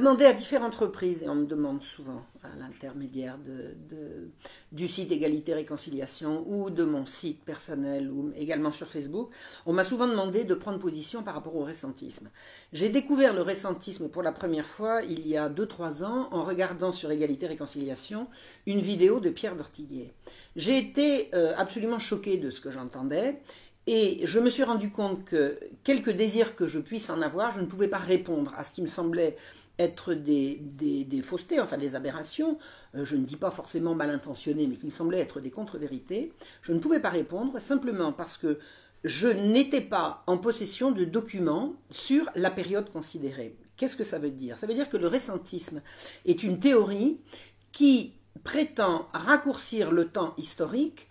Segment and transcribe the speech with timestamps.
[0.00, 3.36] m'a demandé à différentes reprises, et on me demande souvent à l'intermédiaire
[4.72, 9.30] du site Égalité Réconciliation ou de mon site personnel ou également sur Facebook,
[9.66, 12.30] on m'a souvent demandé de prendre position par rapport au récentisme.
[12.72, 16.92] J'ai découvert le récentisme pour la première fois il y a 2-3 ans en regardant
[16.92, 18.26] sur Égalité Réconciliation
[18.66, 20.14] une vidéo de Pierre Dortiguier.
[20.56, 23.42] J'ai été euh, absolument choqué de ce que j'entendais
[23.86, 27.60] et je me suis rendu compte que, quelque désir que je puisse en avoir, je
[27.60, 29.36] ne pouvais pas répondre à ce qui me semblait
[29.80, 32.58] être des, faussetés, enfin des aberrations,
[32.94, 36.32] euh, je ne dis pas forcément mal intentionnées, mais qui me semblaient être des contre-vérités.
[36.62, 38.58] Je ne pouvais pas répondre simplement parce que
[39.04, 43.56] je n'étais pas en possession de documents sur la période considérée.
[43.76, 44.58] Qu'est-ce que ça veut dire?
[44.58, 45.80] Ça veut dire que le récentisme
[46.26, 47.18] est une théorie
[47.72, 51.08] qui prétend raccourcir le temps historique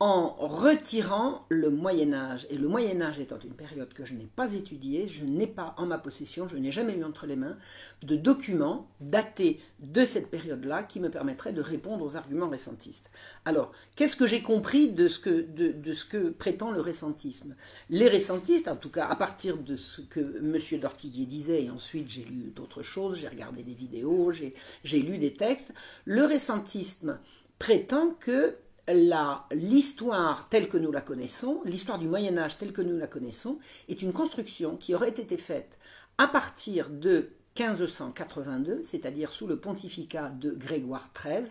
[0.00, 2.46] en retirant le Moyen Âge.
[2.50, 5.74] Et le Moyen Âge étant une période que je n'ai pas étudiée, je n'ai pas
[5.78, 7.56] en ma possession, je n'ai jamais eu entre les mains
[8.02, 13.08] de documents datés de cette période-là qui me permettraient de répondre aux arguments récentistes.
[13.44, 17.54] Alors, qu'est-ce que j'ai compris de ce que, prétend le récentisme?
[17.88, 20.80] Les récentistes, en tout cas à partir de ce que M.
[20.80, 25.34] Dortiguier disait, et ensuite j'ai lu d'autres choses, j'ai regardé des vidéos, j'ai lu des
[25.34, 25.72] textes,
[26.04, 27.18] le récentisme
[27.58, 28.56] prétend que
[28.88, 33.58] l'histoire telle que nous la connaissons, l'histoire du Moyen Âge telle que nous la connaissons,
[33.88, 35.78] est une construction qui aurait été faite
[36.18, 41.46] à partir de 1582, c'est-à-dire sous le pontificat de Grégoire XIII,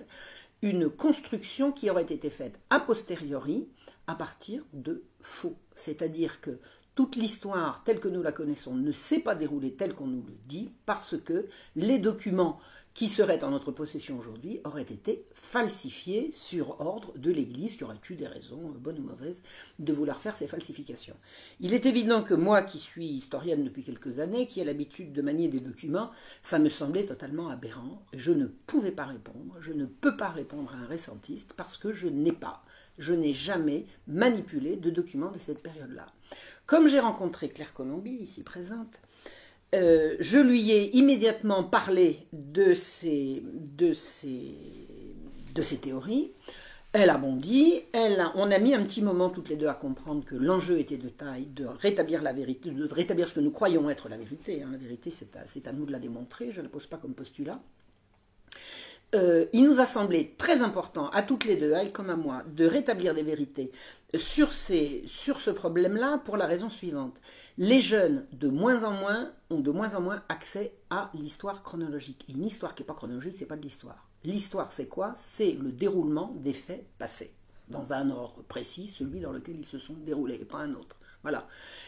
[0.61, 3.67] une construction qui aurait été faite a posteriori
[4.07, 5.55] à partir de faux.
[5.75, 6.59] C'est-à-dire que
[6.95, 10.35] toute l'histoire telle que nous la connaissons ne s'est pas déroulée telle qu'on nous le
[10.47, 12.59] dit parce que les documents
[12.93, 17.99] qui seraient en notre possession aujourd'hui auraient été falsifiés sur ordre de l'Église, qui aurait
[18.09, 19.41] eu des raisons, euh, bonnes ou mauvaises,
[19.79, 21.15] de vouloir faire ces falsifications?
[21.59, 25.21] Il est évident que moi, qui suis historienne depuis quelques années, qui ai l'habitude de
[25.21, 26.11] manier des documents,
[26.41, 28.05] ça me semblait totalement aberrant.
[28.13, 31.93] Je ne pouvais pas répondre, je ne peux pas répondre à un récentiste parce que
[31.93, 32.63] je n'ai pas,
[32.99, 36.05] je n'ai jamais manipulé de documents de cette période-là.
[36.65, 38.99] Comme j'ai rencontré Claire Colombie, ici présente,
[39.73, 43.43] euh, je lui ai immédiatement parlé de ces,
[45.81, 46.31] théories.
[46.91, 50.23] Elle a bondi, elle on a mis un petit moment toutes les deux à comprendre
[50.23, 53.89] que l'enjeu était de taille, de rétablir la vérité, de rétablir ce que nous croyons
[53.89, 54.61] être la vérité.
[54.61, 54.69] Hein.
[54.71, 57.15] La vérité, c'est à, à, nous de la démontrer, je ne la pose pas comme
[57.15, 57.59] postulat.
[59.15, 62.15] Euh, il nous a semblé très important, à toutes les deux, à elle comme à
[62.15, 63.71] moi, de rétablir des vérités
[64.17, 67.19] sur, ce problème-là pour la raison suivante.
[67.57, 72.25] Les jeunes, de moins en moins, ont de moins en moins accès à l'histoire chronologique.
[72.29, 74.07] Une histoire qui n'est pas chronologique, c'est pas de l'histoire.
[74.23, 75.13] L'histoire, c'est quoi?
[75.15, 77.33] C'est le déroulement des faits passés,
[77.69, 80.97] dans un ordre précis, celui dans lequel ils se sont déroulés, et pas un autre.
[81.23, 81.47] Voilà.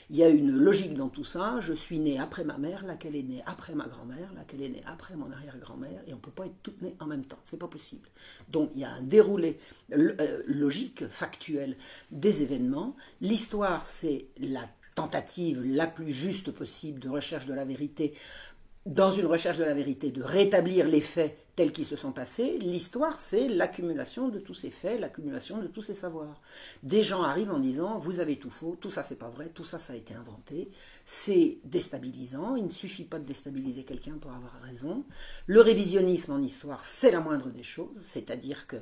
[0.10, 1.58] Il y a une logique dans tout ça.
[1.60, 4.84] Je suis né après ma mère, laquelle est née après ma grand-mère, laquelle est née
[4.86, 7.40] après mon arrière-grand-mère, et on ne peut pas être toutes nées en même temps.
[7.44, 8.08] C'est pas possible.
[8.50, 9.60] Donc il y a un déroulé
[9.94, 11.76] euh, logique, factuel
[12.12, 12.96] des événements.
[13.22, 14.66] L'histoire, c'est la
[14.96, 18.14] tentative la plus juste possible de recherche de la vérité
[18.86, 22.58] dans une recherche de la vérité, de rétablir les faits tels qu'ils se sont passés,
[22.58, 26.42] l'histoire, c'est l'accumulation de tous ces faits, l'accumulation de tous ces savoirs.
[26.84, 29.64] Des gens arrivent en disant Vous avez tout faux, tout ça c'est pas vrai, tout
[29.64, 30.70] ça ça a été inventé.
[31.06, 35.06] C'est déstabilisant, il ne suffit pas de déstabiliser quelqu'un pour avoir raison.
[35.48, 38.78] Le révisionnisme en histoire, c'est la moindre des choses, c'est-à-dire que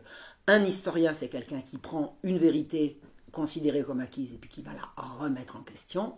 [0.47, 2.99] un historien, c'est quelqu'un qui prend une vérité
[3.31, 6.15] considérée comme acquise et puis qui va la remettre en question.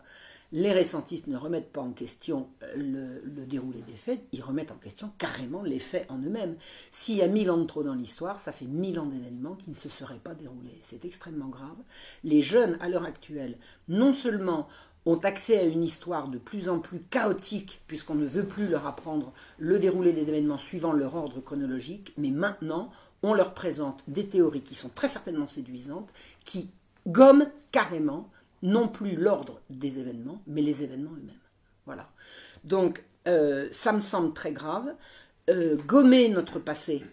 [0.51, 4.77] Les récentistes ne remettent pas en question euh, le, déroulé des faits, ils remettent en
[4.77, 6.55] question carrément les faits en eux-mêmes.
[6.91, 9.69] S'il y a mille ans de trop dans l'histoire, ça fait mille ans d'événements qui
[9.69, 10.79] ne se seraient pas déroulés.
[10.81, 11.77] C'est extrêmement grave.
[12.23, 14.67] Les jeunes, à l'heure actuelle, non seulement
[15.05, 18.87] ont accès à une histoire de plus en plus chaotique, puisqu'on ne veut plus leur
[18.87, 22.91] apprendre le déroulé des événements suivant leur ordre chronologique, mais maintenant,
[23.21, 26.11] on leur présente des théories qui sont très certainement séduisantes,
[26.43, 26.69] qui
[27.07, 28.29] gomment carrément
[28.65, 31.35] non plus l'ordre des événements, mais les événements eux-mêmes.
[31.85, 32.09] Voilà.
[32.63, 34.95] Donc, euh, ça me semble très grave.
[35.49, 37.03] Euh, gommer notre passé,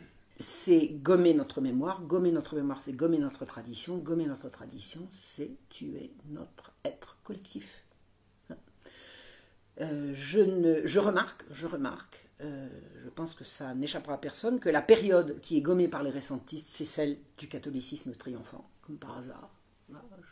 [0.41, 2.03] c'est gommer notre mémoire.
[2.03, 3.99] Gommer notre mémoire, c'est gommer notre tradition.
[3.99, 7.85] Gommer notre tradition, c'est tuer notre être collectif.
[9.81, 14.69] Euh, je, ne, je remarque, je remarque, je pense que ça n'échappera à personne, que
[14.69, 19.17] la période qui est gommée par les récentistes, c'est celle du catholicisme triomphant, comme par
[19.17, 19.62] hasard.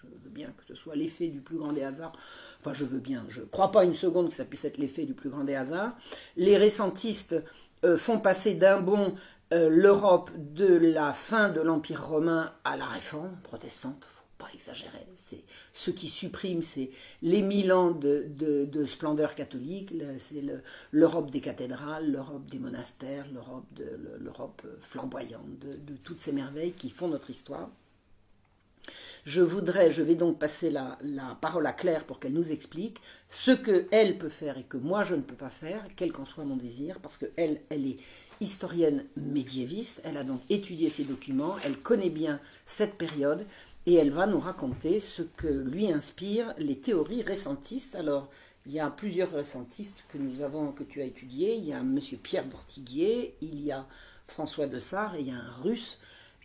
[0.03, 2.17] Je veux bien que ce soit l'effet du plus grand des hasards.
[2.61, 3.25] Enfin, je veux bien.
[3.29, 5.55] Je ne crois pas une seconde que ça puisse être l'effet du plus grand des
[5.55, 5.97] hasards.
[6.37, 7.37] Les récentistes
[7.85, 9.15] euh, font passer d'un bond
[9.53, 14.07] euh, l'Europe de la fin de l'Empire romain à la réforme protestante.
[14.07, 15.07] Il ne faut pas exagérer.
[15.17, 15.43] C'est
[15.73, 16.91] ce qui supprime, c'est
[17.23, 20.45] les mille ans de, de, splendeur catholique, c'est
[20.93, 23.27] l'Europe des cathédrales, l'Europe des monastères,
[24.21, 27.71] l'Europe flamboyante, de, toutes ces merveilles qui font notre histoire.
[29.25, 30.99] Je voudrais, je vais donc passer la,
[31.41, 32.99] parole à Claire pour qu'elle nous explique
[33.29, 36.25] ce que elle peut faire et que moi je ne peux pas faire, quel qu'en
[36.25, 37.99] soit mon désir, parce que elle, est
[38.41, 43.47] historienne médiéviste, elle a donc étudié ces documents, elle connaît bien cette période,
[43.87, 47.95] et elle va nous raconter ce que lui inspirent les théories récentistes.
[47.95, 48.31] Alors,
[48.67, 51.57] il y a plusieurs récentistes que nous avons, que tu as étudiés.
[51.57, 51.99] Il y a M.
[52.23, 53.87] Pierre Dortiguier, il y a
[54.27, 55.99] François de Sarre et il y a un russe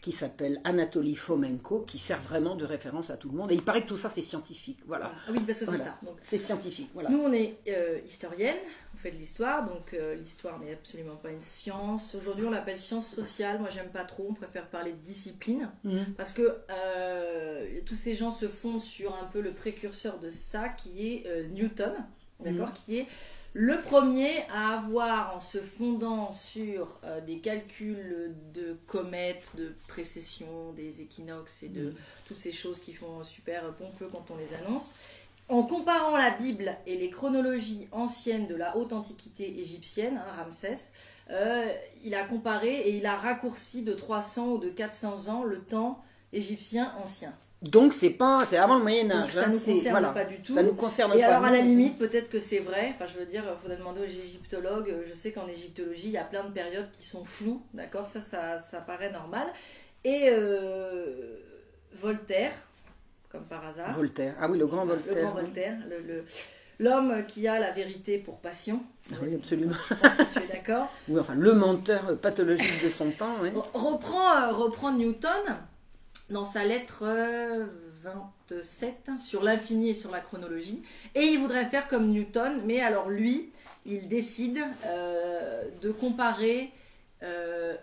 [0.05, 3.51] qui s'appelle Anatoly Fomenko, qui sert vraiment de référence à tout le monde.
[3.51, 4.77] Et il paraît que tout ça, c'est scientifique.
[4.85, 5.11] Voilà.
[5.15, 5.99] Ah oui, parce que c'est ça.
[6.21, 6.91] C'est scientifique.
[6.93, 7.09] Voilà.
[7.09, 8.57] Nous, on est euh, historienne,
[8.93, 12.13] on fait de l'histoire, donc euh, l'histoire n'est absolument pas une science.
[12.13, 13.57] Aujourd'hui, on l'appelle science sociale.
[13.59, 16.13] Moi, j'aime pas trop, on préfère parler de discipline, mhm.
[16.15, 20.69] parce que euh, tous ces gens se fondent sur un peu le précurseur de ça,
[20.69, 21.93] qui est Newton,
[22.41, 22.73] d'accord, mhm.
[22.85, 23.07] qui est
[23.57, 30.73] le premier à avoir, en se fondant sur euh, des calculs de comètes, de précession,
[30.73, 31.95] des équinoxes et de mm.
[32.27, 34.91] toutes ces choses qui font super pompeux quand on les annonce,
[35.47, 40.91] en comparant la Bible et les chronologies anciennes de la haute antiquité égyptienne, hein, Ramsès,
[41.29, 41.71] euh,
[42.03, 46.03] il a comparé et il a raccourci de 300 ou de 400 ans le temps
[46.33, 47.33] égyptien ancien.
[47.71, 49.31] Donc c'est pas, c'est avant le Moyen Âge.
[49.31, 50.53] ça hein, nous concerne pas du tout.
[50.53, 52.94] Ça nous concerne Et alors à la limite, peut-être que c'est vrai.
[52.94, 54.94] Enfin, je veux dire, il faudrait demander aux égyptologues.
[55.07, 58.07] Je sais qu'en égyptologie, il y a plein de périodes qui sont floues, d'accord?
[58.07, 59.47] Ça, ça, ça, paraît normal.
[60.03, 61.38] Et euh,
[61.94, 62.51] Voltaire,
[63.29, 63.95] comme par hasard.
[63.95, 64.35] Voltaire.
[64.39, 65.15] Ah oui, le grand Voltaire.
[65.15, 66.23] Le grand Voltaire, le,
[66.79, 68.81] l'homme qui a la vérité pour passion.
[69.12, 69.75] Ah oui, absolument.
[70.33, 73.35] tu es d'accord Oui, enfin, le menteur pathologique de son temps.
[73.41, 73.50] Oui.
[73.73, 75.57] Reprend, euh, reprend Newton
[76.30, 77.06] dans sa lettre
[78.04, 80.81] 27 euh, sur l'infini et sur la chronologie.
[81.13, 83.51] Et il voudrait faire comme Newton, mais alors lui,
[83.86, 86.72] il décide euh, de comparer
[87.24, 87.75] euh,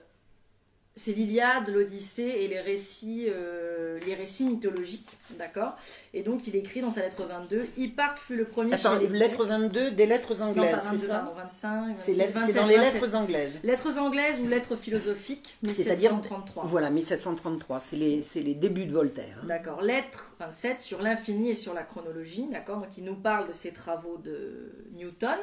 [0.95, 5.75] c'est l'Iliade, l'Odyssée et les récits, euh, les récits mythologiques, d'accord?
[6.13, 8.75] Et donc il écrit dans sa lettre 22, Hipparque fut le premier.
[8.75, 13.59] Attends, lettre 22 des lettres anglaises, c'est ça 25, c'est dans les lettres anglaises.
[13.63, 16.65] Lettres anglaises ou lettres philosophiques, 1733.
[16.65, 19.39] Voilà, 1733, c'est les, les, débuts de Voltaire.
[19.43, 19.47] Hein.
[19.47, 22.81] D'accord, lettre 27 sur l'infini et sur la chronologie, d'accord?
[22.81, 25.39] Donc il nous parle de ses travaux de Newton,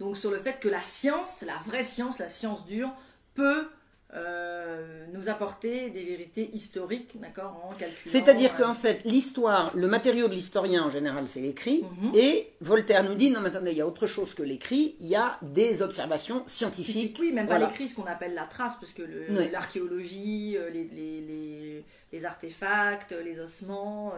[0.00, 2.90] donc sur le fait que la science, la vraie science, la science dure,
[3.34, 3.66] peut
[4.14, 7.96] euh, nous apporter des vérités historiques, d'accord, en calculant.
[8.06, 12.12] C'est-à-dire euh, qu'en fait, l'histoire, le matériau de l'historien en général, c'est l'écrit, mhm.
[12.14, 15.08] et Voltaire nous dit non, mais attendez, il y a autre chose que l'écrit, il
[15.08, 17.18] y a des observations scientifiques.
[17.20, 19.02] Oui, même pas l'écrit, ce qu'on appelle la trace, parce que
[19.50, 24.12] l'archéologie, euh, les, artefacts, les ossements,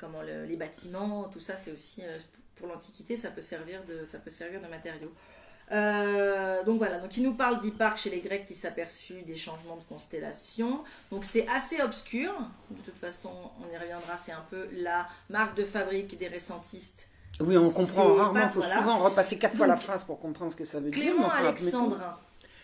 [0.00, 2.02] comment les bâtiments, tout ça, c'est aussi
[2.56, 5.12] pour l'Antiquité, ça peut servir de, ça peut servir de matériau.
[5.70, 9.76] Euh, donc voilà, donc il nous parle d'Hipparque chez les Grecs qui s'aperçut des changements
[9.76, 10.82] de constellation.
[11.10, 12.32] Donc c'est assez obscur.
[12.70, 14.16] De toute façon, on y reviendra.
[14.16, 17.08] C'est un peu la marque de fabrique des récentistes.
[17.40, 18.40] Oui, on comprend rarement.
[18.42, 21.02] Il faut souvent repasser quatre fois la phrase pour comprendre ce que ça veut dire.
[21.02, 22.16] Clément Alexandrin,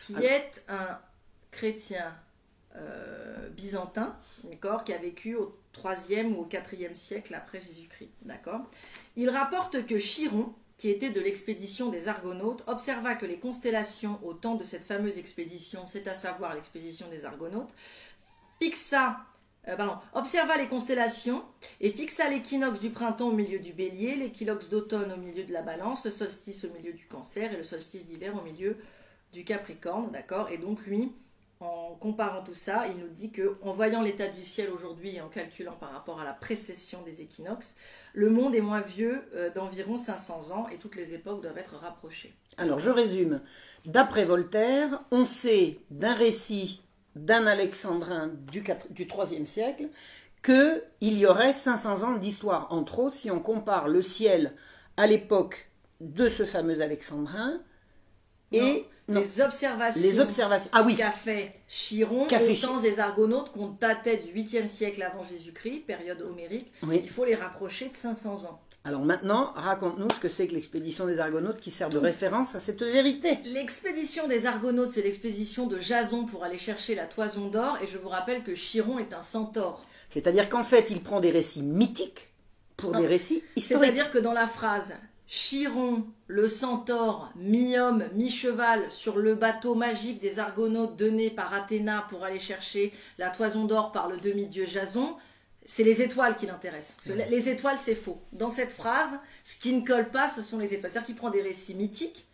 [0.07, 0.99] qui est un
[1.51, 2.13] chrétien
[2.77, 8.63] euh, byzantin, d'accord, qui a vécu au 3e ou au 4e siècle après Jésus-Christ, d'accord.
[9.17, 10.53] Il rapporte que Chiron,
[10.85, 15.17] qui était de l'expédition des Argonautes, observa que les constellations au temps de cette fameuse
[15.17, 17.75] expédition, c'est à savoir l'expédition des Argonautes,
[18.61, 19.17] fixa,
[19.67, 19.77] euh,
[20.13, 21.43] observa les constellations
[21.81, 25.63] et fixa l'équinoxe du printemps au milieu du bélier, l'équinoxe d'automne au milieu de la
[25.63, 28.77] balance, le solstice au milieu du cancer et le solstice d'hiver au milieu
[29.33, 30.51] du capricorne, d'accord?
[30.51, 31.13] Et donc lui,
[31.61, 35.21] en comparant tout ça, il nous dit que en voyant l'état du ciel aujourd'hui et
[35.21, 37.77] en calculant par rapport à la précession des équinoxes,
[38.13, 41.77] le monde est moins vieux euh, d'environ 500 ans et toutes les époques doivent être
[41.77, 42.35] rapprochées.
[42.57, 43.41] Alors je résume.
[43.87, 46.83] D'après Voltaire, on sait d'un récit
[47.17, 49.89] d'un alexandrin du, 4, du 3e siècle
[50.43, 54.53] qu'il y aurait 500 ans d'histoire, entre autres si on compare le ciel
[54.97, 55.71] à l'époque
[56.01, 57.61] de ce fameux alexandrin
[58.53, 60.71] et les observations, les observations.
[60.73, 60.97] Ah oui.
[60.97, 65.81] qu'a fait Chiron qu'a au temps des Argonautes qu'on datait du 8e siècle avant Jésus-Christ,
[65.87, 66.73] période homérique.
[66.91, 68.61] Il faut les rapprocher de 500 ans.
[68.87, 72.61] Alors maintenant, raconte-nous ce que c'est que l'expédition des Argonautes qui sert de référence à
[72.61, 73.39] cette vérité.
[73.47, 77.97] L'expédition des Argonautes, c'est l'expédition de Jason pour aller chercher la toison d'or, et je
[77.97, 79.81] vous rappelle que Chiron est un centaure.
[80.11, 82.29] C'est-à-dire qu'en fait, il prend des récits mythiques
[82.77, 83.85] pour des récits historiques.
[83.85, 84.95] C'est-à-dire que dans la phrase
[85.27, 92.25] Chiron, le centaure, mi-homme, mi-cheval, sur le bateau magique des Argonautes donné par Athéna pour
[92.25, 95.17] aller chercher la toison d'or par le demi-dieu Jason,
[95.65, 96.99] c'est les étoiles qui l'intéressent.
[97.31, 98.21] Les étoiles, c'est faux.
[98.33, 100.91] Dans cette phrase, ce qui ne colle pas, ce sont les étoiles.
[100.91, 102.27] C'est-à-dire qu'il prend des récits mythiques.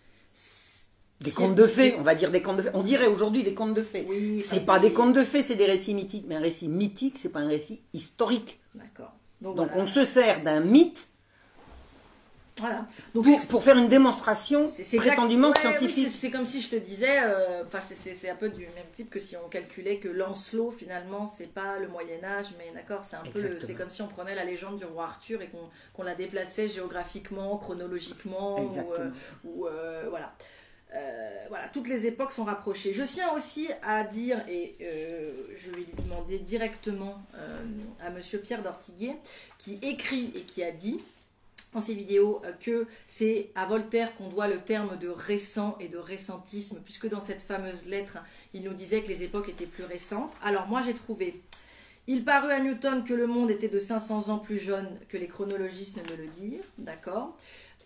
[1.20, 2.70] Des contes de fées, on va dire des contes de fées.
[2.72, 4.06] On dirait aujourd'hui des contes de fées.
[4.08, 6.24] Oui, c'est pas des contes de fées, c'est des récits mythiques.
[6.26, 8.58] Mais un récit mythique, c'est pas un récit historique.
[8.74, 9.12] D'accord.
[9.42, 11.09] Donc, on se sert d'un mythe
[12.58, 12.86] voilà.
[13.14, 16.08] Donc, pour, faire une démonstration prétendument scientifique.
[16.10, 19.36] c'est comme si je te disais, euh, c'est un peu du même type que si
[19.36, 23.58] on calculait que Lancelot finalement c'est pas le Moyen Âge, mais d'accord, c'est un peu,
[23.60, 25.50] c'est comme si on prenait la légende du roi Arthur et
[25.94, 28.60] qu'on la déplaçait géographiquement, chronologiquement,
[29.44, 30.34] ou, euh, euh, voilà.
[31.48, 32.92] voilà, toutes les époques sont rapprochées.
[32.92, 34.76] Je tiens aussi à dire, et
[35.56, 37.22] je vais lui demander directement
[38.04, 39.16] à Monsieur Pierre d'Ortiguier,
[39.58, 41.00] qui écrit et qui a dit
[41.78, 45.98] ces vidéos euh, que c'est à Voltaire qu'on doit le terme de récent et de
[45.98, 48.18] récentisme, puisque dans cette fameuse lettre,
[48.52, 50.32] il nous disait que les époques étaient plus récentes.
[50.42, 51.40] Alors moi j'ai trouvé,
[52.08, 55.28] il parut à Newton que le monde était de 500 ans plus jeune que les
[55.28, 57.36] chronologistes ne me le dirent, d'accord?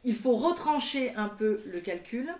[0.02, 2.32] Il faut retrancher un peu le calcul,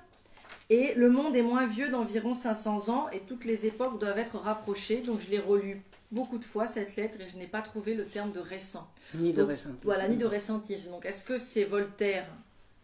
[0.70, 4.38] et le monde est moins vieux d'environ 500 ans, et toutes les époques doivent être
[4.38, 5.82] rapprochées, donc je l'ai relu
[6.14, 8.88] beaucoup de fois cette lettre et je n'ai pas trouvé le terme de récent.
[9.14, 9.78] Ni de récentisme.
[9.82, 10.90] Voilà, ni de récentisme.
[10.90, 12.26] Donc est-ce que c'est Voltaire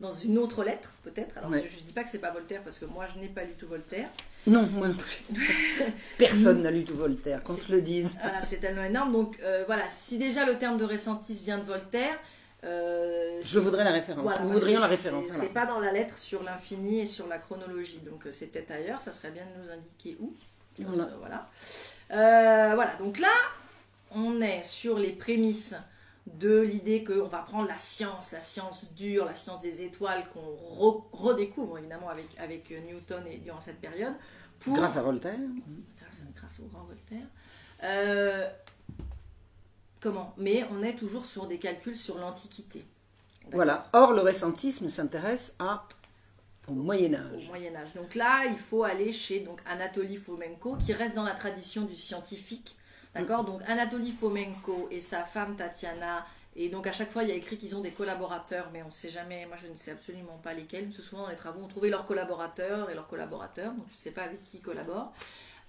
[0.01, 1.39] dans une autre lettre, peut-être?
[1.39, 3.45] Alors je ne dis pas que c'est pas Voltaire parce que moi je n'ai pas
[3.45, 4.09] lu tout Voltaire.
[4.47, 5.23] Non, moi non plus.
[6.19, 8.11] Personne n'a lu tout Voltaire, qu'on se le dise.
[8.21, 9.13] Voilà, c'est tellement énorme.
[9.13, 12.19] Donc euh, voilà, si déjà le terme de récentisme vient de Voltaire.
[12.63, 14.31] Euh, je voudrais la référence.
[14.43, 15.25] Nous voudrions la référence.
[15.31, 18.71] C'est pas dans la lettre sur l'infini et sur la chronologie, donc euh, c'est peut-être
[18.73, 19.01] ailleurs.
[19.01, 20.35] Ça serait bien de nous indiquer où.
[20.79, 21.47] voilà.
[22.11, 23.33] Euh, voilà, donc là,
[24.13, 25.75] on est sur les prémices
[26.27, 31.03] de l'idée qu'on va prendre la science, la science dure, la science des étoiles qu'on
[31.13, 34.15] redécouvre évidemment avec, avec Newton et durant cette période.
[34.67, 35.39] grâce à Voltaire.
[36.37, 37.27] Grâce, au grand Voltaire.
[37.83, 38.49] Euh,
[40.01, 40.35] comment?
[40.37, 42.85] Mais on est toujours sur des calculs sur l'Antiquité.
[43.53, 43.89] Voilà.
[43.93, 45.87] Or, le récentisme s'intéresse à
[46.69, 47.47] au Moyen Âge.
[47.47, 47.93] Au Moyen Âge.
[47.95, 51.97] Donc là, il faut aller chez donc Anatoly Fomenko, qui reste dans la tradition du
[51.97, 52.77] scientifique.
[53.15, 53.45] D'accord?
[53.45, 56.25] Donc Anatoly Fomenko et sa femme Tatiana.
[56.57, 58.87] Et donc à chaque fois, il y a écrit qu'ils ont des collaborateurs, mais on
[58.87, 61.37] ne sait jamais, moi je ne sais absolument pas lesquels, parce que souvent dans les
[61.37, 64.59] travaux, on trouvait leurs collaborateurs et leurs collaborateurs, donc je ne sais pas avec qui
[64.59, 65.13] ils collaborent.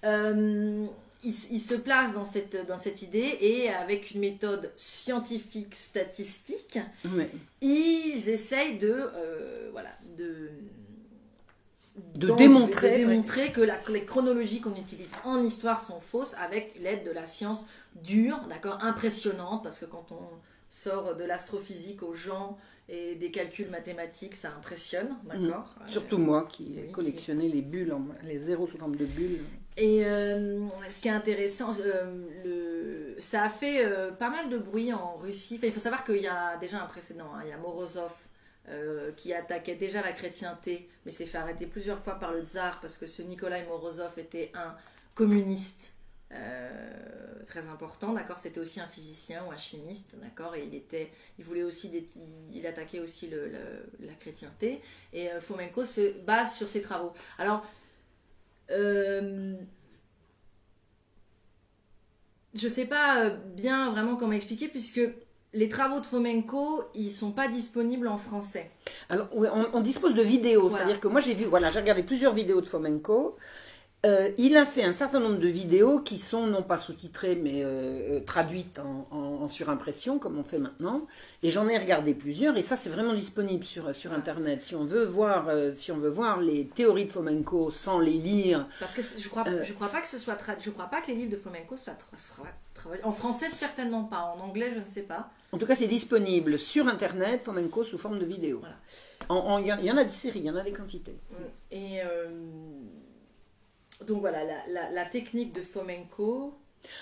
[0.04, 0.86] Euh,
[1.22, 6.80] ils, se placent dans cette, dans cette idée et avec une méthode scientifique statistique,
[7.60, 10.50] ils essayent de, euh, voilà, de,
[11.96, 17.04] de démontrer, démontrer que la, les chronologies qu'on utilise en histoire sont fausses avec l'aide
[17.04, 20.28] de la science dure, d'accord, impressionnante, parce que quand on
[20.70, 22.56] sort de l'astrophysique aux gens
[22.88, 25.28] et des calculs mathématiques, ça impressionne, mm.
[25.28, 27.94] d'accord Surtout moi qui ai collectionné les bulles,
[28.24, 29.40] les zéros sous forme de bulles.
[29.76, 34.58] Et euh, ce qui est intéressant, euh, le, ça a fait euh, pas mal de
[34.58, 35.58] bruit en Russie.
[35.62, 37.40] il faut savoir qu'il y a déjà un précédent, hein.
[37.44, 38.12] il y a Morozov
[38.68, 42.80] euh, qui attaquait déjà la chrétienté, mais s'est fait arrêter plusieurs fois par le tsar
[42.80, 44.76] parce que ce Nikolai Morozov était un
[45.16, 45.94] communiste
[46.30, 48.38] euh, très important, d'accord?
[48.38, 50.54] C'était aussi un physicien ou un chimiste, d'accord?
[50.54, 51.90] Et il était, il voulait aussi,
[52.52, 53.28] il attaquait aussi
[53.98, 54.80] la chrétienté.
[55.12, 57.12] Et euh, Fomenko se base sur ses travaux.
[57.38, 57.66] Alors,
[58.68, 59.56] je
[62.54, 65.00] ne sais pas bien vraiment comment expliquer puisque
[65.54, 68.70] les travaux de Fomenko, ils sont pas disponibles en français.
[69.08, 70.70] Alors, on, dispose de vidéos.
[70.70, 73.36] C'est-à-dire que moi, j'ai vu, voilà, j'ai regardé plusieurs vidéos de Fomenko.
[74.04, 77.62] Euh, il a fait un certain nombre de vidéos qui sont non pas sous-titrées mais
[77.62, 81.06] euh, euh, traduites en, surimpression comme on fait maintenant.
[81.42, 84.60] Et j'en ai regardé plusieurs et ça c'est vraiment disponible sur, sur internet.
[84.60, 88.66] Si on veut voir si on veut voir les théories de Fomenko sans les lire.
[88.80, 90.38] Parce que je crois je crois pas que ce soit.
[90.60, 91.94] Je crois pas que les livres de Fomenko soient
[92.74, 93.02] traduits.
[93.04, 94.34] En français certainement pas.
[94.36, 95.30] En anglais je ne sais pas.
[95.50, 98.62] En tout cas c'est disponible sur internet Fomenko sous forme de vidéo.
[99.30, 101.16] Il y, en a des séries, il y en a des quantités.
[101.70, 102.00] Et
[104.06, 104.40] donc voilà,
[104.92, 106.54] la, technique de Fomenko.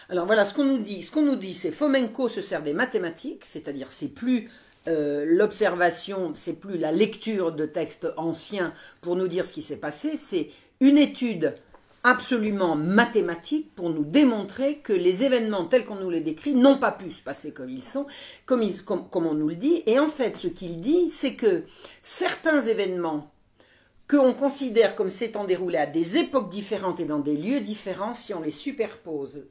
[0.09, 2.75] Alors voilà, ce qu'on nous dit, ce qu'on nous dit, c'est Fomenko se sert des
[2.75, 4.51] mathématiques, c'est-à-dire c'est plus
[4.89, 9.79] euh, l'observation, c'est plus la lecture de textes anciens pour nous dire ce qui s'est
[9.79, 11.55] passé, c'est une étude
[12.03, 16.93] absolument mathématique pour nous démontrer que les événements tels qu'on nous les décrit n'ont pas
[16.93, 18.07] pu se passer comme ils sont,
[18.47, 18.63] comme,
[19.11, 19.83] comme on nous le dit.
[19.87, 21.65] Et en fait, ce qu'il dit, c'est que
[22.03, 23.30] certains événements
[24.11, 28.35] qu'on considère comme s'étant déroulés à des époques différentes et dans des lieux différents, si
[28.35, 29.47] on les superpose,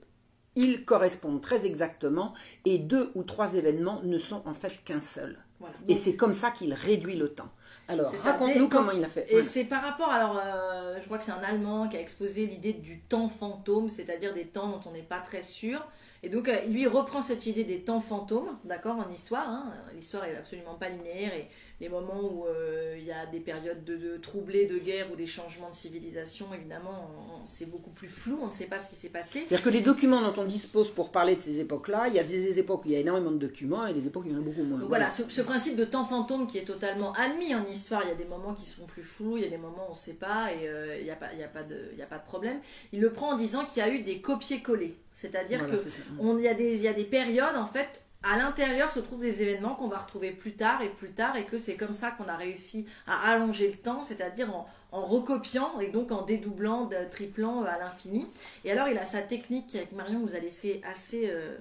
[0.56, 2.34] ils correspondent très exactement
[2.66, 5.40] et deux ou trois événements ne sont en fait qu'un seul.
[5.88, 7.50] Et c'est comme ça qu'il réduit le temps.
[7.88, 9.26] Alors, raconte-nous comment il a fait.
[9.34, 12.46] Et c'est par rapport, alors, euh, je crois que c'est un Allemand qui a exposé
[12.46, 15.86] l'idée du temps fantôme, c'est-à-dire des temps dont on n'est pas très sûr.
[16.22, 19.50] Et donc, euh, lui, reprend cette idée des temps fantômes, d'accord, en histoire.
[19.50, 19.74] hein.
[19.96, 21.48] L'histoire est absolument pas linéaire et
[21.82, 25.16] les moments où euh, il y a des périodes de, de troublées, de guerre ou
[25.16, 27.10] des changements de civilisation, évidemment,
[27.46, 29.40] c'est beaucoup plus flou, on ne sait pas ce qui s'est passé.
[29.46, 32.24] C'est-à-dire que les documents dont on dispose pour parler de ces époques-là, il y a
[32.24, 34.34] des, des époques où il y a énormément de documents et des époques où il
[34.34, 34.80] y en a beaucoup moins.
[34.80, 38.10] Donc voilà, ce, ce principe de temps fantôme qui est totalement admis en histoire, il
[38.10, 39.94] y a des moments qui sont plus flous, il y a des moments où on
[39.94, 41.98] ne sait pas et euh, il n'y a, pas- il y a, pas de- il
[41.98, 42.60] y a pas de problème.
[42.92, 44.96] Il le prend en disant qu'il y a eu des copier-coller.
[45.14, 46.02] C'est-à-dire Voilà, que c'est ça.
[46.20, 49.00] on, il, y a des, il y a des périodes, en fait, à l'intérieur se
[49.00, 51.94] trouvent des événements qu'on va retrouver plus tard et plus tard, et que c'est comme
[51.94, 56.24] ça qu'on a réussi à allonger le temps, c'est-à-dire en, en recopiant et donc en
[56.24, 58.28] dédoublant, de- triplant à l'infini.
[58.66, 61.30] Et alors, il a sa technique qui, avec Marion, nous a laissé assez.
[61.30, 61.58] euh,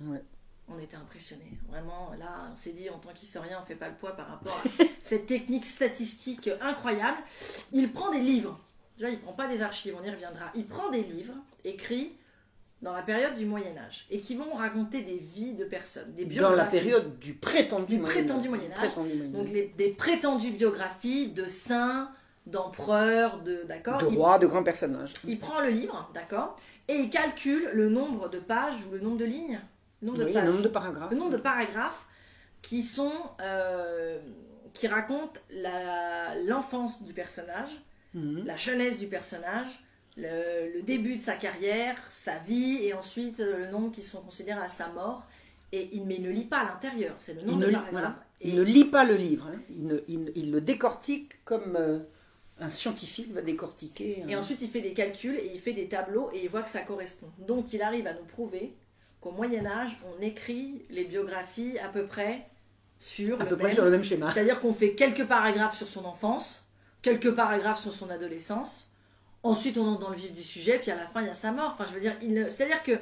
[0.00, 0.22] Ouais.
[0.68, 1.52] On était impressionnés.
[1.68, 4.56] Vraiment, là, on s'est dit, en tant qu'historien, on fait pas le poids par rapport
[4.56, 7.18] à cette technique statistique incroyable.
[7.72, 8.58] Il prend des livres.
[8.98, 10.46] Déjà, il prend pas des archives, on y reviendra.
[10.56, 12.16] Il prend des livres écrits
[12.82, 16.24] dans la période du Moyen Âge et qui vont raconter des vies de personnes, des
[16.24, 16.56] Dans biographies.
[16.76, 18.76] la période du prétendu Du prétendu Moyen-Âge.
[18.78, 19.32] Prétendu Moyen-Âge.
[19.32, 22.10] Donc les- des prétendues biographies de saints,
[22.46, 23.98] d'empereurs, de d'accord.
[23.98, 25.12] de rois, de grands personnages.
[25.26, 26.56] il prend le livre, d'accord,
[26.86, 29.60] et il calcule le nombre de pages ou le nombre de lignes,
[30.02, 31.10] le nombre de Oui, pages, le nombre de paragraphes.
[31.10, 32.04] le nombre de paragraphes
[32.62, 34.18] qui sont euh,
[34.74, 35.40] qui racontent
[36.44, 37.70] l'enfance du personnage,
[38.14, 38.44] Mhm.
[38.46, 39.80] la jeunesse du personnage,
[40.16, 44.20] le, le début de sa carrière, sa vie, et ensuite euh, le nombre qui sont
[44.22, 45.24] considérés à sa mort.
[45.72, 47.90] Et il, mais il ne lit pas à l'intérieur, c'est le ne, de paragraphes.
[47.90, 48.22] voilà.
[48.40, 49.48] Et- il ne lit pas le livre.
[49.52, 49.58] hein.
[49.70, 51.98] Il, ne- il ne- il le décortique comme euh,
[52.60, 54.24] un scientifique va décortiquer.
[54.28, 56.62] Et un- ensuite, il fait des calculs et il fait des tableaux et il voit
[56.62, 57.26] que ça correspond.
[57.38, 58.74] Donc, il arrive à nous prouver
[59.20, 62.46] qu'au Moyen Âge, on écrit les biographies à peu près
[63.00, 64.32] sur à le peu près même- sur le même schéma.
[64.32, 66.64] C'est-à-dire qu'on fait quelques paragraphes sur son enfance,
[67.02, 68.85] quelques paragraphes sur son adolescence.
[69.42, 71.34] Ensuite, on entre dans le vif du sujet, puis à la fin, il y a
[71.34, 71.70] sa mort.
[71.72, 72.92] Enfin, je veux dire, ne- c'est-à-dire que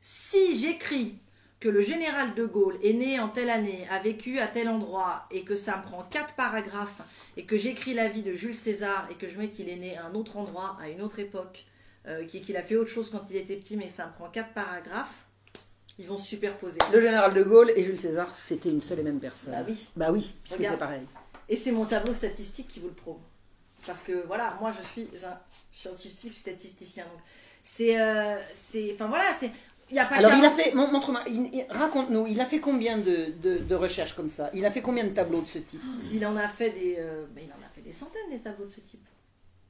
[0.00, 1.18] si j'écris
[1.60, 5.26] que le général de Gaulle est né en telle année, a vécu à tel endroit,
[5.30, 7.00] et que ça me prend quatre paragraphes,
[7.36, 9.96] et que j'écris la vie de Jules César, et que je mets qu'il est né
[9.96, 11.64] à un autre endroit, à une autre époque,
[12.08, 14.52] euh, qu'il a fait autre chose quand il était petit, mais ça me prend quatre
[14.54, 15.24] paragraphes,
[15.98, 16.78] ils vont se superposer.
[16.92, 19.52] Le général de Gaulle et Jules César, c'était une seule et même personne.
[19.52, 19.88] Bah oui.
[19.94, 21.02] Bah oui, puisque c'est pareil.
[21.48, 23.18] Et c'est mon tableau statistique qui vous le prouve.
[23.86, 25.38] Parce que voilà, moi je suis un
[25.72, 27.04] scientifique statisticien.
[27.04, 27.20] Donc
[27.64, 28.00] c'est.
[28.00, 29.50] euh, c'est enfin voilà, c'est.
[29.90, 31.20] Il n'y a pas Alors, il a 40 fait, mon- montre-moi,
[31.68, 34.48] raconte-nous, il a fait combien de, de- de recherches comme ça?
[34.54, 35.82] Il a fait combien de tableaux de ce type?
[36.12, 36.96] Il en a fait des.
[36.98, 39.04] euh, ben, il en a fait des centaines des tableaux de ce type.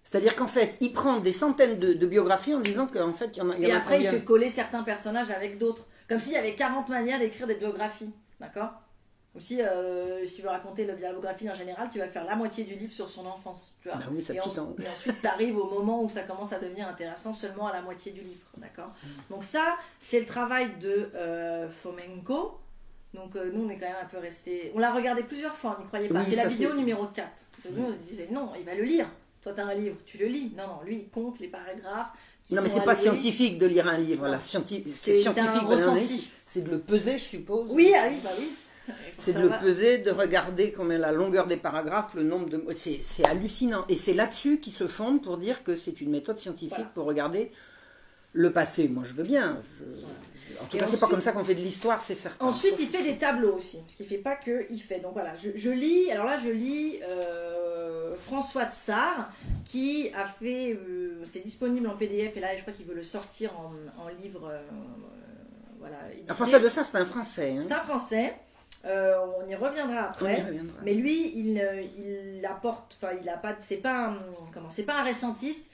[0.04, 3.38] C'est-à-dire qu'en fait, il prend des centaines de, de biographies en disant qu'en fait, il
[3.38, 5.58] y en a, il y Et en a après, il fait coller certains personnages avec
[5.58, 5.86] d'autres.
[6.08, 8.10] Comme s'il y avait 40 manières d'écrire des biographies.
[8.38, 8.70] D'accord?
[9.32, 12.36] Comme si, euh, si tu veux raconter la biographie d'un général, tu vas faire la
[12.36, 13.74] moitié du livre sur son enfance.
[13.80, 14.42] Tu vois Bah oui, et, en-
[14.92, 18.12] ensuite, tu arrives au moment où ça commence à devenir intéressant seulement à la moitié
[18.12, 18.44] du livre.
[18.58, 18.90] D'accord?
[19.30, 22.58] Donc, ça, c'est le travail de euh, Fomenko.
[23.14, 24.70] Donc, euh, nous, on est quand même un peu resté.
[24.74, 26.20] On l'a regardé plusieurs fois, on n'y croyait pas.
[26.20, 27.28] Oui, c'est la vidéo numéro 4.
[27.52, 29.08] Parce que nous, on se disait, non, il va le lire.
[29.42, 30.52] Toi, tu as un livre, tu le lis.
[30.56, 32.10] Non, non, lui, il compte les paragraphes.
[32.50, 34.26] Non, mais c'est pas scientifique de lire un livre.
[34.26, 34.32] Non.
[34.32, 35.82] La scienti- C'est scientifique, voilà,
[36.44, 37.70] c'est de le peser, je suppose.
[37.72, 38.50] Oui, ah oui, bah oui.
[39.18, 42.64] C'est de le peser, de regarder combien la longueur des paragraphes, le nombre de.
[42.74, 43.84] C'est c'est hallucinant.
[43.88, 46.90] Et c'est là-dessus qu'ils se fondent pour dire que c'est une méthode scientifique Voilà.
[46.94, 47.52] pour regarder
[48.32, 48.88] le passé.
[48.88, 49.58] Moi, je veux bien.
[49.78, 50.06] Je-
[50.60, 52.44] En tout Et cas, c'est pas comme ça qu'on fait de l'histoire, c'est certain.
[52.44, 55.00] Ensuite, il fait des tableaux aussi, parce qu'il fait pas que, il fait.
[55.00, 59.30] Donc voilà, je, je lis, alors là, je lis euh, François de Sars,
[59.64, 63.02] qui a fait, euh, c'est disponible en PDF, et là, je crois qu'il veut le
[63.02, 64.60] sortir en, en livre, euh,
[65.80, 65.96] voilà.
[66.28, 67.54] Ah, François de ça, c'est un Français.
[67.58, 67.62] hein.
[67.62, 68.34] C'est un Français,
[68.84, 70.42] euh, on y reviendra y après.
[70.42, 70.76] reviendra.
[70.84, 74.18] Mais lui, il, apporte, enfin, il a pas, c'est pas, un,
[74.52, 75.70] comment, c'est pas un récentiste.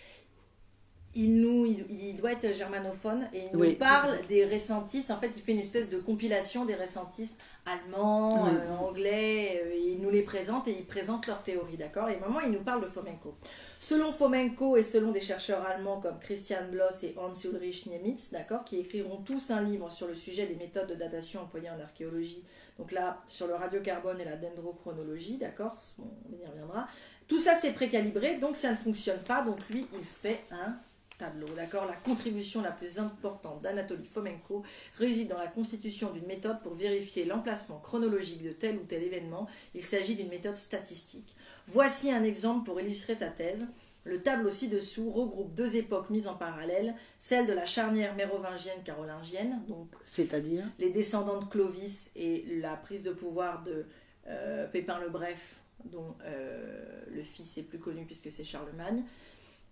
[1.14, 5.10] Il nous, il, il doit être germanophone et il Oui, nous parle des récentistes.
[5.10, 8.50] En fait, il fait une espèce de compilation des récentistes allemands, Oui.
[8.54, 9.62] euh, anglais.
[9.64, 12.08] euh, et il nous les présente et il présente leurs théories, d'accord?
[12.10, 13.34] Et moment, il nous parle de Fomenko.
[13.80, 18.62] Selon Fomenko et selon des chercheurs allemands comme Christian Bloss et Hans Ulrich Niemitz, d'accord,
[18.64, 22.44] qui écriront tous un livre sur le sujet des méthodes de datation employées en archéologie
[22.78, 26.86] donc là, sur le radiocarbone et la dendrochronologie, d'accord on y reviendra.
[27.26, 29.42] Tout ça, c'est précalibré, donc ça ne fonctionne pas.
[29.42, 30.76] Donc lui, il fait un
[31.18, 34.62] tableau, d'accord La contribution la plus importante d'Anatoly Fomenko
[34.96, 39.48] réside dans la constitution d'une méthode pour vérifier l'emplacement chronologique de tel ou tel événement.
[39.74, 41.34] Il s'agit d'une méthode statistique.
[41.66, 43.66] Voici un exemple pour illustrer ta thèse.
[44.08, 49.60] Le tableau ci-dessous regroupe deux époques mises en parallèle, celle de la charnière mérovingienne carolingienne,
[49.68, 53.84] donc C'est-à-dire les descendants de Clovis et la prise de pouvoir de
[54.26, 59.02] euh, Pépin le Bref, dont euh, le fils est plus connu puisque c'est Charlemagne,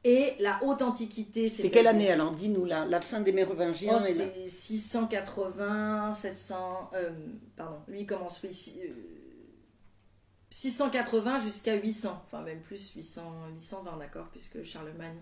[0.05, 2.33] Et la haute antiquité, c'est quelle année alors?
[2.33, 3.97] Dis-nous la, la fin des Mérovingiens.
[3.97, 6.91] Oh, c'est 680, 700.
[6.93, 7.11] Euh,
[7.57, 8.51] pardon, lui commence oui,
[10.51, 13.23] 680 jusqu'à 800, enfin même plus 800,
[13.57, 15.19] 820 d'accord, puisque Charlemagne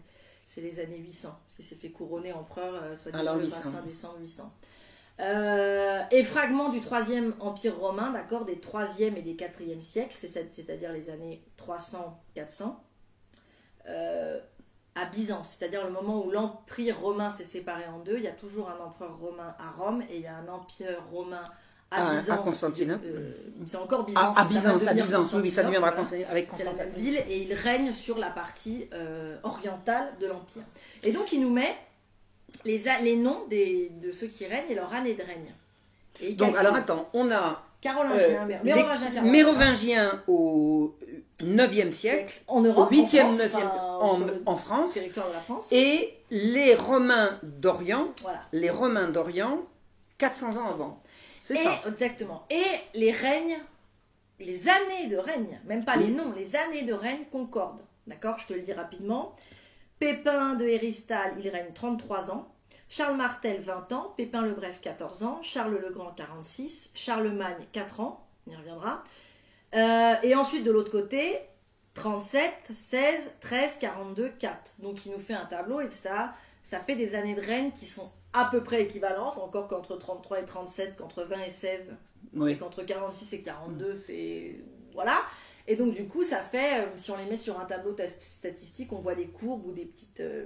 [0.46, 3.84] c'est les années 800, parce qu'il s'est fait couronner empereur, euh, soit disant le 25
[3.86, 4.52] décembre 800.
[5.20, 10.92] Euh, et fragments du troisième empire romain, d'accord, des 3e et des 4e siècles, c'est-à-dire
[10.92, 12.76] les années 300-400,
[13.86, 14.40] euh,
[14.96, 18.32] à Byzance, c'est-à-dire le moment où l'empire romain s'est séparé en deux, il y a
[18.32, 21.44] toujours un empereur romain à Rome et il y a un empire romain
[21.94, 22.30] à, Byzance.
[22.30, 23.06] À Constantinople.
[23.66, 24.38] c'est encore Byzance.
[24.38, 25.92] À, Byzance, à Byzance, oui, ça deviendra
[26.30, 28.86] avec C'est la même ville et il règne sur la partie
[29.42, 30.62] orientale de l'empire.
[31.02, 31.76] Et donc il nous met
[32.64, 36.34] les, les noms des, de ceux qui règnent et leur année de règne.
[36.36, 40.94] Donc, alors attends, on a Carolingien, euh, Mérovingiens au
[41.40, 44.98] 9e siècle, en Europe, au 8e, en, 9e, en, France,
[45.70, 48.08] et les Romains d'Orient,
[48.52, 49.58] les Romains d'Orient,
[50.16, 51.02] 400 ans avant.
[51.44, 51.82] C'est ça.
[51.86, 52.46] Exactement.
[52.48, 53.58] Et les règnes,
[54.40, 57.84] les années de règne, même pas les noms, les années de règne concordent.
[58.06, 59.36] D'accord Je te le dis rapidement.
[59.98, 62.48] Pépin de Héristal, il règne 33 ans.
[62.88, 64.14] Charles Martel, 20 ans.
[64.16, 65.42] Pépin le Bref, 14 ans.
[65.42, 66.92] Charles le Grand, 46.
[66.94, 68.26] Charlemagne, 4 ans.
[68.46, 69.04] On y reviendra.
[69.74, 71.40] Euh, et ensuite, de l'autre côté,
[71.92, 74.76] 37, 16, 13, 42, 4.
[74.78, 77.84] Donc il nous fait un tableau et ça, ça fait des années de règne qui
[77.84, 81.96] sont à peu près équivalentes, encore qu'entre 33 et 37, qu'entre 20 et 16,
[82.48, 84.56] et qu'entre 46 et 42, c'est...
[84.92, 85.22] Voilà.
[85.66, 88.92] Et donc, du coup, ça fait, euh, si on les met sur un tableau statistique,
[88.92, 90.20] on voit des courbes ou des petites.
[90.20, 90.44] Euh,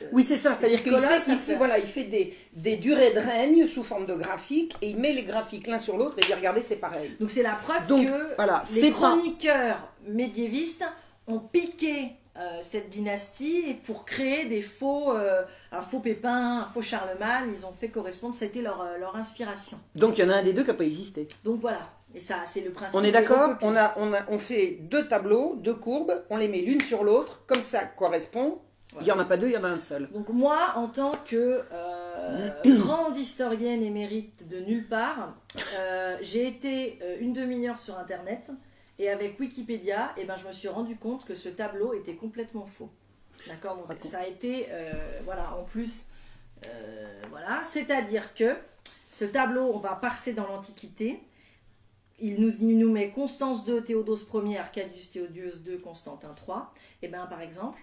[0.00, 0.96] euh, oui, c'est ça, c'est-à-dire qu'il
[1.36, 4.98] fait, voilà, il fait des, des, durées de règne sous forme de graphiques et il
[4.98, 7.14] met les graphiques l'un sur l'autre et dit regardez, c'est pareil.
[7.20, 10.84] Donc, c'est la preuve que voilà, les chroniqueurs médiévistes
[11.26, 12.12] ont piqué
[12.62, 15.12] cette dynastie pour créer des faux,
[15.72, 19.16] un faux Pépin, un faux Charlemagne, ils ont fait correspondre, ça a été leur, leur
[19.16, 19.78] inspiration.
[19.94, 21.28] Donc il y en a un des deux qui n'a pas existé.
[21.44, 21.80] Donc voilà.
[22.14, 22.98] Et ça, c'est le principe.
[22.98, 26.48] On est d'accord on, a, on, a, on fait deux tableaux, deux courbes, on les
[26.48, 28.58] met l'une sur l'autre, comme ça correspond.
[28.98, 30.08] Il n'y en a pas deux, il y en a un seul.
[30.12, 35.36] Donc moi, en tant que euh, grande historienne émérite de nulle part,
[35.76, 38.50] euh, j'ai été euh, une demi-heure sur Internet
[39.00, 42.66] et avec Wikipédia, eh ben, je me suis rendu compte que ce tableau était complètement
[42.66, 42.90] faux.
[43.48, 44.66] D'accord Donc ça a été,
[45.24, 46.04] voilà, en plus,
[47.30, 47.62] voilà.
[47.64, 48.56] C'est-à-dire que
[49.08, 51.20] ce tableau, on va passer dans l'Antiquité
[52.20, 56.58] il nous, nous met Constance II, Théodose Ier, Arcadius Théodius II, Constantin III.
[57.02, 57.80] Et bien, par exemple,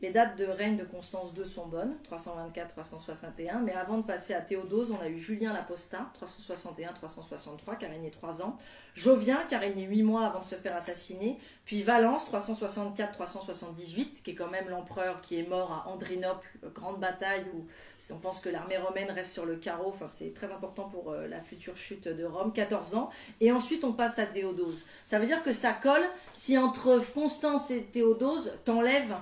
[0.00, 4.42] les dates de règne de Constance II sont bonnes, 324-361, mais avant de passer à
[4.42, 8.56] Théodose, on a eu Julien l'Apostat, 361-363, qui a régné 3 ans,
[8.94, 14.32] Jovien, qui a régné 8 mois avant de se faire assassiner, puis Valence, 364-378, qui
[14.32, 17.66] est quand même l'empereur qui est mort à Andrinople, grande bataille où
[18.12, 21.26] on pense que l'armée romaine reste sur le carreau, enfin, c'est très important pour euh,
[21.26, 23.08] la future chute de Rome, 14 ans,
[23.40, 24.84] et ensuite on passe à Théodose.
[25.06, 29.14] Ça veut dire que ça colle si entre Constance et Théodose, t'enlèves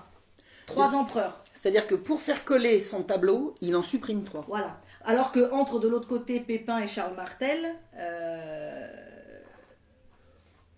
[0.66, 1.40] Trois empereurs.
[1.54, 4.44] C'est-à-dire que pour faire coller son tableau, il en supprime trois.
[4.48, 4.78] Voilà.
[5.04, 8.86] Alors que entre de l'autre côté Pépin et Charles Martel, il euh,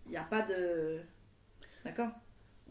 [0.09, 1.01] n'y a pas de.
[1.85, 2.11] D'accord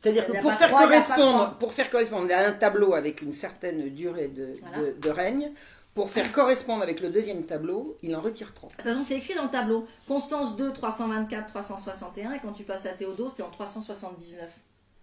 [0.05, 4.27] c'est-à-dire que pour faire, correspondre, pour faire correspondre à un tableau avec une certaine durée
[4.27, 4.59] de,
[4.99, 5.51] de, règne,
[5.95, 8.69] pour faire correspondre avec le deuxième tableau, il en retire trois.
[8.69, 9.87] De toute façon, c'est écrit dans le tableau.
[10.07, 14.47] Constance 2, 324, 361, et quand tu passes à Théodose, c'est en 379.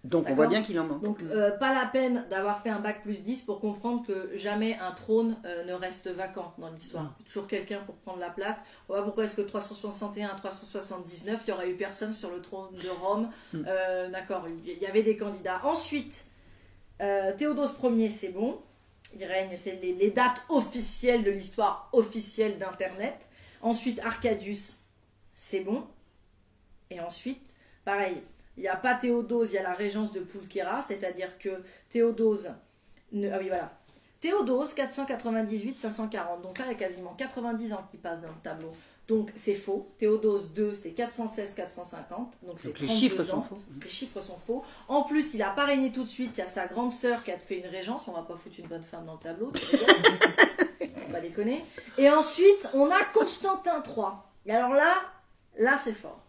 [0.04, 1.02] Donc on voit bien qu'il en manque.
[1.02, 4.76] Donc euh, pas la peine d'avoir fait un bac plus 10 pour comprendre que jamais
[4.80, 7.04] un trône euh, ne reste vacant dans l'histoire.
[7.04, 7.24] Mm.
[7.24, 8.62] Toujours quelqu'un pour prendre la place.
[8.88, 12.40] On voit pourquoi est-ce que 361 à 379, il n'y aurait eu personne sur le
[12.40, 13.28] trône de Rome.
[13.52, 13.64] Mm.
[13.66, 15.60] Euh, d'accord, il y avait des candidats.
[15.64, 16.24] Ensuite,
[17.38, 18.60] Théodose Ier, c'est bon.
[19.18, 23.28] Il règne, c'est les, les dates officielles de l'histoire officielle d'Internet.
[23.60, 24.78] Ensuite, Arcadius,
[25.34, 25.84] c'est bon.
[26.90, 28.20] Et ensuite, pareil,
[28.56, 32.48] il n'y a pas Théodose, il y a la régence de Pulchera, c'est-à-dire que Théodose.
[32.48, 32.56] ah
[33.12, 33.78] oui, voilà.
[34.20, 36.42] Théodose, 498-540.
[36.42, 38.70] Donc là, il y a quasiment 90 ans qui passent dans le tableau.
[39.08, 39.92] Donc c'est faux.
[39.98, 41.96] Théodose 2, c'est 416-450.
[42.46, 43.58] Donc c'est les chiffres sont faux.
[43.82, 44.62] Les chiffres sont faux.
[44.86, 46.36] En plus, il n'a pas régné tout de suite.
[46.36, 48.06] Il y a sa grande sœur qui a fait une régence.
[48.06, 49.50] On va pas foutre une bonne femme dans le tableau.
[51.08, 51.64] on va déconner.
[51.98, 54.04] Et ensuite, on a Constantin III.
[54.46, 54.94] Et alors là,
[55.58, 56.21] là c'est fort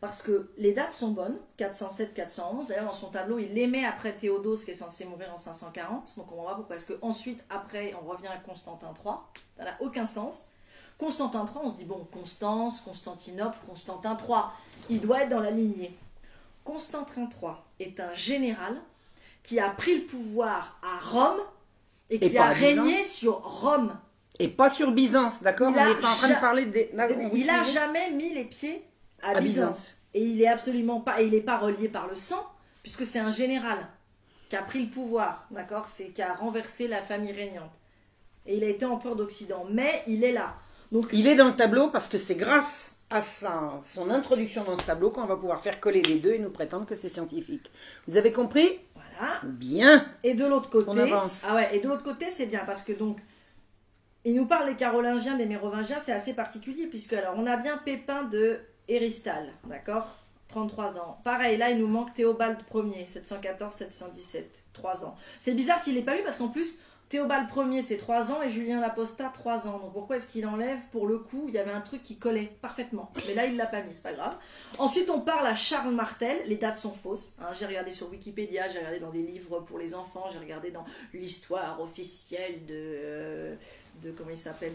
[0.00, 2.68] parce que les dates sont bonnes, 407-411.
[2.68, 6.14] D'ailleurs, dans son tableau, il les met après Théodose, qui est censé mourir en 540.
[6.16, 9.14] Donc, on va voir pourquoi est-ce qu'ensuite, après, on revient à Constantin III.
[9.56, 10.42] Ça n'a aucun sens.
[10.98, 14.42] Constantin III, on se dit, bon, Constance, Constantinople, Constantin III,
[14.88, 15.96] il doit être dans la lignée.
[16.64, 18.80] Constantin III est un général
[19.42, 21.40] qui a pris le pouvoir à Rome
[22.10, 23.96] et Et qui a régné sur Rome.
[24.38, 25.72] Et pas sur Byzance, d'accord?
[25.74, 26.90] On est en train de parler des.
[26.94, 28.87] là, vous Il n'a jamais mis les pieds
[29.22, 29.42] à, À Byzance.
[29.42, 29.94] Byzance.
[30.14, 32.46] Et il est absolument pas, et il n'est pas relié par le sang,
[32.82, 33.86] puisque c'est un général
[34.48, 37.72] qui a pris le pouvoir, d'accord C'est qui a renversé la famille régnante.
[38.46, 40.54] Et il a été empereur d'Occident, mais il est là.
[40.90, 44.76] Donc Il est dans le tableau parce que c'est grâce à sa, son introduction dans
[44.76, 47.70] ce tableau qu'on va pouvoir faire coller les deux et nous prétendre que c'est scientifique.
[48.06, 48.80] Vous avez compris?
[48.94, 49.40] Voilà.
[49.44, 50.06] Bien.
[50.22, 51.42] Et de l'autre côté, On avance.
[51.46, 53.18] ah ouais, et de l'autre côté, c'est bien parce que donc
[54.24, 57.76] il nous parle des Carolingiens, des Mérovingiens, c'est assez particulier puisque alors on a bien
[57.78, 60.06] Pépin de Héristal, d'accord?
[60.48, 61.20] 33 ans.
[61.24, 65.14] Pareil, là il nous manque Théobald Ier, 714-717, 3 ans.
[65.40, 66.78] C'est bizarre qu'il l'ait pas eu parce qu'en plus
[67.10, 69.78] Théobald Ier c'est 3 ans et Julien l'Apostat 3 ans.
[69.78, 70.78] Donc pourquoi est-ce qu'il enlève?
[70.90, 73.10] Pour le coup, il y avait un truc qui collait parfaitement.
[73.26, 74.36] Mais là il l'a pas mis, c'est pas grave.
[74.78, 76.38] Ensuite, on parle à Charles Martel.
[76.46, 77.34] Les dates sont fausses.
[77.40, 77.52] hein.
[77.58, 80.84] J'ai regardé sur Wikipédia, j'ai regardé dans des livres pour les enfants, j'ai regardé dans
[81.12, 83.54] l'histoire officielle de, euh,
[84.02, 84.72] de comment il s'appelle,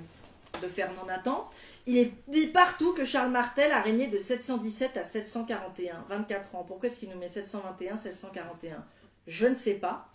[0.61, 1.49] de Fernand Nathan.
[1.85, 6.63] Il est dit partout que Charles Martel a régné de 717 à 741, 24 ans.
[6.67, 8.83] Pourquoi est-ce qu'il nous met 721, 741
[9.27, 10.09] Je ne sais pas.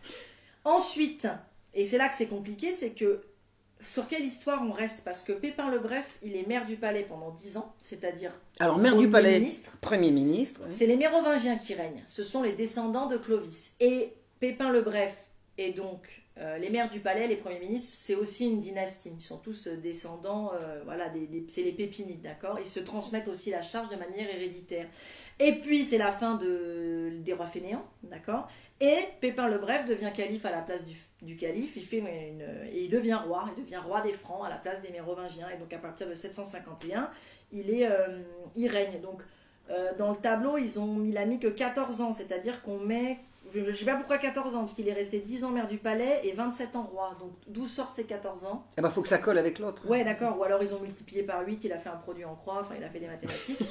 [0.64, 1.28] Ensuite,
[1.74, 3.22] et c'est là que c'est compliqué, c'est que
[3.80, 5.02] sur quelle histoire on reste?
[5.04, 8.78] Parce que Pépin le Bref, il est maire du palais pendant 10 ans, c'est-à-dire Alors,
[8.78, 9.72] maire du Premier palais, ministre.
[9.80, 10.60] Premier ministre.
[10.66, 10.74] oui.
[10.76, 12.02] c'est les Mérovingiens qui règnent.
[12.08, 13.74] Ce sont les descendants de Clovis.
[13.80, 15.16] Et Pépin le Bref
[15.58, 16.00] et donc
[16.40, 19.10] euh, les maires du palais, les premiers ministres, c'est aussi une dynastie.
[19.12, 21.12] Ils sont tous euh, descendants, euh, voilà,
[21.48, 22.58] c'est les Pépinides, d'accord?
[22.60, 24.86] Ils se transmettent aussi la charge de manière héréditaire.
[25.40, 28.48] Et puis c'est la fin de, des rois fainéants, d'accord?
[28.80, 30.82] Et Pépin le Bref devient calife à la place
[31.22, 31.76] du, calife.
[31.76, 32.02] Il fait
[32.72, 33.50] il devient roi.
[33.56, 35.48] Il devient roi des Francs à la place des Mérovingiens.
[35.50, 37.10] Et donc à partir de 751,
[37.52, 37.88] il
[38.56, 39.00] il règne.
[39.00, 39.22] Donc
[39.98, 43.18] dans le tableau, ils ont, il a mis que 14 ans, c'est-à-dire qu'on met.
[43.54, 45.78] Je ne sais pas pourquoi 14 ans, parce qu'il est resté 10 ans maire du
[45.78, 47.16] palais et 27 ans roi.
[47.18, 48.66] Donc d'où sortent ces 14 ans?
[48.76, 49.88] Eh ben, faut que ça colle avec l'autre.
[49.88, 50.38] Ouais, d'accord.
[50.38, 52.74] Ou alors ils ont multiplié par 8, il a fait un produit en croix, enfin
[52.76, 53.60] il a fait des mathématiques.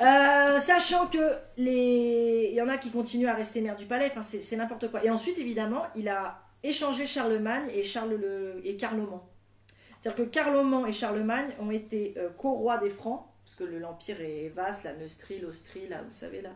[0.00, 1.18] Euh, sachant que
[1.58, 2.48] les.
[2.50, 5.04] Il y en a qui continuent à rester maire du palais, enfin c'est n'importe quoi.
[5.04, 8.62] Et ensuite, évidemment, il a échangé Charlemagne et, Charles le...
[8.64, 9.20] et Carloman.
[10.00, 14.20] C'est-à-dire que Carloman et Charlemagne ont été euh, co-rois des Francs, parce que le- l'Empire
[14.20, 16.50] est vaste, la Neustrie, l'Austrie, là, vous savez, là,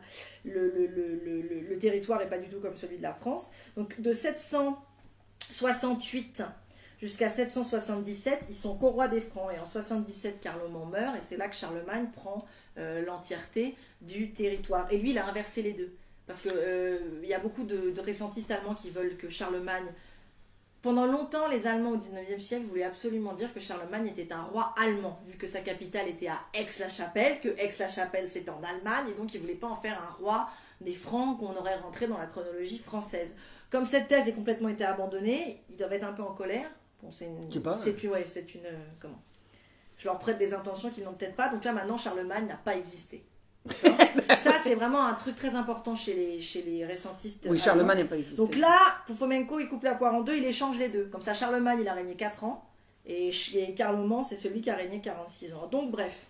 [0.44, 3.50] le, territoire n'est pas du tout comme celui de la France.
[3.76, 6.44] Donc de 768
[7.00, 11.48] jusqu'à 777, ils sont co-rois des Francs, et en 77, Carloman meurt, et c'est là
[11.48, 12.46] que Charlemagne prend
[12.78, 14.86] euh, l'entièreté du territoire.
[14.92, 15.92] Et lui, il a inversé les deux.
[16.28, 16.52] Parce qu'il
[17.22, 19.86] il y a beaucoup de, de récentistes allemands qui veulent que Charlemagne
[20.84, 24.74] pendant longtemps, les Allemands au 19e siècle voulaient absolument dire que Charlemagne était un roi
[24.78, 29.32] allemand, vu que sa capitale était à Aix-la-Chapelle, que Aix-la-Chapelle c'est en Allemagne, et donc
[29.32, 30.46] ils ne voulaient pas en faire un roi
[30.82, 33.34] des Francs qu'on aurait rentré dans la chronologie française.
[33.70, 36.68] Comme cette thèse est complètement été abandonnée, ils doivent être un peu en colère.
[37.02, 37.74] Bon, c'est une, Je sais pas.
[37.74, 39.22] c'est une, ouais, c'est une, euh, comment?
[39.96, 41.48] Je leur prête des intentions qu'ils n'ont peut-être pas.
[41.48, 43.24] Donc là maintenant, Charlemagne n'a pas existé.
[44.36, 47.46] Ça, c'est vraiment un truc très important chez les, chez les récentistes.
[47.50, 47.58] Oui.
[47.58, 48.36] Charlemagne n'est pas existé.
[48.36, 51.06] Donc là, pour Fomenko, il coupe la poire en deux, il échange les deux.
[51.06, 52.64] Comme ça, Charlemagne, il a régné 4 ans.
[53.06, 55.66] Et, et Carloman, c'est celui qui a régné 46 ans.
[55.66, 56.26] Donc bref.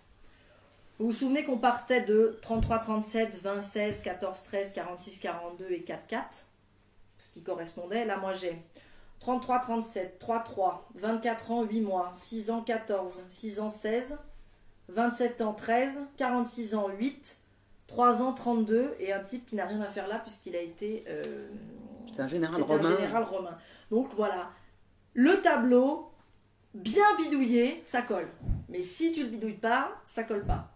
[0.97, 5.81] Vous vous souvenez qu'on partait de 33, 37, 20, 16, 14, 13, 46, 42 et
[5.81, 6.45] 4, 4.
[7.17, 8.05] Ce qui correspondait.
[8.05, 8.57] Là, moi, j'ai
[9.19, 14.17] 33, 37, 3, 3, 24 ans, 8 mois, 6 ans, 14, 6 ans, 16,
[14.89, 17.37] 27 ans, 13, 46 ans, 8,
[17.87, 21.03] 3 ans, 32, et un type qui n'a rien à faire là puisqu'il a été...
[21.07, 21.47] euh,
[22.13, 22.95] C'est un général un romain.
[22.95, 23.57] général romain.
[23.91, 24.49] Donc voilà,
[25.13, 26.09] le tableau,
[26.73, 28.27] bien bidouillé, ça colle.
[28.69, 30.71] Mais si tu le bidouilles pas, ça colle pas.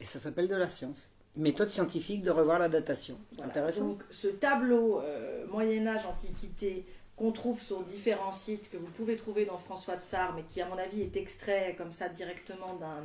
[0.00, 1.08] Et ça s'appelle de la science.
[1.36, 3.18] Méthode scientifique de revoir la datation.
[3.32, 3.50] Voilà.
[3.50, 3.88] intéressant.
[3.88, 9.16] Donc ce tableau euh, Moyen Âge, Antiquité, qu'on trouve sur différents sites, que vous pouvez
[9.16, 12.74] trouver dans François de Sars, mais qui à mon avis est extrait comme ça directement
[12.74, 13.02] d'un...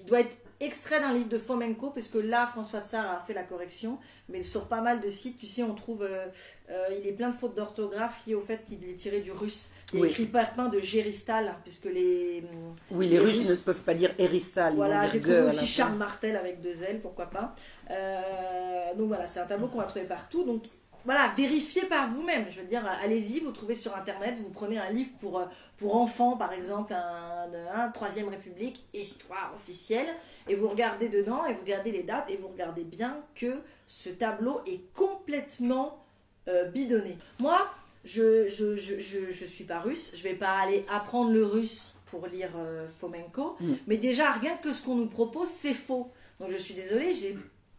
[0.00, 3.20] il doit être extrait d'un livre de Fomenko, parce que là, François de Sars a
[3.20, 6.02] fait la correction, mais sur pas mal de sites, tu sais, on trouve...
[6.02, 6.26] euh,
[6.70, 9.70] euh, il est plein de fautes d'orthographe liées au fait qu'il est tiré du russe.
[9.92, 10.08] Il Oui.
[10.08, 12.42] écrit Perpin de Géristal, puisque les...
[12.90, 14.72] Oui, les, les Russes, Russes- ne peuvent pas dire Eristal.
[14.72, 15.66] ils Voilà, j'ai trouvé aussi.
[15.66, 17.54] Charles Martel avec deux L, pourquoi pas.
[17.90, 20.42] Euh, donc voilà, c'est un tableau qu'on va trouver partout.
[20.42, 20.64] Donc
[21.06, 22.44] voilà, vérifiez par vous-même.
[22.50, 25.44] Je veux dire, allez-y, vous trouvez sur Internet, vous prenez un livre pour, euh,
[25.78, 30.08] pour enfants, par exemple, un, un Troisième République, histoire officielle,
[30.48, 34.10] et vous regardez dedans, et vous regardez les dates, et vous regardez bien que ce
[34.10, 36.04] tableau est complètement
[36.48, 37.16] euh, bidonné.
[37.38, 37.66] Moi,
[38.04, 41.94] je, je, je, je, je suis pas russe, je vais pas aller apprendre le russe
[42.06, 43.72] pour lire euh, Fomenko, Mm.
[43.88, 46.10] mais déjà, rien que ce qu'on nous propose, c'est faux.
[46.38, 47.36] Donc je suis désolée, j'ai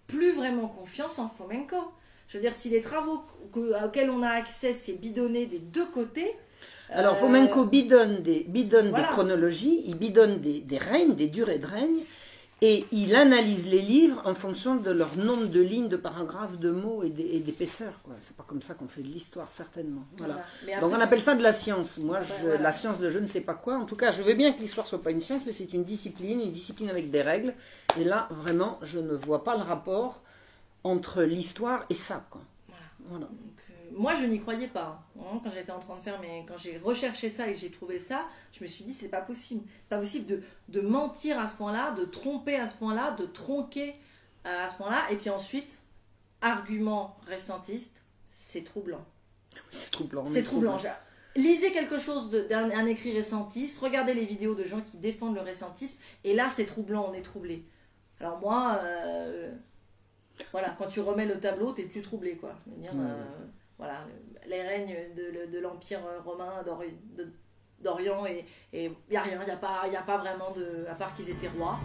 [0.07, 1.77] plus vraiment confiance en Fomenko.
[2.27, 3.21] Je veux dire, si les travaux
[3.53, 6.31] que- auxquels on a accès, c'est bidonné des deux côtés.
[6.89, 9.05] Alors, euh, Fomenko bidonne, des, bidonne voilà.
[9.05, 11.99] des chronologies, il bidonne des, des règnes, des durées de règne,
[12.61, 16.71] et il analyse les livres en fonction de leur nombre de lignes, de paragraphes, de
[16.71, 17.93] mots et d'é- et d'épaisseur.
[18.21, 20.05] C'est pas comme ça qu'on fait de l'histoire, certainement.
[20.17, 20.33] Voilà.
[20.33, 20.45] voilà.
[20.65, 21.97] Mais Donc on appelle ça de la science.
[21.99, 22.61] Moi, je- voilà.
[22.61, 23.75] la science de je ne sais pas quoi.
[23.77, 25.83] En tout cas, je veux bien que l'histoire soit pas une science, mais c'est une
[25.83, 27.53] discipline, une discipline avec des règles.
[27.99, 30.21] Et là, vraiment, je ne vois pas le rapport
[30.87, 32.25] entre l'histoire et ça.
[32.29, 32.41] Quoi.
[32.67, 32.83] Voilà.
[33.09, 33.25] Voilà.
[33.25, 35.03] Donc, euh, moi, je n'y croyais pas.
[35.19, 37.71] hein, quand j'étais en train de faire, mais quand j'ai recherché ça et que j'ai
[37.71, 39.63] trouvé ça, je me suis dit, c'est pas possible.
[39.65, 43.25] C'est pas possible de, de mentir à ce point-là, de tromper à ce point-là, de
[43.25, 43.95] tronquer
[44.45, 45.05] euh, à ce point-là.
[45.11, 45.79] Et puis ensuite,
[46.41, 49.05] argument récentiste, c'est troublant.
[49.71, 50.25] C'est troublant.
[50.25, 50.77] C'est est troublant.
[51.35, 55.41] Lisez quelque chose d'un un écrit récentiste, regardez les vidéos de gens qui défendent le
[55.41, 57.63] récentisme, et là c'est troublant, on est troublé.
[58.19, 59.51] Alors moi, euh,
[60.51, 62.53] voilà, quand tu remets le tableau, t'es plus troublé, quoi.
[62.65, 62.99] Dire, Ouais.
[63.01, 63.23] euh,
[63.77, 64.05] voilà,
[64.47, 67.31] les règnes de, de l'Empire romain d'Ori- de-
[67.79, 70.85] d'Orient, et il n'y a rien, il n'y a, pas- y a pas vraiment de.
[70.89, 71.77] à part qu'ils étaient rois.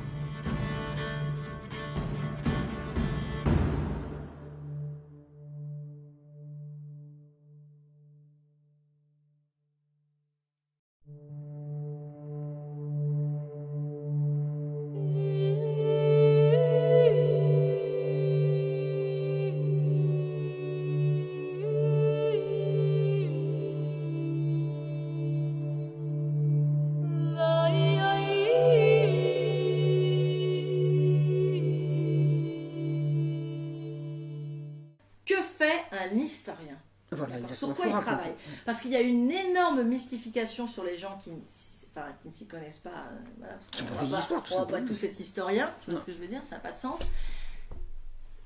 [39.83, 42.91] Énorme mystification sur les gens qui, ne s'y- enfin, qui ne s'y connaissent pas.
[42.91, 44.89] euh, voilà, parce qu'on pas va pas- d'histoire, tout On va pas simplement.
[44.89, 47.01] tous être historiens, tu vois ce que je veux dire Ça n'a pas de sens.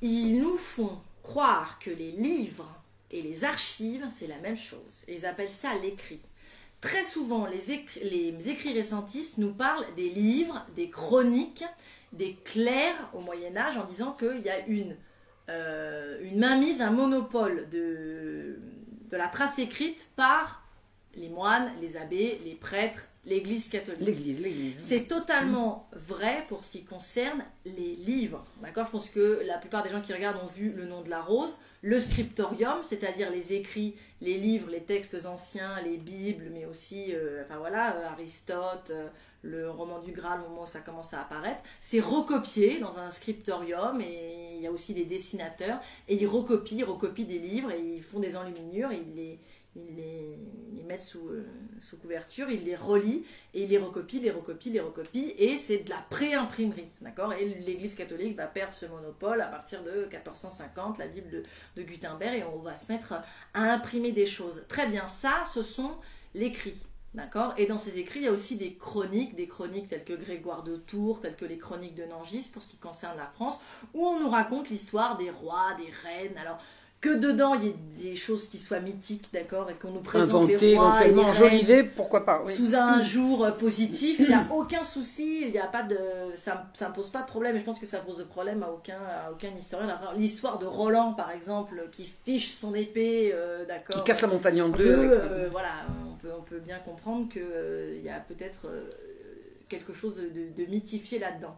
[0.03, 2.68] Ils nous font croire que les livres
[3.11, 5.05] et les archives, c'est la même chose.
[5.09, 6.20] Ils appellent ça l'écrit.
[6.81, 11.64] Très souvent, les, écri- les écrits récentistes nous parlent des livres, des chroniques,
[12.12, 14.94] des clercs au Moyen Âge en disant qu'il y a une,
[15.49, 18.59] euh, une mainmise, un monopole de,
[19.11, 20.62] de la trace écrite par
[21.16, 24.07] les moines, les abbés, les prêtres, l'Église catholique.
[24.07, 24.74] L'église, l'église.
[24.79, 28.44] C'est totalement vrai pour ce qui concerne les livres.
[28.62, 28.87] D'accord?
[28.87, 31.20] Je pense que la plupart des gens qui regardent ont vu le nom de la
[31.20, 37.14] rose, le scriptorium, c'est-à-dire les écrits, les livres, les textes anciens, les bibles, mais aussi,
[37.14, 39.09] euh, enfin voilà, euh, Aristote, euh,
[39.42, 41.61] le roman du Graal, au moment où ça commence à apparaître.
[41.81, 46.79] C'est recopié dans un scriptorium et il y a aussi des dessinateurs et ils recopient,
[46.79, 49.38] ils recopient des livres et ils font des enluminures et ils les,
[49.77, 50.39] ils les,
[50.71, 51.45] ils les mettent sous, euh,
[51.81, 55.79] sous couverture, ils les relient et il les recopie, les recopie, les recopie, et c'est
[55.79, 57.33] de la pré-imprimerie, d'accord?
[57.35, 61.43] Et l'Église catholique va perdre ce monopole à partir de 1450, la Bible de,
[61.77, 63.15] de Gutenberg, et on va se mettre
[63.55, 64.62] à imprimer des choses.
[64.69, 65.93] Très bien, ça, ce sont
[66.35, 66.77] l'écrit,
[67.15, 67.55] d'accord?
[67.59, 70.62] Et dans ces écrits, il y a aussi des chroniques, des chroniques telles que Grégoire
[70.62, 73.59] de Tours, telles que les chroniques de Nangis, pour ce qui concerne la France,
[73.95, 76.59] où on nous raconte l'histoire des rois, des reines, alors
[77.07, 77.75] que dedans il y ait
[78.11, 82.25] des choses qui soient mythiques, d'accord, et qu'on nous présente Inventé les rois éventuellement, pourquoi
[82.27, 82.42] pas.
[82.45, 82.53] oui.
[82.53, 85.97] sous un jour euh, positif, il n'y a aucun souci, il n'y a pas de,
[86.35, 87.55] ça, ça ne pose pas de problème.
[87.57, 89.99] Et je pense que ça pose de problème à aucun, à aucun historien.
[90.16, 94.05] L'histoire de Roland, par exemple, qui fiche son épée, euh, Qui d'accord.
[94.05, 95.12] casse la montagne en deux.
[95.12, 95.21] Ça.
[95.21, 95.69] euh, voilà,
[96.11, 98.90] on peut, on peut bien comprendre qu'il y a peut-être euh,
[99.69, 101.57] quelque chose de, de- de mythifié là-dedans.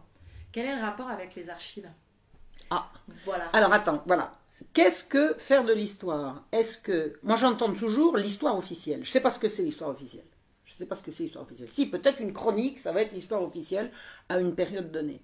[0.51, 1.89] Quel est le rapport avec les archives?
[2.69, 2.87] Ah.
[3.25, 3.45] Voilà.
[3.53, 4.31] Alors attends, voilà.
[4.73, 6.45] Qu'est-ce que faire de l'histoire?
[6.51, 9.01] Est-ce que moi j'entends toujours l'histoire officielle.
[9.03, 10.25] Je sais pas ce que c'est l'histoire officielle.
[10.65, 11.69] Je sais pas ce que c'est l'histoire officielle.
[11.71, 13.91] Si peut-être une chronique, ça va être l'histoire officielle
[14.29, 15.21] à une période donnée.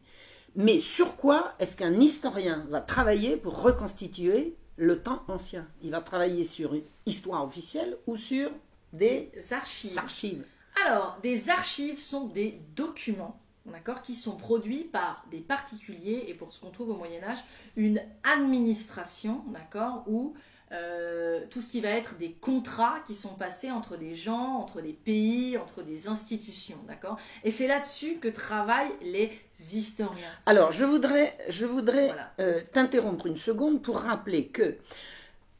[0.56, 5.68] Mais sur quoi est-ce qu'un historien va travailler pour reconstituer le temps ancien?
[5.84, 8.50] Il va travailler sur une histoire officielle ou sur
[8.94, 9.98] des archives.
[9.98, 10.46] archives?
[10.86, 16.54] Alors, des archives sont des documents, d'accord, qui sont produits par des particuliers et pour
[16.54, 17.40] ce qu'on trouve au Moyen Âge,
[17.76, 20.34] une administration, d'accord, où
[20.72, 24.82] euh, tout ce qui va être des contrats qui sont passés entre des gens, entre
[24.82, 27.18] des pays, entre des institutions, d'accord.
[27.44, 29.32] Et c'est là-dessus que travaillent les
[29.74, 30.28] historiens.
[30.46, 32.34] Alors, je voudrais, je voudrais Voilà.
[32.40, 34.78] euh, t'interrompre une seconde pour rappeler que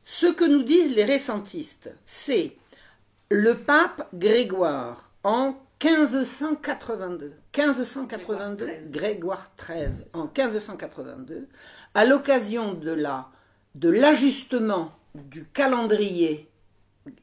[0.06, 2.56] ce que nous disent les récentistes, c'est
[3.30, 11.48] le pape Grégoire en 1582, 1582, Grégoire XIII, en 1582,
[11.94, 13.30] à l'occasion de la
[13.76, 16.50] de l'ajustement du calendrier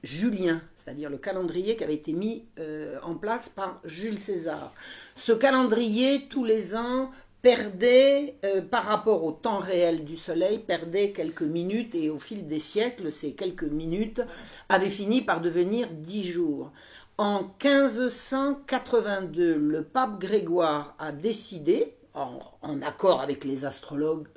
[0.03, 4.72] julien, c'est-à-dire le calendrier qui avait été mis euh, en place par Jules César.
[5.16, 11.11] Ce calendrier, tous les ans, perdait, euh, par rapport au temps réel du Soleil, perdait
[11.11, 14.22] quelques minutes et au fil des siècles, ces quelques minutes
[14.68, 16.70] avaient fini par devenir dix jours.
[17.18, 22.40] En 1582, le pape Grégoire a décidé, en,
[22.82, 24.28] accord avec les astrologues,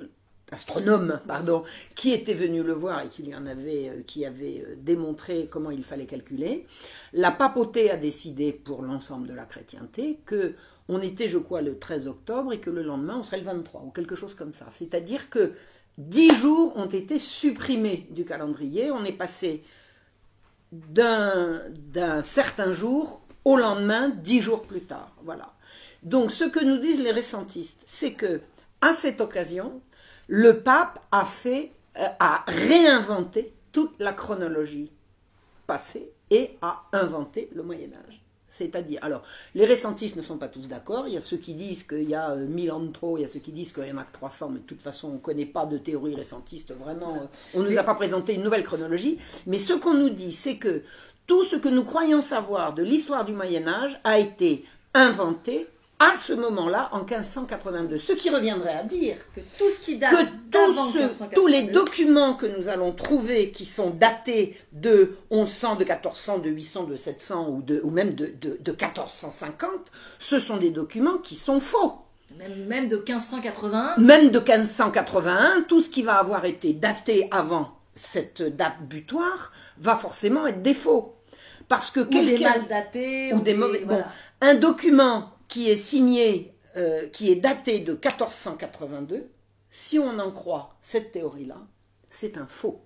[0.52, 1.64] astronome pardon,
[1.94, 5.48] qui était venu le voir et qui lui en avait, euh, qui avait euh, démontré
[5.50, 6.66] comment il fallait calculer.
[7.12, 10.54] La papauté a décidé pour l'ensemble de la chrétienté que
[10.88, 13.82] on était, je crois, le 13 octobre et que le lendemain on serait le 23
[13.86, 14.66] ou quelque chose comme ça.
[14.70, 15.54] C'est-à-dire que
[15.98, 18.92] dix jours ont été supprimés du calendrier.
[18.92, 19.64] On est passé
[20.88, 25.12] d'un certain jour au lendemain, dix jours plus tard.
[25.24, 25.52] Voilà.
[26.02, 28.40] Donc, ce que nous disent les récentistes, c'est que
[28.80, 29.80] à cette occasion,
[30.28, 34.92] le pape a fait, euh, a réinventé toute la chronologie
[35.66, 38.25] passée et a inventé le Moyen Âge.
[38.56, 39.22] C'est-à-dire, alors,
[39.54, 41.06] les récentistes ne sont pas tous d'accord.
[41.06, 43.22] Il y a ceux qui disent qu'il y a 1000 euh, ans de trop, il
[43.22, 45.08] y a ceux qui disent qu'il y en a que 300, mais de toute façon,
[45.08, 47.28] on ne connaît pas de théorie récentiste, vraiment.
[47.54, 49.18] On ne nous a pas présenté une nouvelle chronologie.
[49.46, 50.82] Mais ce qu'on nous dit, c'est que
[51.26, 55.68] tout ce que nous croyons savoir de l'histoire du Moyen Âge a été inventé
[55.98, 57.98] à ce moment-là, en 1582.
[57.98, 62.46] Ce qui reviendrait à dire que tout ce qui date que tous les documents que
[62.46, 67.62] nous allons trouver qui sont datés de 1100, de 1400, de 800, de 700 ou,
[67.62, 69.70] de, ou même de, de, de 1450,
[70.18, 71.94] ce sont des documents qui sont faux.
[72.38, 77.70] Même, même de 1581 Même de 1581, tout ce qui va avoir été daté avant
[77.94, 81.14] cette date butoir va forcément être des faux.
[81.68, 83.32] Parce que ou des mal datés.
[83.32, 83.80] Ou, des, mauvais.
[83.80, 84.02] Bon,
[84.40, 89.28] un document qui est signé, euh, qui est daté de 1482,
[89.70, 91.58] si on en croit cette théorie-là,
[92.08, 92.82] c'est un faux.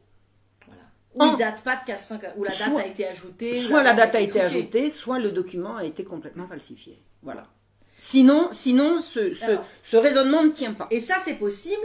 [1.14, 3.58] Ou, date pas de 1400, ou la date a été ajoutée.
[3.58, 7.02] Soit la date a été ajoutée, soit le document a été complètement falsifié.
[7.22, 7.48] Voilà.
[7.98, 9.34] Sinon, sinon ce,
[9.82, 10.86] ce raisonnement ne tient pas.
[10.90, 11.82] Et ça, c'est possible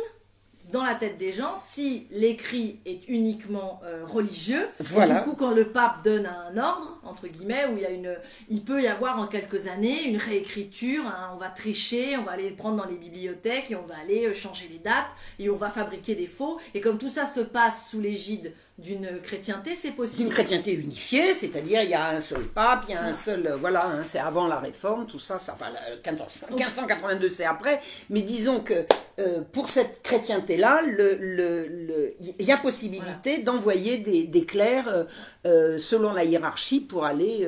[0.76, 4.68] dans la tête des gens si l'écrit est uniquement euh, religieux.
[4.82, 5.20] Voilà.
[5.20, 8.14] du coup, quand le pape donne un ordre, entre guillemets, où il, y a une,
[8.50, 12.34] il peut y avoir en quelques années une réécriture, hein, on va tricher, on va
[12.34, 15.50] aller le prendre dans les bibliothèques et on va aller euh, changer les dates et
[15.50, 16.60] on va fabriquer des faux.
[16.74, 20.24] Et comme tout ça se passe sous l'égide d'une chrétienté, c'est possible.
[20.24, 23.48] D'une chrétienté unifiée, c'est-à-dire il y a un seul pape, il y a un seul,
[23.48, 25.68] euh, voilà, hein, c'est avant la réforme, tout ça, ça enfin,
[26.04, 28.86] 1582 c'est après, mais disons que
[29.20, 35.06] euh, pour cette chrétienté-là, il le, le, y a possibilité d'envoyer des, des clercs
[35.46, 37.48] euh, selon la hiérarchie pour aller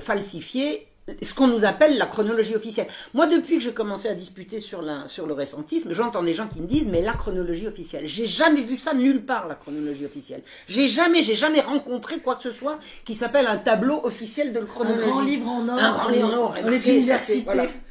[0.00, 0.88] falsifier
[1.22, 2.88] ce qu'on nous appelle la chronologie officielle.
[3.14, 6.48] Moi, depuis que j'ai commencé à disputer sur, la, sur le récentisme, j'entends des gens
[6.48, 10.04] qui me disent, mais la chronologie officielle, j'ai jamais vu ça nulle part, la chronologie
[10.04, 10.42] officielle.
[10.68, 14.60] J'ai jamais, j'ai jamais rencontré quoi que ce soit qui s'appelle un tableau officiel de
[14.60, 15.04] chronologie.
[15.04, 15.78] Un grand livre en or.
[15.78, 16.54] Un grand livre en or.
[16.64, 17.44] On les universités.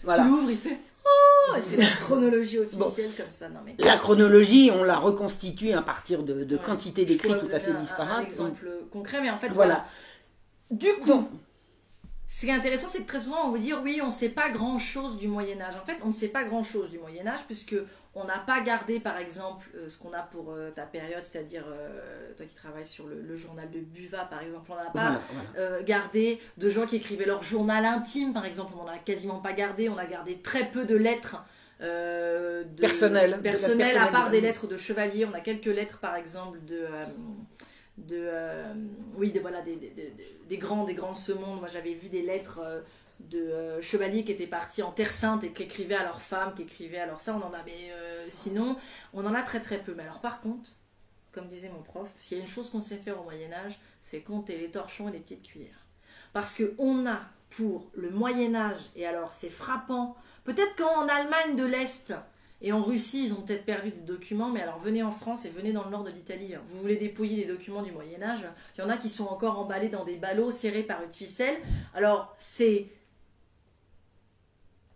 [0.04, 0.24] Voilà.
[0.24, 0.78] l'ouvre, il fait.
[1.08, 3.48] Oh, c'est la chronologie officielle comme ça.
[3.48, 3.76] Non, mais...
[3.80, 8.26] La chronologie, on la reconstitue à partir de, de quantités d'écrits tout à fait disparates.
[8.26, 9.86] Un, exemple concret, mais en fait, voilà.
[10.72, 11.28] Du coup,
[12.36, 14.28] ce qui est intéressant, c'est que très souvent, on vous dire oui, on ne sait
[14.28, 15.76] pas grand-chose du Moyen Âge.
[15.82, 17.78] En fait, on ne sait pas grand-chose du Moyen Âge, puisque
[18.14, 21.64] on n'a pas gardé, par exemple, euh, ce qu'on a pour euh, ta période, c'est-à-dire
[21.66, 25.22] euh, toi qui travailles sur le, journal de Buva, par exemple, on n'a pas
[25.84, 29.54] gardé de gens qui écrivaient leur journal intime, par exemple, on n'en a quasiment pas
[29.54, 29.88] gardé.
[29.88, 31.38] On a gardé très peu de lettres.
[31.80, 35.26] personnelles, personnelles, à part des lettres de chevaliers.
[35.26, 36.86] On a quelques lettres, par exemple, de
[37.98, 38.74] de euh,
[39.16, 40.14] oui de, voilà des, des,
[40.48, 42.82] des, grands des grands de ce monde moi j'avais vu des lettres euh,
[43.22, 46.54] de euh, chevaliers qui étaient partis en terre sainte et qui écrivaient à leurs femmes
[46.56, 47.92] qui écrivaient alors ça on en a mais
[48.30, 48.76] sinon
[49.14, 49.94] on en a très très peu.
[49.96, 50.72] Mais alors par contre
[51.32, 53.80] comme disait mon prof s'il y a une chose qu'on sait faire au Moyen Âge
[54.02, 55.86] c'est compter les torchons et les petites cuillères
[56.34, 57.22] parce que on a
[57.52, 62.14] pour le Moyen Âge et alors c'est frappant peut-être qu'en Allemagne de l'Est
[62.62, 65.50] et en Russie, ils ont peut-être perdu des documents, mais alors venez en France et
[65.50, 66.56] venez dans le nord de l'Italie.
[66.68, 69.60] Vous voulez dépouiller des documents du Moyen Âge Il y en a qui sont encore
[69.60, 71.58] emballés dans des ballots serrés par une ficelle.
[71.94, 72.88] Alors c'est...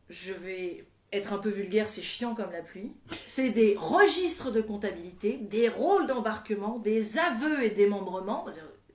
[0.09, 2.91] Je vais être un peu vulgaire, c'est chiant comme la pluie.
[3.25, 8.45] C'est des registres de comptabilité, des rôles d'embarquement, des aveux et démembrements.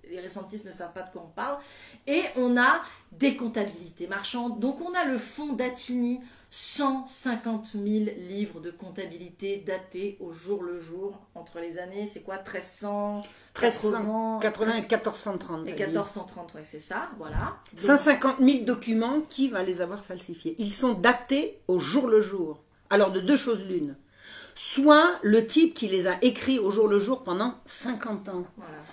[0.08, 1.58] Les récentistes ne savent pas de quoi on parle.
[2.06, 4.58] Et on a des comptabilités marchandes.
[4.58, 6.20] Donc on a le fonds d'Attigny
[6.56, 7.84] 150 000
[8.28, 13.24] livres de comptabilité datés au jour le jour entre les années, c'est quoi 1300
[13.60, 15.66] 1380 et 1430.
[15.66, 17.56] Et 1430, oui, c'est ça, voilà.
[17.76, 20.54] 150 000 documents, qui va les avoir falsifiés?
[20.58, 22.62] Ils sont datés au jour le jour.
[22.88, 23.96] Alors, de deux choses l'une.
[24.54, 28.46] Soit le type qui les a écrits au jour le jour pendant 50 ans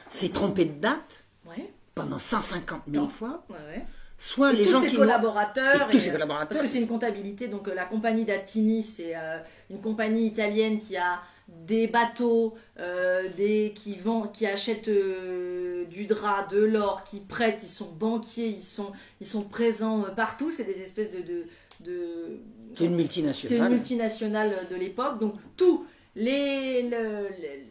[0.10, 1.26] s'est trompé de date
[1.94, 3.46] pendant 150 000 fois.
[4.24, 5.88] Soit Et les tous gens ses qui collaborateurs.
[5.88, 6.48] et tous et, ces euh, collaborateurs.
[6.50, 9.40] Parce que c'est une comptabilité, donc euh, la compagnie d'Attini, c'est euh,
[9.72, 16.06] une compagnie italienne qui a des bateaux, euh, des, qui, vend, qui achètent euh, du
[16.06, 20.64] drap, de l'or, qui prêtent, ils sont banquiers, ils sont, ils sont présents partout, c'est
[20.66, 21.22] des espèces de...
[21.22, 21.46] de,
[21.82, 22.40] de-
[22.76, 23.68] c'est une c'est multinationale.
[23.72, 26.90] une multinationale de l'époque, donc tout, les, le-
[27.30, 27.71] le-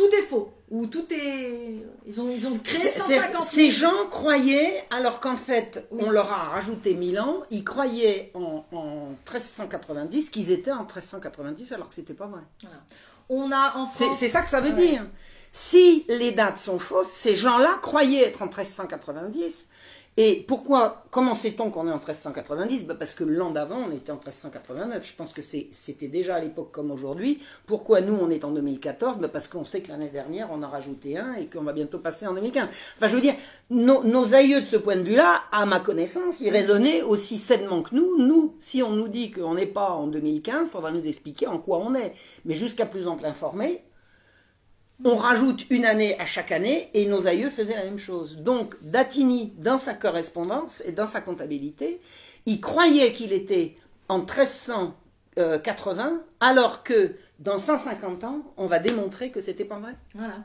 [0.00, 1.74] tout est faux, ou tout est...
[2.06, 6.02] Ils ont, ils ont créé C'est- c'est- 150 Ces gens croyaient, alors qu'en fait, Oui.
[6.06, 11.72] on leur a rajouté 1000 ans, ils croyaient en, en 1390 qu'ils étaient en 1390
[11.72, 12.40] alors que c'était pas vrai.
[13.28, 14.18] On a en C'est France...
[14.18, 14.88] c'est ça que ça veut Ouais.
[14.90, 15.06] dire.
[15.52, 19.66] Si les dates sont fausses, ces gens-là croyaient être en 1390.
[20.22, 24.12] Et pourquoi, comment sait-on qu'on est en 1390 Bah, Parce que l'an d'avant, on était
[24.12, 25.02] en 1389.
[25.02, 27.40] Je pense que c'était déjà à l'époque comme aujourd'hui.
[27.64, 30.68] Pourquoi nous, on est en 2014 Bah, Parce qu'on sait que l'année dernière, on a
[30.68, 32.68] rajouté un et qu'on va bientôt passer en 2015.
[32.96, 33.32] Enfin, je veux dire,
[33.70, 37.94] nos, aïeux de ce point de vue-là, à ma connaissance, ils raisonnaient aussi sainement que
[37.94, 38.18] nous.
[38.18, 41.56] Nous, si on nous dit qu'on n'est pas en 2015, il faudra nous expliquer en
[41.56, 42.12] quoi on est.
[42.44, 43.84] Mais jusqu'à plus ample informé,
[45.04, 48.38] on rajoute une année à chaque année et nos aïeux faisaient la même chose.
[48.38, 52.00] Donc Datini, dans sa correspondance et dans sa comptabilité,
[52.46, 53.76] il croyait qu'il était
[54.08, 59.94] en 1380 alors que dans 150 ans, on va démontrer que c'était pas vrai.
[60.14, 60.44] Voilà.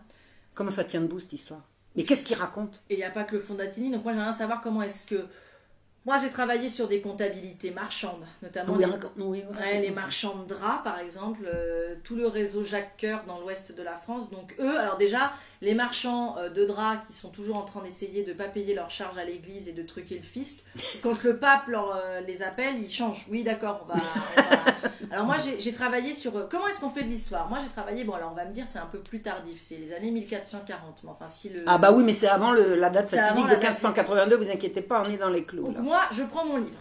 [0.53, 1.61] Comment ça tient debout cette histoire?
[1.95, 2.81] Mais qu'est-ce qu'il raconte?
[2.89, 5.05] Et il n'y a pas que le fonds d'Attini, donc moi j'aimerais savoir comment est-ce
[5.05, 5.25] que.
[6.05, 10.47] Moi j'ai travaillé sur des comptabilités marchandes, notamment Oui, les, oui, ouais, les marchands de
[10.47, 14.29] draps par exemple, euh, tout le réseau Jacques Coeur dans l'ouest de la France.
[14.29, 15.33] Donc eux, alors déjà,
[15.65, 18.73] les marchands euh, de draps qui sont toujours en train d'essayer de ne pas payer
[18.73, 20.63] leurs charges à l'église et de truquer le fisc,
[21.03, 23.25] quand le pape leur, euh, les appelle, ils changent.
[23.29, 23.95] Oui d'accord, on va...
[23.95, 26.35] on va- Alors moi j'ai travaillé sur...
[26.37, 27.47] euh, comment est-ce qu'on fait de l'histoire?
[27.49, 29.77] Moi j'ai travaillé, bon alors on va me dire c'est un peu plus tardif, c'est
[29.77, 31.63] les années 1440, mais enfin si le...
[31.67, 34.81] Ah bah oui, mais c'est avant le- la date la de date 1582, vous inquiétez
[34.81, 35.63] pas, on est dans les clous.
[35.65, 35.81] Donc là.
[35.81, 36.79] moi, je prends mon livre.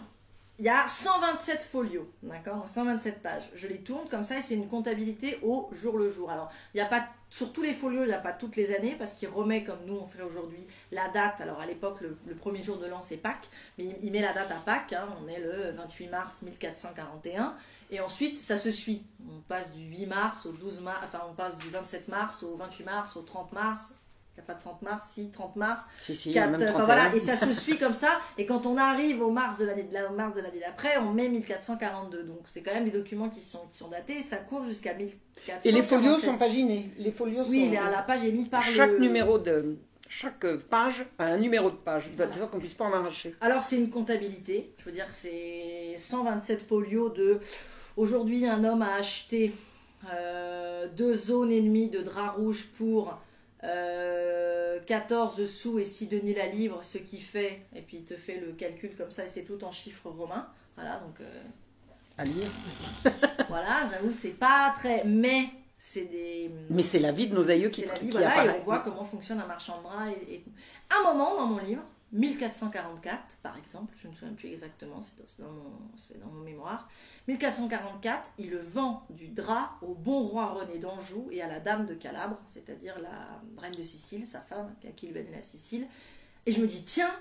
[0.57, 3.49] Il y a 127 folios, d'accord Donc 127 pages.
[3.53, 6.31] Je les tourne comme ça et c'est une comptabilité au jour le jour.
[6.31, 8.73] Alors, il n'y a pas, sur tous les folios, il n'y a pas toutes les
[8.73, 11.41] années parce qu'il remet, comme nous on ferait aujourd'hui, la date.
[11.41, 14.31] Alors à l'époque, le, premier jour de l'an c'est Pâques, mais il, il met la
[14.31, 14.93] date à Pâques.
[14.93, 15.09] hein.
[15.21, 17.55] on est le 28 mars 1441.
[17.91, 19.03] Et ensuite, ça se suit.
[19.29, 22.55] On passe du 8 mars au 12 mars, enfin on passe du 27 mars au
[22.55, 23.91] 28 mars au 30 mars.
[24.37, 25.81] Il n'y a pas de 30 mars, si, 30 mars.
[25.97, 26.85] Si, si, Quatre- même enfin, 31.
[26.85, 28.19] voilà, et ça se suit comme ça.
[28.37, 30.97] Et quand on arrive au mars de l'année de la- au mars de l'année d'après,
[30.97, 32.23] on met 1442.
[32.23, 34.17] Donc c'est quand même des documents qui sont qui sont datés.
[34.17, 35.65] Et ça court jusqu'à 1447.
[35.65, 36.89] Et les folios sont paginés.
[36.97, 37.73] Les folios Oui, sont...
[37.73, 38.99] là, la page est mise par Chaque le.
[38.99, 39.77] numéro de
[40.09, 42.09] chaque page a un numéro de page.
[42.11, 43.33] De sorte qu'on puisse pas en arracher.
[43.41, 44.73] Alors c'est une comptabilité.
[44.79, 47.39] Je veux dire, c'est 127 folios de.
[47.95, 49.53] Aujourd'hui, un homme a acheté
[50.13, 53.17] euh, deux zones et demie de drap rouge pour.
[53.65, 58.15] Euh, 14 sous et 6 deniers la livre, ce qui fait, et puis il te
[58.15, 60.47] fait le calcul comme ça, et c'est tout en chiffres romains.
[60.75, 61.43] Voilà, donc euh,
[62.17, 62.49] À lire.
[63.49, 65.03] Voilà, j'avoue, c'est pas très.
[65.05, 65.45] Mais
[65.77, 66.51] c'est des.
[66.69, 68.57] Mais c'est la vie de nos aïeux qui, la vie, qui voilà, et apparaît.
[68.59, 70.11] on voit comment fonctionne un marchand de draps.
[70.29, 70.43] Et, et-
[70.89, 75.41] Un moment dans mon livre, 1444 par exemple, je ne me souviens plus exactement, c'est
[75.41, 75.47] dans,
[76.25, 76.87] dans mon, mémoire.
[77.27, 81.93] 1444, il vend du drap au bon roi René d'Anjou et à la dame de
[81.93, 85.87] Calabre, c'est-à-dire la reine de Sicile, sa femme, à qui lui a donné la Sicile.
[86.45, 87.11] Et je me dis, tiens,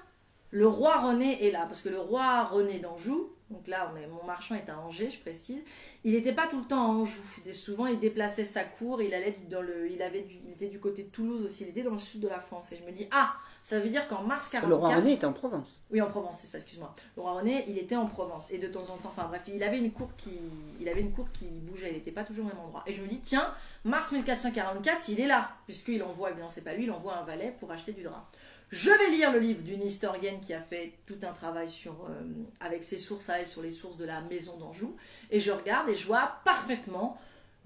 [0.51, 4.07] le roi René est là, parce que le roi René d'Anjou, donc là, on est,
[4.07, 5.63] mon marchand est à Angers, je précise,
[6.03, 7.21] il n'était pas tout le temps à Anjou.
[7.53, 10.81] Souvent, il déplaçait sa cour, il, allait dans le, il, avait du- il était du
[10.81, 12.73] côté de Toulouse aussi, il était dans le sud de la France.
[12.73, 14.69] Et je me dis, ah, ça veut dire qu'en mars 44...
[14.69, 15.81] Le roi René était en Provence.
[15.91, 16.95] Oui, en Provence, c'est ça, excuse-moi.
[17.17, 18.51] Le roi René, il était en Provence.
[18.51, 20.39] Et de temps en temps, enfin bref, il avait une cour qui,
[20.81, 22.83] il avait une cour qui bougeait, il n'était pas toujours au même endroit.
[22.87, 23.53] Et je me dis, tiens,
[23.85, 25.51] mars 1444, il est là.
[25.67, 28.27] Puisqu'il envoie, évidemment, c'est pas lui, il envoie un valet pour acheter du drap.
[28.75, 32.23] Je vais lire le livre d'une historienne qui a fait tout un travail sur, euh,
[32.59, 34.97] avec ses sources à elle sur les sources de la maison d'Anjou.
[35.31, 37.17] Et je regarde et je vois parfaitement,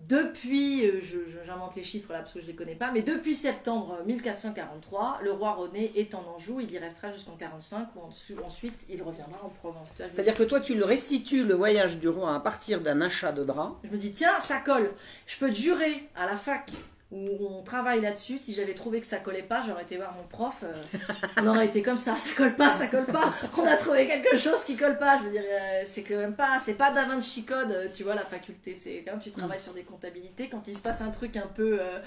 [0.07, 1.01] depuis, euh,
[1.47, 5.21] j'invente les chiffres là parce que je ne les connais pas, mais depuis septembre 1443,
[5.23, 8.79] le roi René est en Anjou, il y restera jusqu'en 45 ou en dessous- ensuite
[8.91, 9.89] il reviendra en Provence.
[9.97, 13.45] C'est-à-dire que toi, tu le restitues le voyage du roi à partir d'un achat de
[13.45, 13.77] drap.
[13.83, 14.91] Je me dis, tiens, ça colle.
[15.27, 16.71] Je peux te jurer, à la fac
[17.11, 20.25] où on travaille là-dessus, si j'avais trouvé que ça collait pas, j'aurais été voir mon
[20.25, 20.63] prof.
[20.63, 20.99] euh,
[21.39, 23.33] on aurait été comme ça, ça colle pas, ça colle pas.
[23.57, 25.19] On a trouvé quelque chose qui colle pas.
[25.19, 28.03] Je veux dire, euh, c'est quand même pas, c'est pas Da Vinci Code, euh, tu
[28.03, 28.79] vois, la faculté.
[28.79, 31.81] C'est quand tu travailles sur des comptabilités, quand il se passe un truc un peu,
[31.81, 31.99] euh,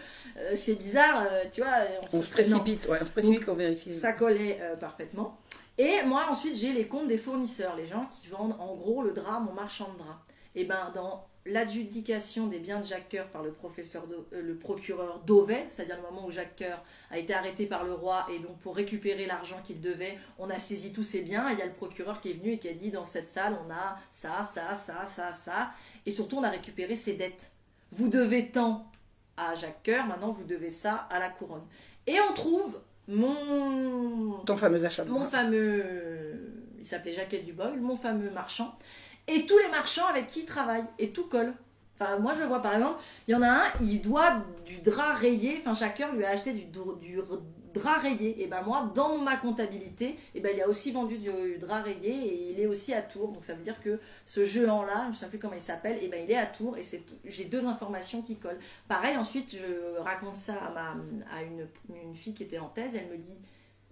[0.56, 1.74] c'est bizarre, tu vois.
[2.14, 3.92] On se précipite, ouais, on se précipite pour vérifier.
[3.92, 5.40] Ça collait parfaitement.
[5.80, 9.14] Et moi, ensuite, j'ai les comptes des fournisseurs, les gens qui vendent en gros le
[9.14, 10.20] drap, mon marchand de drap.
[10.54, 15.20] Et ben dans l'adjudication des biens de Jacques Coeur par le, professeur euh, le procureur
[15.26, 18.60] Dauvet, c'est-à-dire le moment où Jacques Coeur a été arrêté par le roi et donc
[18.60, 21.50] pour récupérer l'argent qu'il devait, on a saisi tous ses biens.
[21.50, 23.28] Et il y a le procureur qui est venu et qui a dit dans cette
[23.28, 25.72] salle, on a ça, ça, ça, ça, ça.
[26.06, 27.52] Et surtout, on a récupéré ses dettes.
[27.92, 28.90] Vous devez tant
[29.36, 31.66] à Jacques Coeur, maintenant vous devez ça à la couronne.
[32.06, 34.40] Et on trouve mon.
[34.46, 35.06] Ton fameux achat.
[35.06, 36.62] Mon fameux.
[36.80, 38.76] Il s'appelait Jacques Dubois, mon fameux marchand
[39.28, 40.86] et tous les marchands avec qui il travaille.
[41.00, 41.54] Et tout colle.
[42.00, 44.78] Enfin, moi, je le vois par exemple, il y en a un, il doit du
[44.78, 45.58] drap rayé.
[45.60, 46.66] Enfin, chacun lui a acheté du,
[47.74, 48.42] drap rayé.
[48.42, 52.10] Et ben moi, dans ma comptabilité, et ben il a aussi vendu du, drap rayé
[52.10, 53.32] et il est aussi à Tours.
[53.32, 56.08] Donc ça veut dire que ce géant-là, je ne sais plus comment il s'appelle, et
[56.08, 56.84] ben il est à Tours et
[57.26, 58.60] j'ai deux informations qui collent.
[58.88, 60.96] Pareil, ensuite je raconte ça à ma
[61.32, 61.68] à une,
[62.04, 62.96] une fille qui était en thèse.
[62.96, 63.38] Elle me dit,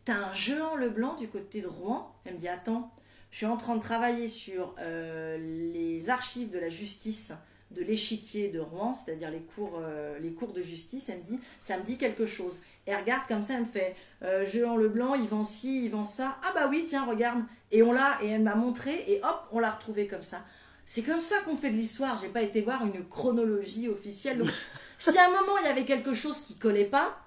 [0.03, 2.11] t'as un géant Leblanc du côté de Rouen?
[2.25, 2.91] Elle me dit, attends,
[3.31, 5.37] je suis en train de travailler sur euh,
[5.73, 7.33] les archives de la justice
[7.71, 11.09] de l'échiquier de Rouen, c'est-à-dire les cours, euh, les cours de justice.
[11.09, 12.57] Elle me dit, ça me dit quelque chose.
[12.85, 16.03] Elle regarde comme ça, elle me fait, euh, Jean Leblanc, il vend ci, il vend
[16.03, 16.37] ça.
[16.43, 17.43] Ah bah oui, tiens, regarde.
[17.71, 20.43] Et on l'a, et elle m'a montré, et hop, on l'a retrouvé comme ça.
[20.85, 22.19] C'est comme ça qu'on fait de l'histoire.
[22.19, 24.43] J'ai pas été voir une chronologie officielle.
[24.99, 27.19] si à un moment il y avait quelque chose qui collait pas,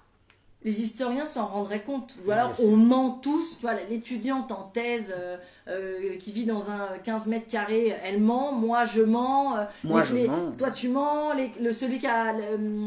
[0.63, 2.15] les historiens s'en rendraient compte.
[2.25, 3.57] Ou alors on ment tous.
[3.57, 5.37] Tu vois, l'étudiante en thèse euh,
[5.67, 8.53] euh, qui vit dans un 15 mètres carrés, elle ment.
[8.53, 9.57] Moi, je mens.
[9.57, 10.51] Euh, moi, je mens.
[10.57, 11.33] Toi, tu mens.
[11.33, 12.35] le, celui qui a,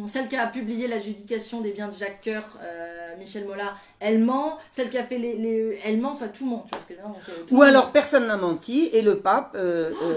[0.06, 2.58] celle qui a publié l'adjudication des biens de Jacques Coeur,
[3.18, 4.58] Michel Mollard, elle ment.
[4.70, 6.12] Celle qui a fait les, les elle ment.
[6.12, 6.64] Enfin, tout ment.
[6.66, 6.94] Tu vois ce que
[7.48, 9.56] je Ou alors personne n'a menti et le pape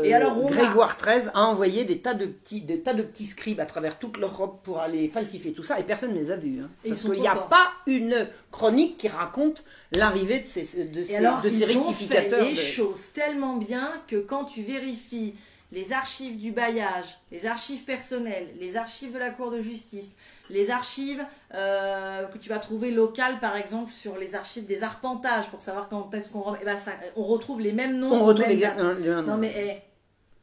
[0.04, 3.60] et alors, Grégoire XIII a envoyé des tas de petits, des tas de petits scribes
[3.60, 6.62] à travers toute l'Europe pour aller falsifier tout ça et personne ne les a vus.
[6.62, 6.70] Hein.
[6.88, 9.64] parce qu'il n'y a pas une chronique qui raconte
[9.96, 12.42] l'arrivée de ces, de ces, alors, de ces ils rectificateurs.
[12.42, 15.36] Ont fait les choses tellement bien que quand tu vérifies
[15.72, 20.16] les archives du bailliage, les archives personnelles, les archives de la Cour de justice,
[20.50, 21.24] les archives
[21.54, 25.90] euh, que tu vas trouver locales, par exemple, sur les archives des arpentages, pour savoir
[25.90, 26.78] quand est-ce qu'on eh ben,
[27.16, 28.12] on retrouve les mêmes noms.
[28.12, 29.90] On retrouve exactement les mêmes Non, mais eh,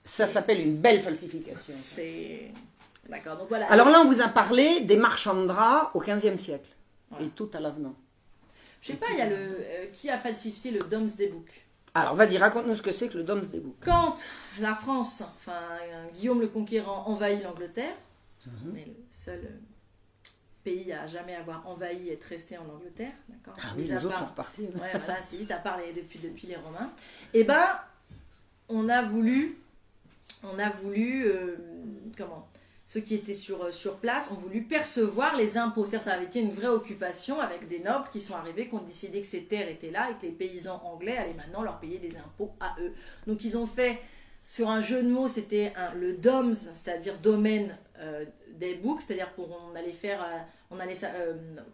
[0.05, 1.75] ça s'appelle une belle falsification.
[1.77, 2.53] C'est.
[3.09, 3.71] D'accord, donc voilà.
[3.71, 6.71] Alors là, on vous a parlé des marchands de draps au XVe siècle.
[7.21, 7.95] Et tout à l'avenant.
[8.83, 9.37] Je sais pas, il y a le.
[9.37, 11.49] Euh, qui a falsifié le Domesday Book?
[11.95, 13.77] Alors vas-y, raconte-nous ce que c'est que le Domesday Book.
[13.81, 14.17] Quand
[14.61, 15.61] la France, enfin
[16.15, 17.97] Guillaume le Conquérant, envahit l'Angleterre,
[18.47, 18.53] mhm.
[18.71, 19.76] on est le seul euh,
[20.67, 24.19] pays à jamais avoir envahi et être resté en Angleterre, d'accord Ah oui, les autres
[24.19, 24.63] sont repartis.
[24.63, 26.91] Ouais, voilà, c'est vite à part depuis, depuis les Romains.
[27.33, 27.79] Et eh ben,
[28.69, 29.59] on a voulu,
[30.43, 31.57] on a voulu, euh,
[32.19, 32.49] comment
[32.89, 35.87] ceux qui étaient sur, euh, sur place ont voulu percevoir les impôts.
[35.87, 38.83] C'est-à-dire ça avait été une vraie occupation avec des nobles qui sont arrivés, qui ont
[38.83, 41.99] décidé que ces terres étaient là et que les paysans anglais allaient maintenant leur payer
[41.99, 42.93] des impôts à eux.
[43.29, 44.01] Donc ils ont fait,
[44.43, 48.25] sur un jeu de mots, c'était le DOMS, c'est-à-dire domaine euh,
[48.59, 50.39] des books, c'est-à-dire pour on allait faire, euh,
[50.71, 50.95] on allait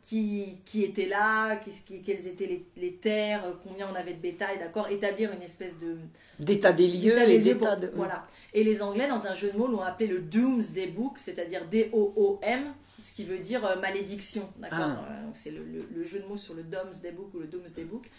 [0.02, 1.56] qui, qui était là,
[2.04, 5.96] quelles étaient les, terres, combien on avait de bétail, d'accord, établir une espèce de
[6.38, 8.26] d'état des lieux de voilà.
[8.52, 12.74] Et les Anglais, dans un jeu de mots, l'ont appelé le Doomsday Book, c'est-à-dire D-O-O-M,
[12.98, 14.48] ce qui veut dire euh, malédiction.
[14.56, 15.06] D'accord ah.
[15.10, 18.10] euh, C'est le, jeu de mots sur le Doomsday Book ou le Doomsday Book.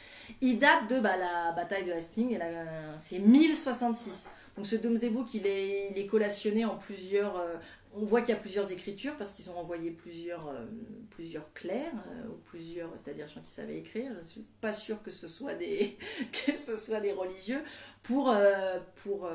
[0.41, 2.39] Il date de bah, la bataille de Hastings,
[2.99, 4.29] c'est 1066.
[4.55, 7.55] Donc ce Doomsday Book, il est, il est collationné en plusieurs, euh,
[7.95, 10.65] on voit qu'il y a plusieurs écritures parce qu'ils ont envoyé plusieurs, euh,
[11.11, 14.11] plusieurs clercs euh, ou plusieurs, c'est-à-dire gens qui savaient écrire.
[14.13, 15.97] Je ne suis pas sûre que ce soit des,
[16.45, 17.61] que ce soit des religieux
[18.01, 19.29] pour, euh, pour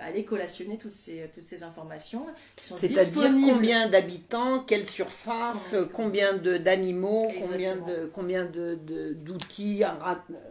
[0.00, 2.26] aller collationner toutes ces, toutes ces informations.
[2.60, 8.78] C'est-à-dire combien d'habitants, quelle surface, combien d'animaux, combien de combien de
[9.14, 9.82] d'outils,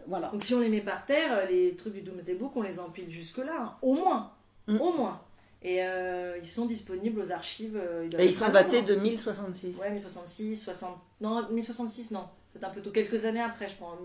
[0.06, 0.28] voilà.
[0.28, 3.10] Donc si on les met par terre, les trucs du Doomsday Book, on les empile
[3.10, 3.76] jusque là, hein.
[3.82, 4.32] au moins,
[4.66, 4.80] mm.
[4.80, 5.20] au moins.
[5.62, 7.76] Et euh, ils sont disponibles aux archives.
[7.76, 9.76] Euh, et ils sont datés de 1066.
[9.78, 10.96] Ouais, 1066, 60.
[11.20, 12.28] Non, 1066, non.
[12.52, 12.90] C'est un peu tôt.
[12.90, 13.98] Quelques années après, je pense.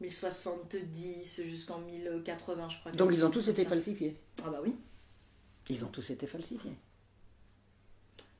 [0.00, 2.92] 1070 jusqu'en 1080, je crois.
[2.92, 4.16] Donc ils ont tous été falsifiés.
[4.44, 4.74] Ah bah oui.
[5.68, 6.76] Ils ont tous été falsifiés.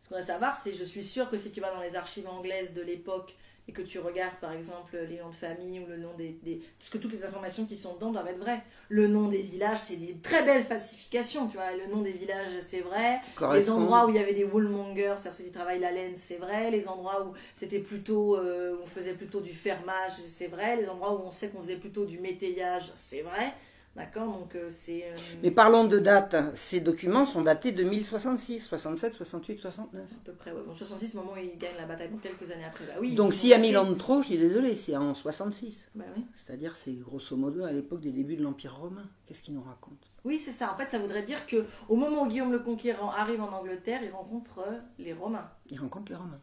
[0.02, 2.26] Ce qu'on va savoir, c'est, je suis sûre que si tu vas dans les archives
[2.26, 3.34] anglaises de l'époque
[3.68, 6.38] et que tu regardes par exemple les noms de famille ou le nom des,
[6.78, 8.62] Parce que toutes les informations qui sont dedans doivent être vraies.
[8.88, 11.76] Le nom des villages, c'est des très belles falsifications, tu vois.
[11.76, 13.20] Le nom des villages, c'est vrai.
[13.54, 16.36] Les endroits où il y avait des woolmongers, c'est-à-dire ceux qui travaillent la laine, c'est
[16.36, 16.70] vrai.
[16.70, 18.36] Les endroits où c'était plutôt...
[18.36, 20.76] Euh, on faisait plutôt du fermage, c'est vrai.
[20.76, 23.54] Les endroits où on sait qu'on faisait plutôt du métayage, c'est vrai.
[23.96, 25.04] D'accord Donc euh, c'est.
[25.04, 26.36] Euh, Mais parlons de date.
[26.54, 30.00] Ces documents sont datés de 1066, 67, 68, 69.
[30.00, 30.60] À peu près, ouais.
[30.64, 32.84] Bon, 66, au moment où ils gagnent la bataille, donc quelques années après.
[32.86, 35.12] Bah, oui, donc s'il y a 1000 ans de trop, je suis désolé, c'est en
[35.12, 35.88] 66.
[35.96, 36.24] Bah oui.
[36.36, 39.08] C'est-à-dire, c'est grosso modo à l'époque des débuts de l'Empire romain.
[39.26, 40.72] Qu'est-ce qu'ils nous racontent Oui, c'est ça.
[40.72, 44.02] En fait, ça voudrait dire que au moment où Guillaume le Conquérant arrive en Angleterre,
[44.04, 45.50] il rencontre euh, les Romains.
[45.68, 46.40] Il rencontre les Romains.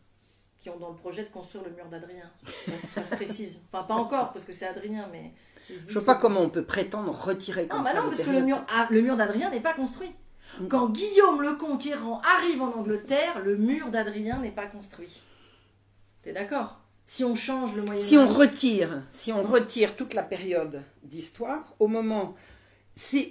[0.59, 2.29] Qui ont dans le projet de construire le mur d'Adrien.
[2.93, 3.61] Ça, se précise.
[3.71, 5.33] Enfin, pas encore, parce que c'est Adrien, mais.
[5.69, 8.01] Je ne sais pas comment on peut prétendre retirer comme non, bah ça.
[8.01, 10.11] Non, parce que le mur, le mur d'Adrien n'est pas construit.
[10.59, 10.67] Mm.
[10.67, 15.21] Quand Guillaume le Conquérant arrive en Angleterre, le mur d'Adrien n'est pas construit.
[16.23, 16.79] T'es d'accord?
[17.05, 18.01] Si on change le moyen.
[18.01, 22.35] Si on retire, si on retire toute la période d'histoire, au moment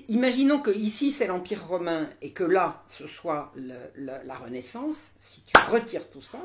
[0.09, 3.53] imaginons que ici c'est l'Empire romain et que là ce soit
[3.97, 6.39] la Renaissance, si tu retires tout ça,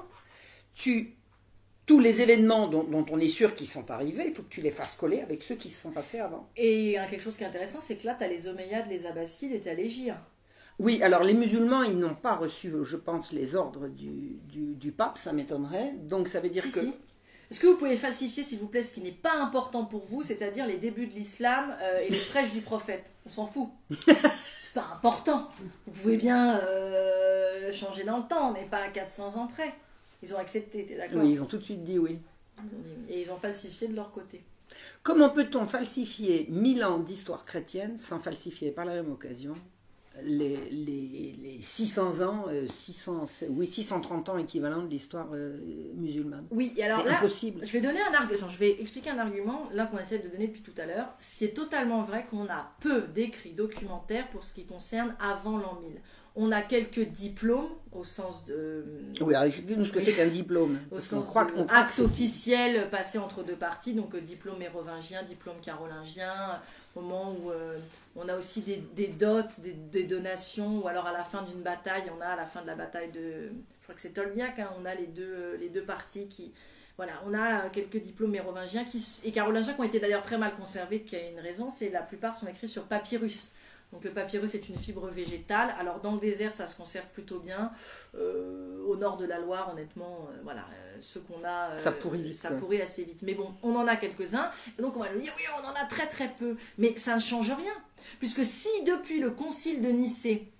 [0.73, 1.15] tu,
[1.85, 4.71] tous les événements dont, on est sûr qu'ils sont arrivés, il faut que tu les
[4.71, 6.49] fasses coller avec ceux qui se sont passés avant.
[6.55, 9.51] Et quelque chose qui est intéressant, c'est que là tu as les Omeyyades, les Abbassides
[9.51, 10.17] et tu as les Gyres.
[10.79, 15.17] Oui, alors les musulmans, ils n'ont pas reçu, je pense, les ordres du, du, pape,
[15.17, 15.93] ça m'étonnerait.
[15.99, 16.79] Donc ça veut dire que...
[17.51, 20.23] Est-ce que vous pouvez falsifier, s'il vous plaît, ce qui n'est pas important pour vous,
[20.23, 23.11] c'est-à-dire les débuts de l'islam euh, et les prêches du prophète?
[23.25, 23.69] On s'en fout.
[23.91, 25.49] C'est pas important.
[25.85, 29.73] Vous pouvez bien euh, changer dans le temps, mais pas à 400 ans près.
[30.21, 32.19] Ils ont accepté, t'es d'accord Oui, ils ont tout de suite dit oui.
[33.09, 34.43] Et ils ont falsifié de leur côté.
[35.03, 39.55] Comment peut-on falsifier 1000 ans d'histoire chrétienne sans falsifier par la même occasion
[40.23, 45.57] les, les, 600 ans, 600, euh, oui, 630 ans équivalent de l'histoire euh,
[45.95, 46.45] musulmane?
[46.51, 47.65] Oui, et alors là, impossible.
[47.65, 50.47] je vais donner un argument, je vais expliquer un argument, là qu'on essaie de donner
[50.47, 51.07] depuis tout à l'heure.
[51.19, 56.01] C'est totalement vrai qu'on a peu d'écrits documentaires pour ce qui concerne avant l'an 1000.
[56.35, 57.69] On a quelques diplômes
[58.01, 58.83] au sens de.
[59.21, 60.79] Oui, alors expliquez-nous ce que c'est qu'un diplôme.
[60.91, 65.57] Au sens croit de acte officiel passé entre deux parties, donc euh, diplôme mérovingien, diplôme
[65.61, 66.59] carolingien,
[66.95, 67.77] moment où euh,
[68.15, 72.21] on a aussi des, dots, des, donations, ou alors à la fin d'une bataille, on
[72.21, 74.85] a à la fin de la bataille de, je crois que c'est Tolbiac, hein, on
[74.85, 76.51] a les deux, les deux parties qui,
[76.97, 80.55] voilà, on a quelques diplômes mérovingiens qui, et carolingiens qui ont été d'ailleurs très mal
[80.55, 83.51] conservés, qui a une raison, c'est la plupart sont écrits sur papyrus.
[83.91, 85.73] Donc le papyrus est une fibre végétale.
[85.79, 87.71] Alors dans le désert, ça se conserve plutôt bien.
[88.15, 92.35] Euh, au nord de la Loire, honnêtement, euh, voilà, euh, ce qu'on a, ça pourrit
[92.35, 93.21] ça pourrit assez vite.
[93.23, 94.49] Mais bon, on en a quelques-uns.
[94.79, 96.55] Donc on va le dire, oui, on en a très très peu.
[96.77, 97.73] Mais ça ne change rien,
[98.19, 100.51] puisque si depuis le concile de Nicée,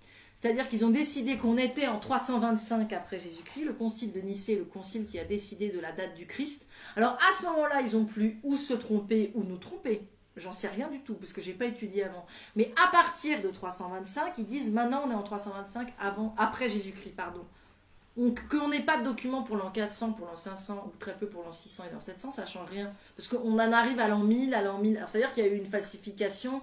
[0.41, 4.65] c'est-à-dire qu'ils ont décidé qu'on était en 325 après Jésus-Christ, le concile de Nicée, le
[4.65, 6.65] concile qui a décidé de la date du Christ.
[6.95, 10.01] Alors à ce moment-là, ils ont plus ou se tromper ou nous tromper.
[10.37, 12.25] J'en sais rien du tout, parce que j'ai pas étudié avant.
[12.55, 17.15] Mais à partir de 325, ils disent maintenant on est en 325 avant, après Jésus-Christ,
[17.15, 17.45] pardon.
[18.17, 21.27] Donc qu'on n'ait pas de document pour l'an 400, pour l'an 500, ou très peu
[21.27, 22.93] pour l'an 600 et l'an 700, ça change rien.
[23.15, 24.97] Parce qu'on en arrive à l'an 1000, à l'an 1000.
[24.97, 26.61] Alors c'est-à-dire qu'il y a eu une falsification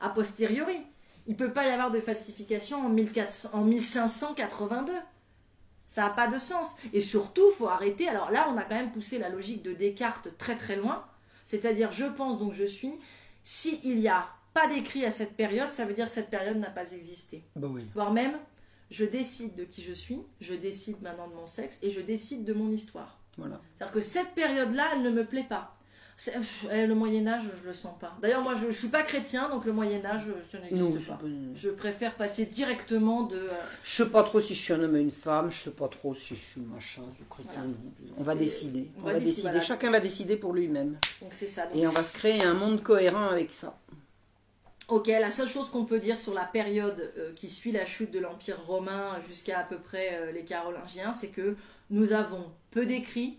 [0.00, 0.82] a posteriori.
[1.26, 4.92] Il ne peut pas y avoir de falsification en, 1400, en 1582.
[5.88, 6.76] Ça n'a pas de sens.
[6.92, 8.08] Et surtout, faut arrêter.
[8.08, 11.04] Alors là, on a quand même poussé la logique de Descartes très très loin.
[11.46, 12.92] C'est-à-dire, je pense donc je suis.
[13.42, 16.70] S'il n'y a pas d'écrit à cette période, ça veut dire que cette période n'a
[16.70, 17.44] pas existé.
[17.54, 17.86] Bah oui.
[17.94, 18.36] Voire même,
[18.90, 22.44] je décide de qui je suis, je décide maintenant de mon sexe et je décide
[22.44, 23.20] de mon histoire.
[23.38, 23.60] Voilà.
[23.76, 25.75] C'est-à-dire que cette période-là, elle ne me plaît pas.
[26.72, 28.16] Eh, le Moyen Âge, je le sens pas.
[28.22, 31.20] D'ailleurs, moi, je, ne suis pas chrétien, donc le Moyen Âge, ça n'existe pas.
[31.54, 33.36] Je préfère passer directement de.
[33.36, 33.48] Euh,
[33.84, 35.50] je sais pas trop si je suis un homme et une femme.
[35.50, 37.66] Je sais pas trop si je suis machin, du chrétien.
[38.16, 38.90] On va décider.
[38.98, 39.60] On, va, décider.
[39.60, 40.96] Chacun va décider pour lui-même.
[41.20, 41.68] Donc c'est ça.
[41.74, 43.78] et on va se créer un monde cohérent avec ça.
[44.88, 48.12] Ok, la seule chose qu'on peut dire sur la période euh, qui suit la chute
[48.12, 51.56] de l'Empire romain jusqu'à à peu près euh, les Carolingiens, c'est que
[51.90, 53.36] nous avons peu d'écrits,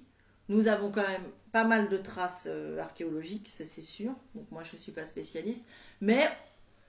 [0.49, 4.11] nous avons quand même pas mal de traces euh, archéologiques, ça c'est sûr.
[4.35, 5.65] Donc moi je ne suis pas spécialiste.
[6.01, 6.29] Mais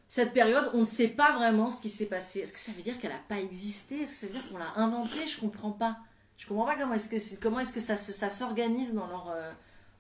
[0.09, 2.40] cette période, on ne sait pas vraiment ce qui s'est passé.
[2.40, 4.02] Est-ce que ça veut dire qu'elle n'a pas existé?
[4.02, 5.26] Est-ce que ça veut dire qu'on l'a inventée?
[5.26, 5.98] Je comprends pas.
[6.36, 9.50] Je comprends pas comment est-ce que, comment est-ce que ça, ça s'organise dans leur, euh,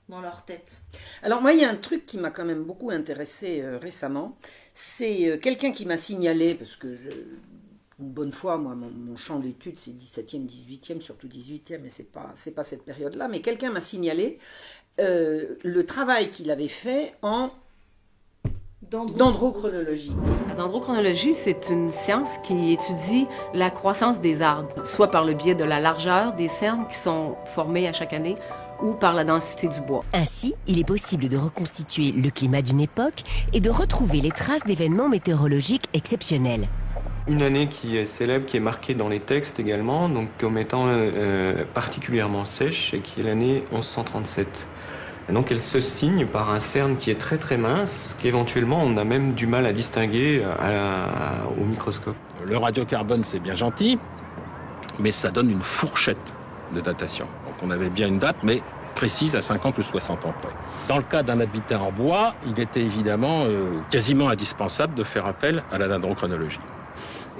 [0.08, 0.80] dans leur tête.
[1.22, 4.36] Alors moi, il y a un truc qui m'a quand même beaucoup intéressé euh, récemment.
[4.74, 7.10] C'est quelqu'un qui m'a signalé, parce que je,
[8.00, 12.32] une bonne fois, moi, mon, champ d'études, c'est 17e, 18e, surtout 18e, mais c'est pas,
[12.36, 13.26] c'est pas cette période-là.
[13.28, 14.38] Mais quelqu'un m'a signalé
[15.00, 17.50] euh, le travail qu'il avait fait en
[18.82, 20.12] dendrochronologie.
[20.48, 25.56] La dendrochronologie, c'est une science qui étudie la croissance des arbres, soit par le biais
[25.56, 28.36] de la largeur des cernes qui sont formées à chaque année,
[28.80, 30.02] ou par la densité du bois.
[30.12, 34.64] Ainsi, il est possible de reconstituer le climat d'une époque et de retrouver les traces
[34.64, 36.68] d'événements météorologiques exceptionnels
[37.28, 40.84] une année qui est célèbre, qui est marquée dans les textes également, donc comme étant
[40.86, 44.66] euh, particulièrement sèche, et qui est l'année 1137.
[45.28, 48.96] Et donc elle se signe par un cerne qui est très très mince, qu'éventuellement on
[48.96, 50.42] a même du mal à distinguer
[51.60, 52.16] au microscope.
[52.46, 53.98] Le radiocarbone c'est bien gentil,
[54.98, 56.34] mais ça donne une fourchette
[56.74, 57.26] de datation.
[57.44, 58.62] Donc on avait bien une date, mais
[58.94, 60.52] précise à 50 ou 60 ans près.
[60.88, 65.26] Dans le cas d'un habitat en bois, il était évidemment euh, quasiment indispensable de faire
[65.26, 66.58] appel à la dendrochronologie.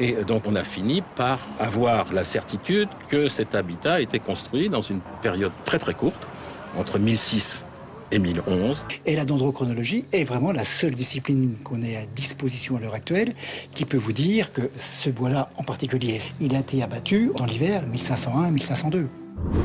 [0.01, 4.69] Et donc on a fini par avoir la certitude que cet habitat a été construit
[4.69, 6.29] dans une période très très courte,
[6.77, 7.65] entre 1006
[8.11, 8.85] et 1011.
[9.07, 13.35] Et la dendrochronologie est vraiment la seule discipline qu'on ait à disposition à l'heure actuelle
[13.75, 17.83] qui peut vous dire que ce bois-là en particulier, il a été abattu dans l'hiver
[17.93, 19.07] 1501-1502.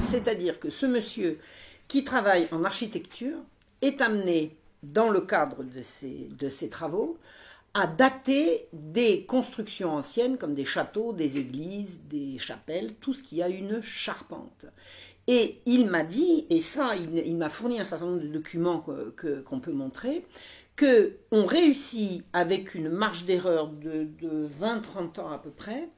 [0.04, 1.40] C'est-à-dire que ce monsieur
[1.88, 3.38] qui travaille en architecture
[3.82, 7.18] est amené, dans le cadre de ses, de ses travaux,
[7.74, 13.42] à dater des constructions anciennes comme des châteaux, des églises, des chapelles, tout ce qui
[13.42, 14.66] a une charpente.
[15.28, 19.60] Et il m'a dit, et ça, il, m'a fourni un certain nombre de documents qu'on
[19.60, 20.26] peut montrer,
[20.76, 25.90] que on réussit avec une marge d'erreur de, de 20-30 ans à peu près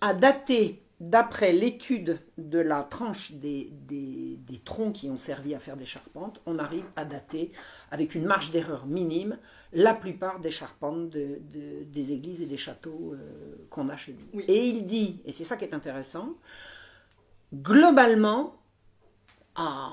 [0.00, 3.72] à dater d'après l'étude de la tranche des,
[4.64, 7.52] troncs qui ont servi à faire des charpentes, on arrive à dater,
[7.90, 9.38] avec une marge d'erreur minime,
[9.72, 14.14] la plupart des charpentes de, de, des églises et des châteaux euh, qu'on a chez
[14.14, 14.40] nous.
[14.48, 16.34] Et il dit, et c'est ça qui est intéressant,
[17.54, 18.60] globalement,
[19.54, 19.92] à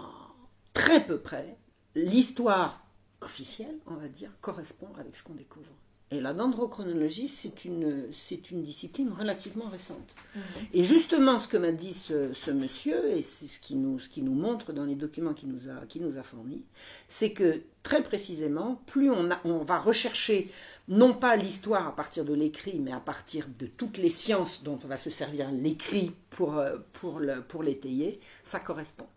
[0.74, 1.58] très peu près,
[1.96, 2.86] l'histoire
[3.22, 5.72] officielle, on va dire, correspond avec ce qu'on découvre.
[6.10, 10.16] Et la dendrochronologie, c'est une, c'est une discipline relativement récente.
[10.36, 10.42] Mhm.
[10.74, 14.22] Et justement, ce que m'a dit ce, monsieur, et c'est ce qui, nous, ce qui
[14.22, 16.64] nous montre dans les documents qu'il nous a, qui nous a fournis,
[17.10, 20.50] c'est que très précisément, plus on, a, on va rechercher
[20.88, 24.80] non pas l'histoire à partir de l'écrit, mais à partir de toutes les sciences dont
[24.82, 29.08] on va se servir l'écrit pour, euh, pour, le, pour l'étayer, ça correspond.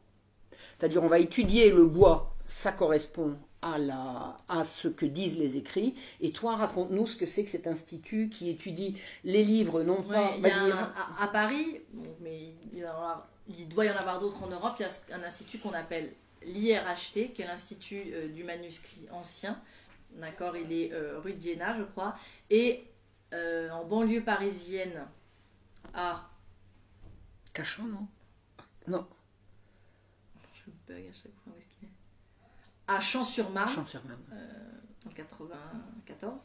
[0.78, 5.56] C'est-à-dire, on va étudier le bois, ça correspond à, la, à ce que disent les
[5.56, 5.94] écrits.
[6.20, 10.34] Et toi, raconte-nous ce que c'est que cet institut qui étudie les livres, non pas.
[11.18, 11.80] à, Paris,
[12.20, 15.72] mais il, doit y en avoir d'autres en Europe, il y a un institut qu'on
[15.72, 19.60] appelle l'IRHT, qui est l'Institut euh, du manuscrit ancien.
[20.12, 22.16] D'accord Il est euh, rue de Diana, je crois.
[22.48, 22.84] Et
[23.34, 25.06] euh, en banlieue parisienne,
[25.94, 26.26] à.
[27.52, 28.06] Cachan, non?
[28.86, 29.06] Non.
[30.54, 31.52] Je bug à chaque fois
[32.90, 33.84] à Champs-sur-Marne,
[34.32, 36.40] euh, en 94.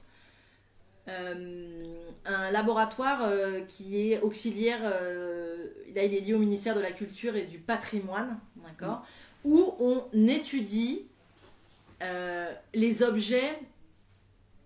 [1.07, 1.83] Euh,
[2.25, 4.81] un laboratoire euh, qui est auxiliaire,
[5.87, 9.05] il est lié au ministère de la Culture et du Patrimoine, d'accord,
[9.43, 9.49] mm.
[9.51, 11.07] où on étudie
[12.73, 13.59] les objets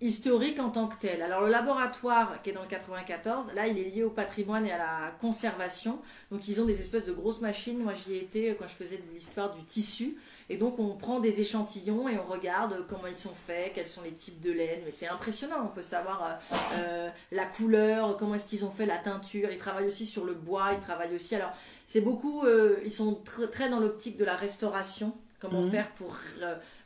[0.02, 1.22] historiques en tant que tels.
[1.22, 4.72] Alors le laboratoire qui est dans le 94, là il est lié au patrimoine et
[4.72, 6.02] à la conservation.
[6.32, 7.78] Donc ils ont des espèces de grosses machines.
[7.78, 10.18] Moi j'y étais quand je faisais de l'histoire du tissu.
[10.50, 14.02] Et donc on prend des échantillons et on regarde comment ils sont faits, quels sont
[14.02, 14.82] les types de laine.
[14.84, 18.88] Mais c'est impressionnant, on peut savoir euh, euh, la couleur, comment est-ce qu'ils ont fait
[18.88, 19.52] la teinture.
[19.52, 21.36] Ils travaillent aussi sur le bois, ils travaillent aussi.
[21.36, 21.52] Alors
[21.86, 23.22] c'est beaucoup, euh, ils sont
[23.52, 25.14] très dans l'optique de la restauration.
[25.40, 25.72] Comment mhm.
[25.72, 26.18] faire pour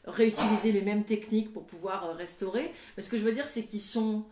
[0.06, 2.72] réutiliser les mêmes techniques pour pouvoir restaurer.
[2.96, 4.26] Mais ce que je veux dire, c'est qu'ils sont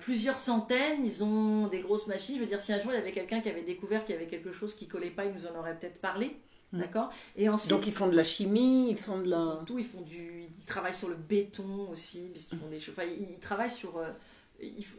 [0.00, 2.36] plusieurs centaines, ils ont des grosses machines.
[2.36, 4.18] Je veux dire, si un jour il y avait quelqu'un qui avait découvert qu'il y
[4.18, 6.34] avait quelque chose qui collait pas, il nous en aurait peut-être parlé.
[6.72, 6.78] Mm.
[6.78, 9.62] D'accord Et ensuite, Donc ils font de la chimie, ils font de la.
[9.66, 10.44] tout, ils font du.
[10.58, 12.94] Ils travaillent sur le béton aussi, parce qu'ils font des choses.
[12.96, 14.08] Enfin, ils, travaillent sur euh,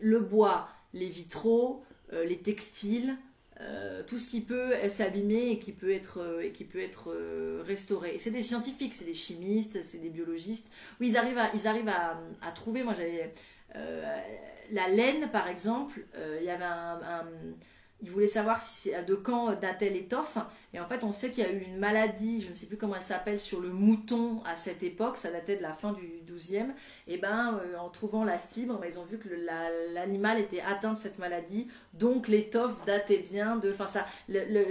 [0.02, 3.16] le bois, les vitraux, euh, les textiles,
[3.62, 7.16] euh, tout ce qui peut s'abîmer et qui peut être, et qui peut être
[7.66, 8.18] restauré.
[8.20, 10.70] C'est des scientifiques, c'est des chimistes, c'est des biologistes.
[11.00, 12.84] Oui, ils arrivent à, ils arrivent à, à trouver.
[12.84, 13.32] Moi, j'avais.
[14.72, 16.06] la laine, par exemple,
[16.40, 17.24] il y avait un, un
[18.04, 20.38] il voulait savoir si de quand datait l'étoffe.
[20.74, 22.78] Et en fait, on sait qu'il y a eu une maladie, je ne sais plus
[22.78, 26.24] comment elle s'appelle, sur le mouton à cette époque, ça datait de la fin du
[26.28, 26.70] 12e.
[27.08, 29.30] Et ben, euh, en trouvant la fibre, ben, ils ont vu que
[29.94, 33.70] l'animal était atteint de cette maladie, donc l'étoffe datait bien de.
[33.70, 34.08] Enfin, ça,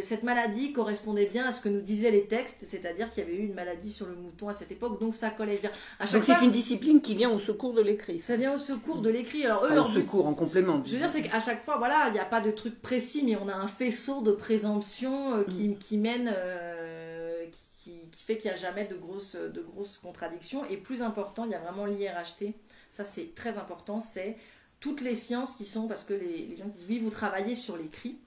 [0.01, 3.37] cette maladie correspondait bien à ce que nous disaient les textes, c'est-à-dire qu'il y avait
[3.37, 5.71] eu une maladie sur le mouton à cette époque, donc ça collait bien.
[6.13, 8.19] donc c'est une discipline qui vient au secours de l'écrit.
[8.19, 9.47] Ça vient au secours de l'écrit.
[9.47, 10.83] Alors eux, au secours, en complément.
[10.85, 13.23] Je veux dire, c'est qu'à chaque fois, voilà, il n'y a pas de truc précis,
[13.25, 15.79] mais on a un faisceau de présomption euh, qui, mm.
[15.79, 17.47] qui mène, euh,
[17.83, 20.65] qui, fait qu'il n'y a jamais de grosses, de grosses contradictions.
[20.67, 22.55] Et plus important, il y a vraiment l'IRHT.
[22.91, 24.01] Ça, c'est très important.
[24.01, 24.37] C'est
[24.81, 28.19] toutes les sciences qui sont, parce que les, gens disent, oui, vous travaillez sur l'écrit.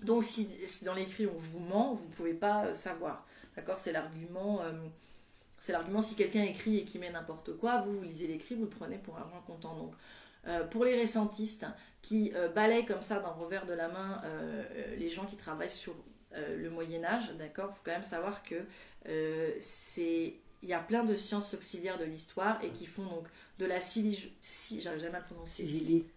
[0.00, 0.48] Donc, si,
[0.84, 3.26] dans l'écrit, on vous ment, vous ne pouvez pas euh, savoir.
[3.56, 3.78] D'accord?
[3.78, 4.60] C'est l'argument.
[5.58, 8.64] c'est l'argument si quelqu'un écrit et qui met n'importe quoi, vous, vous lisez l'écrit, vous
[8.64, 9.76] le prenez pour un grand content.
[9.76, 11.66] Donc, pour les récentistes
[12.00, 14.22] qui balayent comme ça d'un revers de la main
[14.96, 15.94] les gens qui travaillent sur
[16.34, 18.56] euh, le Moyen Âge, d'accord Il faut quand même savoir que
[19.08, 23.26] euh, c'est il y a plein de sciences auxiliaires de l'histoire et qui font donc
[23.58, 24.30] de la si,
[24.80, 25.66] j'arrive jamais à prononcer,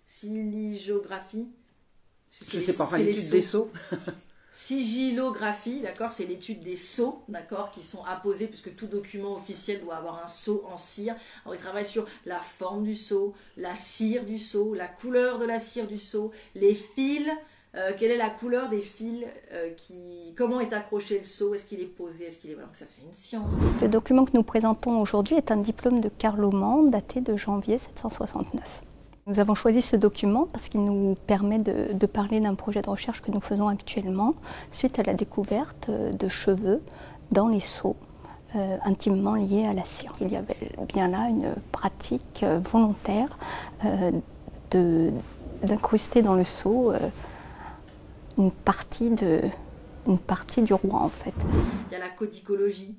[0.06, 1.48] siligiographie.
[2.32, 3.72] Je sais pas, l'étude des sceaux.
[4.56, 9.98] Sigillographie, d'accord, c'est l'étude des sceaux, d'accord, qui sont apposés, puisque tout document officiel doit
[9.98, 11.14] avoir un sceau en cire.
[11.44, 15.46] Alors, il travaille sur la forme du sceau, la cire du sceau, la couleur de
[15.46, 17.30] la cire du sceau, les fils,
[17.78, 19.72] euh, quelle est la couleur des fils, euh,
[20.38, 22.54] comment est accroché le sceau, est-ce qu'il est posé, est-ce qu'il est...
[22.54, 23.54] Voilà, ça c'est une science.
[23.82, 28.82] Le document que nous présentons aujourd'hui est un diplôme de Carloman daté de janvier 769.
[29.28, 33.22] Nous avons choisi ce document parce qu'il nous permet de, parler d'un projet de recherche
[33.22, 34.36] que nous faisons actuellement
[34.72, 36.82] suite à la découverte de cheveux
[37.32, 37.98] dans les seaux
[38.56, 40.14] euh, intimement liés à la cire.
[40.22, 40.56] Il y avait
[40.88, 43.38] bien là une pratique volontaire
[45.64, 46.94] d'incruster dans le seau
[48.38, 49.42] une, partie de,
[50.08, 51.34] une partie du roi en fait.
[51.90, 52.98] Il y a la codicologie,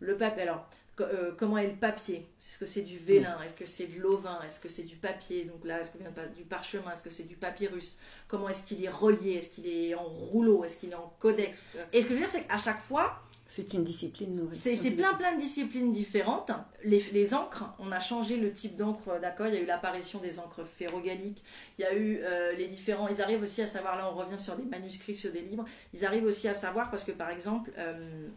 [0.00, 0.42] le papier.
[0.42, 0.66] Alors,
[1.02, 2.28] euh, comment est le papier?
[2.40, 3.36] Est-ce que c'est du vélin?
[3.42, 4.40] Est-ce que c'est de l'auvin?
[4.42, 5.44] Est-ce que c'est du papier?
[5.44, 6.92] Donc là, est-ce que vient du parchemin?
[6.92, 7.98] Est-ce que c'est du papyrus?
[8.28, 9.32] Comment est-ce qu'il est relié?
[9.34, 10.64] Est-ce qu'il est en rouleau?
[10.64, 11.64] Est-ce qu'il est en codex?
[11.92, 14.92] Et ce que je veux dire, c'est qu'à chaque fois, C'est une discipline c'est c'est
[14.92, 16.50] plein plein de disciplines différentes.
[16.82, 19.48] Les, les encres, on a changé le type d'encre, d'accord?
[19.48, 21.42] Il y a eu l'apparition des encres ferrogalliques.
[21.78, 23.06] Il y a eu euh, les différents.
[23.08, 25.66] Ils arrivent aussi à savoir, là on revient sur des manuscrits, sur des livres.
[25.92, 28.28] Ils arrivent aussi à savoir parce que par exemple, euh,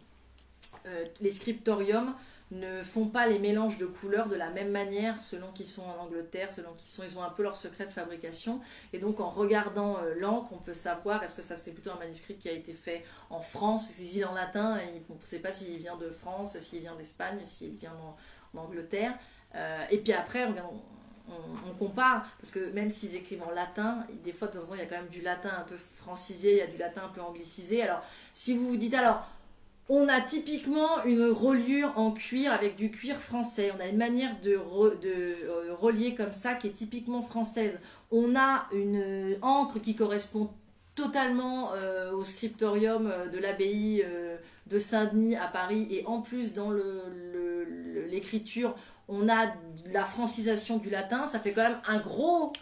[0.86, 2.14] euh, les scriptoriums
[2.50, 6.02] ne font pas les mélanges de couleurs de la même manière selon qu'ils sont en
[6.04, 8.60] Angleterre, selon qu'ils sont, ils ont un peu leur secret de fabrication.
[8.92, 11.98] Et donc en regardant euh, l'encre, on peut savoir est-ce que ça c'est plutôt un
[11.98, 15.14] manuscrit qui a été fait en France, parce que s'il est en latin, et on
[15.14, 18.16] ne sait pas s'il vient de France, s'il vient d'Espagne, s'il vient en,
[18.58, 19.12] Angleterre.
[19.54, 24.06] Euh, et puis après, on, on- on compare, parce que même s'ils écrivent en latin,
[24.24, 25.76] des fois de temps en temps il y a quand même du latin un peu
[25.76, 27.82] francisé, il y a du latin un peu anglicisé.
[27.82, 29.28] Alors si vous vous dites alors,
[29.88, 33.72] on a typiquement une reliure en cuir avec du cuir français.
[33.76, 37.80] On a une manière de, euh, relier comme ça qui est typiquement française.
[38.10, 40.50] On a une encre qui correspond
[40.94, 44.04] totalement euh, au scriptorium euh, de l'abbaye
[44.66, 45.86] de Saint-Denis à Paris.
[45.90, 46.70] Et en plus, dans
[48.08, 48.74] l'écriture,
[49.08, 49.46] on a
[49.90, 51.26] la francisation du latin.
[51.26, 52.52] Ça fait quand même un gros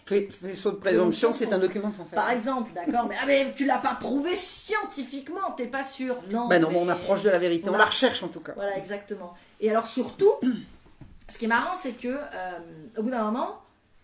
[0.55, 2.15] saut de présomption que c'est un document français.
[2.15, 6.17] par exemple, d'accord, mais, ah, mais tu l'as pas prouvé scientifiquement, t'es pas sûr.
[6.31, 7.69] Non, Ben non, mais- on approche de la vérité.
[7.69, 8.53] On, on la recherche en tout cas.
[8.55, 9.35] Voilà, exactement.
[9.61, 10.33] Et alors surtout,
[11.29, 12.59] ce qui est marrant, c'est que euh,
[12.97, 13.61] au bout d'un moment,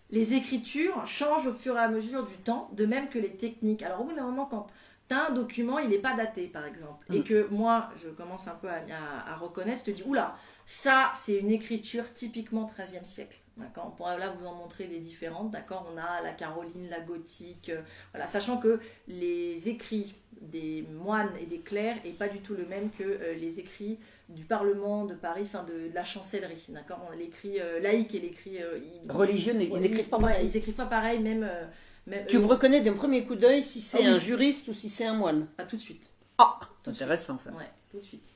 [0.09, 3.83] les écritures changent au fur et à mesure du temps, de même que les techniques.
[3.83, 4.67] Alors au bout d'un moment, quand
[5.09, 7.23] tu as un document, il n'est pas daté, par exemple, et Mm.
[7.23, 10.35] que moi, je commence un peu à, à- à reconnaître, je te dis, oula,
[10.65, 13.37] ça, c'est une écriture typiquement 13e siècle.
[13.57, 13.85] D'accord?
[13.87, 15.51] On pourra là vous en montrer des différentes.
[15.51, 15.87] D'accord?
[15.93, 17.69] On a la Caroline, la gothique.
[17.69, 17.81] euh,
[18.11, 22.65] voilà, sachant que les écrits des moines et des clercs n'est pas du tout le
[22.65, 23.99] même que euh, les écrits
[24.29, 26.65] du Parlement de Paris, enfin de, de la chancellerie.
[26.69, 26.99] D'accord?
[27.07, 28.57] On l'écrit euh, laïque et l'écrit.
[28.63, 28.79] euh,
[29.09, 30.47] Religieux, ils n'écrivent pas pareil.
[30.47, 31.47] Ils écrivent pas pareil, même.
[32.11, 34.07] Euh, Tu me reconnais d'un premier coup d'œil si c'est Ah oui.
[34.07, 35.47] un juriste ou si c'est un moine.
[35.57, 36.03] Pas tout de suite.
[36.37, 37.51] Ah, Tout intéressant ça.
[37.51, 38.27] Ouais, tout de suite.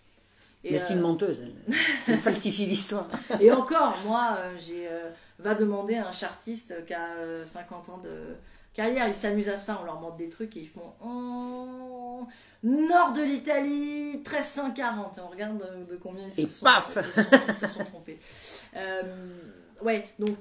[0.63, 1.75] Mais c'est une euh, menteuse, elle.
[2.07, 3.07] Elle falsifie l'histoire.
[3.39, 5.09] Et encore, moi, euh, j'ai euh,
[5.39, 8.35] va demander à un chartiste qui a euh, 50 ans de
[8.73, 12.27] carrière, ils s'amusent à ça, on leur montre des trucs et ils font Oh,
[12.63, 15.17] nord de l'Italie, 1340.
[15.17, 17.67] Et on regarde de, de combien ils se, Et sont, paf se sont- ils se
[17.67, 18.19] sont trompés.
[18.75, 19.01] Euh,
[19.83, 20.35] ouais, donc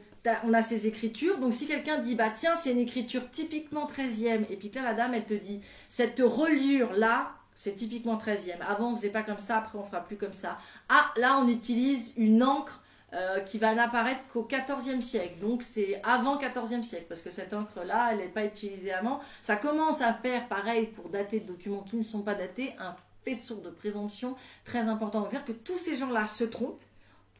[0.44, 1.38] on a ces écritures.
[1.38, 4.84] Donc si quelqu'un dit bah tiens c'est une écriture typiquement 13e et puis que là
[4.84, 8.60] la dame elle te dit cette reliure là c'est typiquement 13e.
[8.66, 10.58] Avant on faisait pas comme ça, après on fera plus comme ça.
[10.88, 12.82] Ah là on utilise une encre
[13.14, 15.38] euh, qui va n'apparaître qu'au 14e siècle.
[15.40, 19.20] Donc c'est avant 14e siècle parce que cette encre là elle n'est pas utilisée avant.
[19.40, 22.94] Ça commence à faire pareil pour dater de documents qui ne sont pas datés un
[23.24, 25.22] faisceau de présomption très important.
[25.22, 26.82] C'est-à-dire que tous ces gens là se trompent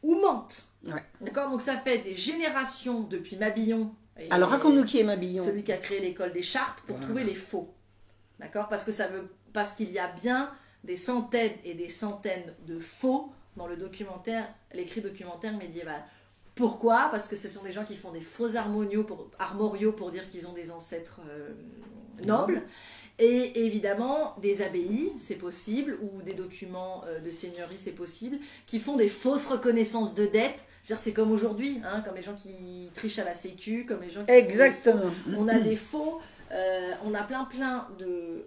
[0.03, 0.67] ou mentent.
[0.85, 1.03] Ouais.
[1.21, 1.49] D'accord?
[1.49, 3.93] Donc ça fait des générations depuis Mabillon.
[4.19, 5.43] et- Alors raconte-nous qui est Mabillon.
[5.43, 7.73] celui qui a créé l'école des chartes pour trouver les faux.
[8.39, 8.67] D'accord?
[8.67, 10.51] Parce que ça veut parce qu'il y a bien
[10.83, 16.03] des centaines et des centaines de faux dans le documentaire, l'écrit documentaire médiéval.
[16.53, 17.07] Pourquoi?
[17.11, 20.29] Parce que ce sont des gens qui font des faux armoriaux pour, armoriaux pour dire
[20.29, 21.49] qu'ils ont des ancêtres euh,
[22.23, 22.61] nobles.
[23.19, 28.37] Et évidemment, des abbayes, c'est possible, ou des documents euh, de seigneurie, c'est possible,
[28.67, 30.65] qui font des fausses reconnaissances de dettes.
[30.95, 34.23] C'est comme aujourd'hui, hein, comme les gens qui trichent à la sécu, comme les gens
[34.23, 35.11] qui Exactement.
[35.37, 36.21] on a des faux,
[36.53, 38.45] euh, on a plein plein de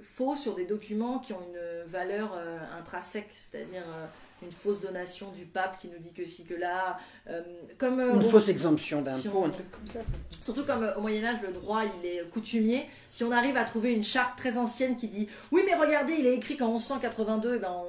[0.00, 4.06] faux sur des documents qui ont une valeur euh, intrinsèque, c'est-à-dire euh,
[4.42, 7.42] une fausse donation du pape qui nous dit que si que là, euh,
[7.78, 10.00] comme euh, Une au- fausse exemption d'impôt, un truc comme ça.
[10.40, 12.86] Surtout comme euh, au Moyen Âge, le droit il est coutumier.
[13.08, 16.26] Si on arrive à trouver une charte très ancienne qui dit oui mais regardez il
[16.26, 17.84] est écrit qu'en 1182, eh ben, on,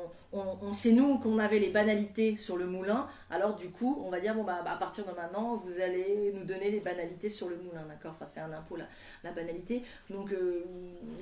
[0.74, 4.34] sait nous qu'on avait les banalités sur le moulin, alors du coup, on va dire,
[4.34, 7.86] bon, bah, à partir de maintenant, vous allez nous donner les banalités sur le moulin,
[7.88, 8.14] d'accord?
[8.16, 8.86] Enfin, c'est un impôt, la,
[9.24, 9.84] la banalité.
[10.10, 10.64] Donc, euh,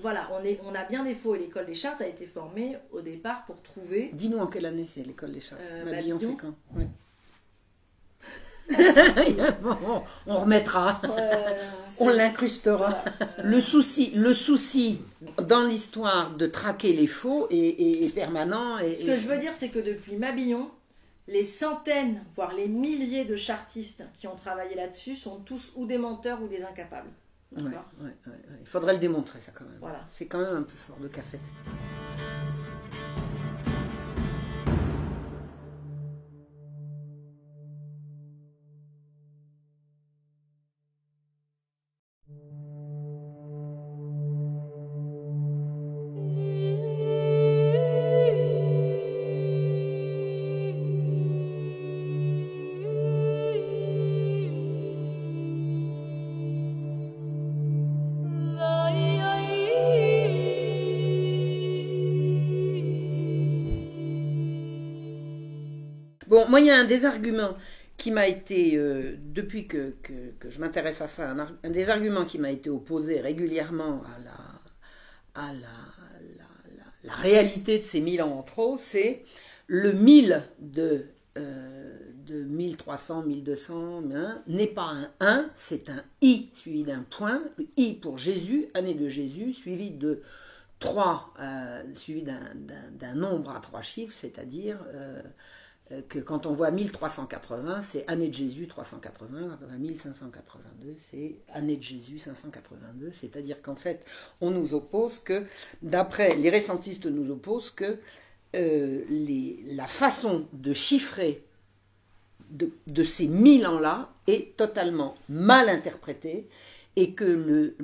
[0.02, 2.78] voilà, on, est, on a bien des faux, et l'école des chartes a été formée
[2.92, 4.10] au départ pour trouver...
[4.14, 5.62] Dis-nous en quelle année c'est l'école des chartes.
[5.62, 6.54] Euh, bah, c'est quand
[10.28, 11.02] on remettra,
[12.00, 13.04] on l'incrustera.
[13.44, 15.02] Le souci, le souci
[15.48, 18.80] dans l'histoire de traquer les faux est, permanent.
[18.80, 20.70] Et, Ce que je veux dire, c'est que depuis Mabillon,
[21.28, 25.98] les centaines, voire les milliers de chartistes qui ont travaillé là-dessus sont tous ou des
[25.98, 27.10] menteurs ou des incapables.
[27.58, 29.78] Il faudrait le démontrer, ça quand même.
[29.80, 30.02] Voilà.
[30.08, 31.38] C'est quand même un peu fort de café.
[66.52, 67.56] Moi, il y a un des arguments
[67.96, 69.94] qui m'a été, euh, depuis que,
[70.50, 71.34] je m'intéresse à ça,
[71.64, 78.02] un, des arguments qui m'a été opposé régulièrement à la, à la, réalité de ces
[78.02, 79.24] mille ans en trop, c'est
[79.68, 81.06] le mille de,
[81.38, 84.04] euh, de 1300, 1200
[84.48, 88.94] n'est pas un 1, c'est un i suivi d'un point, le i pour Jésus, année
[88.94, 90.22] de Jésus, suivi de
[90.82, 95.22] 3, euh, suivi d'un nombre à trois chiffres, c'est-à-dire euh,
[96.08, 101.36] que quand on voit 1380, c'est année de Jésus 380, quand on voit 1582, c'est
[101.54, 104.06] année de Jésus 582, c'est-à-dire qu'en fait,
[104.40, 105.46] on nous oppose que,
[105.82, 108.00] d'après les récentistes nous opposent que
[108.56, 109.04] euh,
[109.68, 111.46] la façon de chiffrer
[112.50, 116.48] de, ces mille ans-là est totalement mal interprétée
[116.98, 117.76] et que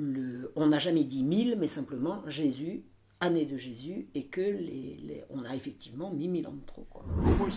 [0.54, 2.82] on n'a jamais dit mille, mais simplement Jésus
[3.20, 6.86] année de Jésus et que les, on a effectivement mis mille ans de trop.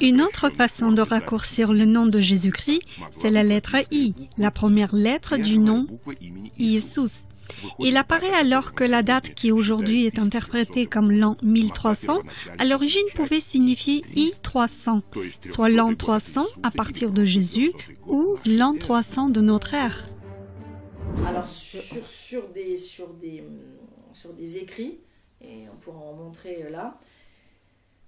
[0.02, 2.82] Une autre façon de raccourcir le nom de Jésus-Christ,
[3.20, 5.86] c'est la lettre I, la première lettre du nom
[6.58, 7.26] Isus.
[7.80, 12.20] Il apparaît alors que la date qui aujourd'hui est interprétée comme l'an 1300,
[12.58, 15.02] à l'origine pouvait signifier I300,
[15.54, 17.72] soit l'an 300 à partir de Jésus
[18.08, 20.08] ou l'an 300 de notre ère.
[21.28, 23.44] Alors sur, sur, des, sur, des,
[24.14, 25.00] sur des écrits,
[25.44, 26.98] et on pourra en montrer euh, là.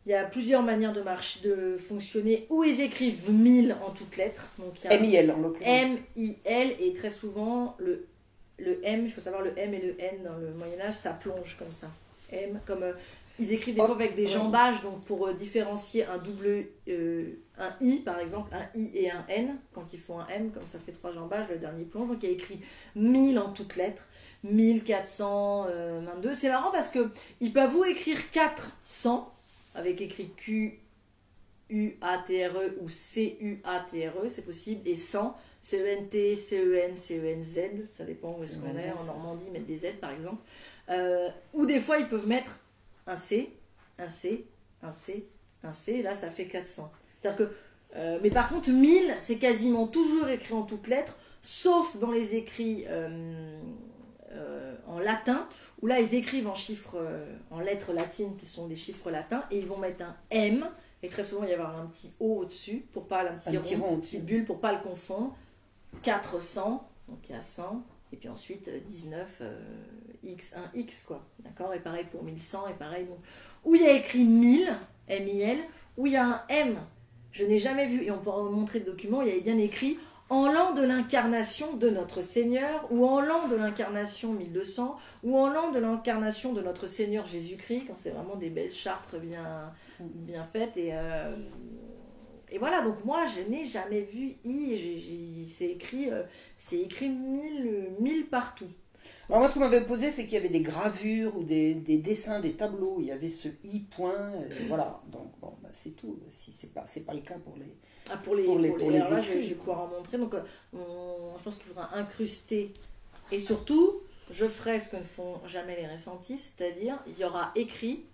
[0.05, 4.17] Il y a plusieurs manières de, marcher, de fonctionner où ils écrivent 1000 en toutes
[4.17, 4.51] lettres.
[4.59, 5.65] Donc il y a M-I-L en l'occurrence.
[5.65, 8.05] M-I-L et très souvent le,
[8.57, 11.55] le M, il faut savoir le M et le N dans le Moyen-Âge, ça plonge
[11.57, 11.89] comme ça.
[12.31, 12.93] M, comme euh,
[13.39, 16.65] ils écrivent des fois avec des jambages, donc pour euh, différencier un double,
[17.57, 20.65] un I par exemple, un I et un N, quand ils font un M, comme
[20.65, 22.09] ça fait trois jambages, le dernier plonge.
[22.09, 22.59] Donc il y a écrit
[22.95, 24.05] 1000 en toutes lettres.
[24.43, 26.33] 1422.
[26.33, 29.33] C'est marrant parce que ils peuvent vous écrire 400
[29.75, 30.79] avec écrit Q
[31.69, 34.95] U A T R E ou C U A T R E, c'est possible et
[34.95, 38.43] 100 C E N T C E N C E N Z, ça dépend où
[38.43, 40.41] est-ce qu'on est en Normandie, mettre des Z par exemple.
[40.89, 42.59] Euh, ou des fois ils peuvent mettre
[43.07, 43.49] un C,
[43.97, 44.45] un C,
[44.81, 45.25] un C,
[45.63, 46.91] un C, et là ça fait 400.
[47.21, 47.53] C'est-à-dire que
[47.95, 52.35] euh, mais par contre, 1000, c'est quasiment toujours écrit en toutes lettres, sauf dans les
[52.35, 53.59] écrits euh, euh,
[54.88, 55.47] en latin,
[55.81, 59.43] où là ils écrivent en chiffres, euh, en lettres latines qui sont des chiffres latins,
[59.51, 60.67] et ils vont mettre un M,
[61.01, 63.95] et très souvent il y avoir un petit O au-dessus, pour pas un petit rond,
[63.95, 65.36] une petite bulle, pour pas le confondre.
[66.01, 69.43] 400, donc il y a 100, et puis ensuite 19,
[70.23, 71.23] X, 1X, quoi.
[71.39, 71.74] D'accord?
[71.74, 73.05] Et pareil pour 1100, et pareil.
[73.05, 73.20] Donc,
[73.63, 74.74] où il y a écrit 1000,
[75.08, 75.59] M-I-L,
[75.97, 76.78] où il y a un M.
[77.32, 79.58] Je n'ai jamais vu, et on pourra vous montrer le document, il y avait bien
[79.58, 79.97] écrit
[80.29, 85.47] en l'an de l'incarnation de notre Seigneur, ou en l'an de l'incarnation 1200, ou en
[85.47, 89.74] l'an de l'incarnation de notre Seigneur Jésus-Christ, quand c'est vraiment des belles chartres bien,
[90.51, 90.78] faites.
[90.78, 91.36] Et, euh,
[92.50, 96.24] et voilà, donc moi, je n'ai jamais vu I, c'est écrit, euh,
[96.71, 98.70] écrit mille, mille partout.
[99.34, 102.39] Alors moi, ce qu'on m'avait posé, c'est qu'il y avait des gravures ou des, dessins,
[102.39, 102.97] des tableaux.
[103.00, 105.01] Il y avait ce i point, euh, voilà.
[105.08, 106.20] Donc bon, bah, c'est tout.
[106.30, 107.76] Si c'est pas, c'est pas le cas pour les.
[108.12, 110.20] Ah, pour les, pour les, pour les, là, je, vais pouvoir en montrer.
[110.20, 110.42] Donc, euh,
[110.72, 112.76] je pense qu'il faudra incruster.
[113.32, 117.54] Et surtout, je ferai ce que ne font jamais les récentistes, c'est-à-dire il y aura
[117.55, 118.05] écrit,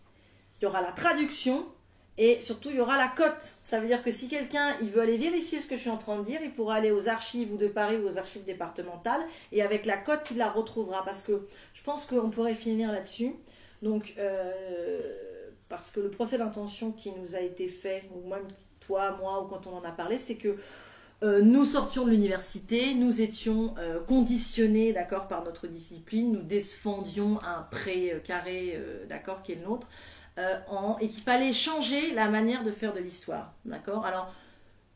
[0.62, 1.66] il y aura la traduction
[2.22, 3.56] et surtout, il y aura la cote.
[3.64, 6.20] Ça veut dire que si quelqu'un veut aller vérifier ce que je suis en train
[6.20, 9.22] de dire, il pourra aller aux archives ou de Paris ou aux archives départementales.
[9.54, 11.06] Et avec la cote, il la retrouvera.
[11.06, 13.32] Parce que je pense qu'on pourrait finir là-dessus.
[13.82, 15.02] Donc, euh,
[15.70, 18.50] parce que le procès d'intention qui nous a été fait, ou même
[18.82, 20.58] toi, moi, ou quand on en a parlé, c'est que
[21.24, 27.40] euh, nous sortions de l'université, nous étions euh, conditionnés, d'accord, par notre discipline, nous défendions
[27.44, 28.78] un pré carré,
[29.08, 29.88] d'accord, qui est le nôtre,
[30.70, 34.06] en, et qu'il fallait changer la manière de faire de l'histoire, d'accord?
[34.06, 34.34] Alors,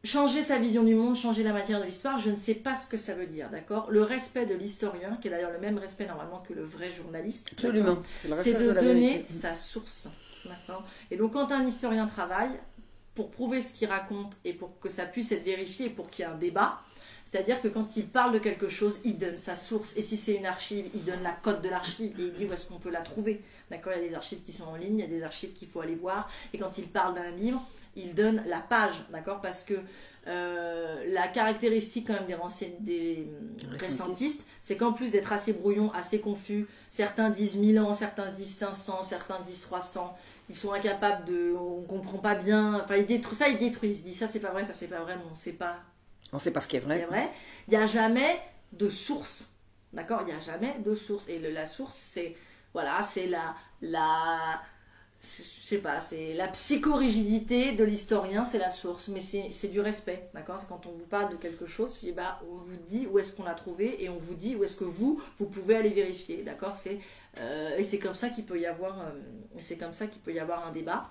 [0.04, 2.88] changer sa vision du monde, changer la matière de l'histoire, je ne sais pas ce
[2.88, 3.88] que ça veut dire, d'accord?
[3.90, 7.50] Le respect de l'historien, qui est d'ailleurs le même respect normalement que le vrai journaliste,
[7.54, 7.98] absolument,
[8.36, 10.10] c'est de, donner sa source,
[10.46, 10.86] d'accord?
[11.12, 12.52] Et donc, quand un historien travaille,
[13.16, 16.26] pour prouver ce qu'il raconte et pour que ça puisse être vérifié et pour qu'il
[16.26, 16.82] y ait un débat.
[17.26, 19.98] C'est-à-dire que quand il parle de quelque chose, il donne sa source.
[19.98, 22.54] Et si c'est une archive, il donne la code de l'archive et il dit où
[22.54, 23.42] est-ce qu'on peut la trouver.
[23.74, 25.54] D'accord Il y a des archives qui sont en ligne, il y a des archives
[25.54, 26.30] qu'il faut aller voir.
[26.54, 27.60] Et quand il parle d'un livre,
[27.96, 28.94] il donne la page.
[29.12, 29.74] D'accord Parce que
[30.28, 33.28] euh, la caractéristique quand même des, des
[33.80, 38.58] récentistes, c'est qu'en plus d'être assez brouillon, assez confus, certains disent 1000 ans, certains disent
[38.58, 40.16] 500, certains disent 300,
[40.50, 41.56] ils sont incapables de.
[41.56, 42.80] On comprend pas bien.
[42.84, 44.02] Enfin, ils détruisent ça, ils détruisent.
[44.02, 45.78] Ils disent ça, c'est pas vrai, ça, c'est pas vrai, mais on sait pas.
[46.32, 47.06] On sait pas ce qui est vrai.
[47.06, 47.32] vrai.
[47.68, 48.40] Il n'y a jamais
[48.72, 49.48] de source.
[49.94, 51.28] D'accord Il n'y a jamais de source.
[51.28, 52.36] Et la source, c'est.
[52.74, 53.56] Voilà, c'est la.
[53.82, 54.62] la
[55.22, 60.30] je sais pas, c'est la psychorigidité de l'historien, c'est la source, mais c'est du respect,
[60.34, 60.60] d'accord?
[60.68, 63.54] Quand on vous parle de quelque chose, bah, on vous dit où est-ce qu'on l'a
[63.54, 66.76] trouvé et on vous dit où est-ce que vous, vous pouvez aller vérifier, d'accord?
[67.38, 69.12] Euh, et c'est comme ça qu'il peut y avoir, euh,
[69.60, 71.10] c'est comme ça qu'il peut y avoir un débat.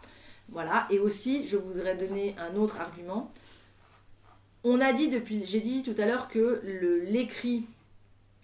[0.50, 0.86] Voilà.
[0.90, 3.32] Et aussi, je voudrais donner un autre argument.
[4.62, 6.60] On a dit depuis, j'ai dit tout à l'heure que
[7.08, 7.64] l'écrit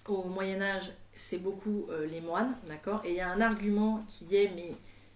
[0.09, 3.03] au Moyen Âge, c'est beaucoup euh, les moines, d'accord?
[3.05, 4.73] Et il y a un argument qui est, mais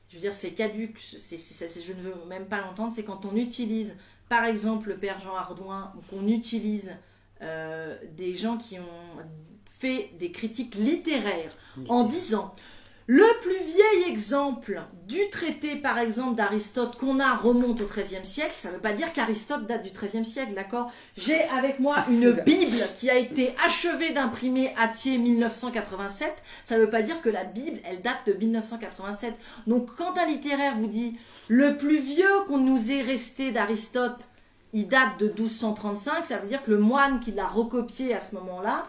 [0.09, 0.99] je veux dire, c'est caduque.
[1.01, 2.93] je ne veux même pas l'entendre.
[2.95, 3.97] C'est quand on utilise,
[4.29, 6.93] par exemple, le père Jean Ardouin, ou qu'on utilise
[8.17, 9.17] des gens qui ont
[9.81, 11.51] fait des critiques littéraires
[11.89, 12.55] en disant
[13.07, 18.55] le plus vieil exemple du traité, par exemple, d'Aristote qu'on a remonte au XIIIe siècle.
[18.57, 20.91] Ça ne veut pas dire qu'Aristote date du XIIIe siècle, d'accord?
[21.17, 26.33] J'ai avec moi une Bible qui a été achevée d'imprimer à Thiers 1987.
[26.63, 29.35] Ça ne veut pas dire que la Bible, elle date de 1987.
[29.67, 31.19] Donc, quand un littéraire vous dit
[31.49, 34.29] le plus vieux qu'on nous est resté d'Aristote,
[34.73, 38.35] il date de 1235, ça veut dire que le moine qui l'a recopié à ce
[38.37, 38.85] moment-là,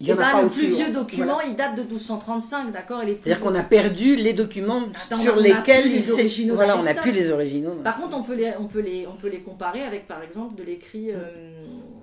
[0.00, 4.32] il le plus vieux document, il date de 1235, d'accord C'est-à-dire qu'on a perdu les
[4.32, 4.82] documents
[5.20, 6.54] sur lesquels les originaux.
[6.54, 7.74] Voilà, on n'a plus les originaux.
[7.84, 10.54] Par contre, on peut les, on peut les, on peut les comparer avec, par exemple,
[10.54, 11.50] de l'écrit euh,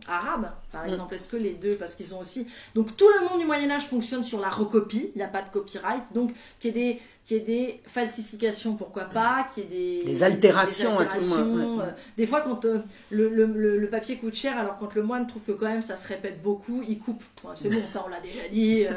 [0.08, 0.90] arabe, par mm.
[0.90, 1.16] exemple.
[1.16, 2.46] Est-ce que les deux, parce qu'ils ont aussi.
[2.76, 5.10] Donc tout le monde du Moyen Âge fonctionne sur la recopie.
[5.16, 6.04] Il n'y a pas de copyright.
[6.14, 10.00] Donc qu'il y ait des qu'il y ait des falsifications, pourquoi pas, qu'il y ait
[10.00, 11.82] des, des altérations, à tout le monde.
[11.82, 12.80] Euh, des fois, quand euh,
[13.12, 15.98] le, le, le, papier coûte cher, alors quand le moine trouve que quand même ça
[15.98, 17.22] se répète beaucoup, il coupe.
[17.56, 18.86] c'est bon, ça on l'a déjà dit.
[18.86, 18.92] Euh,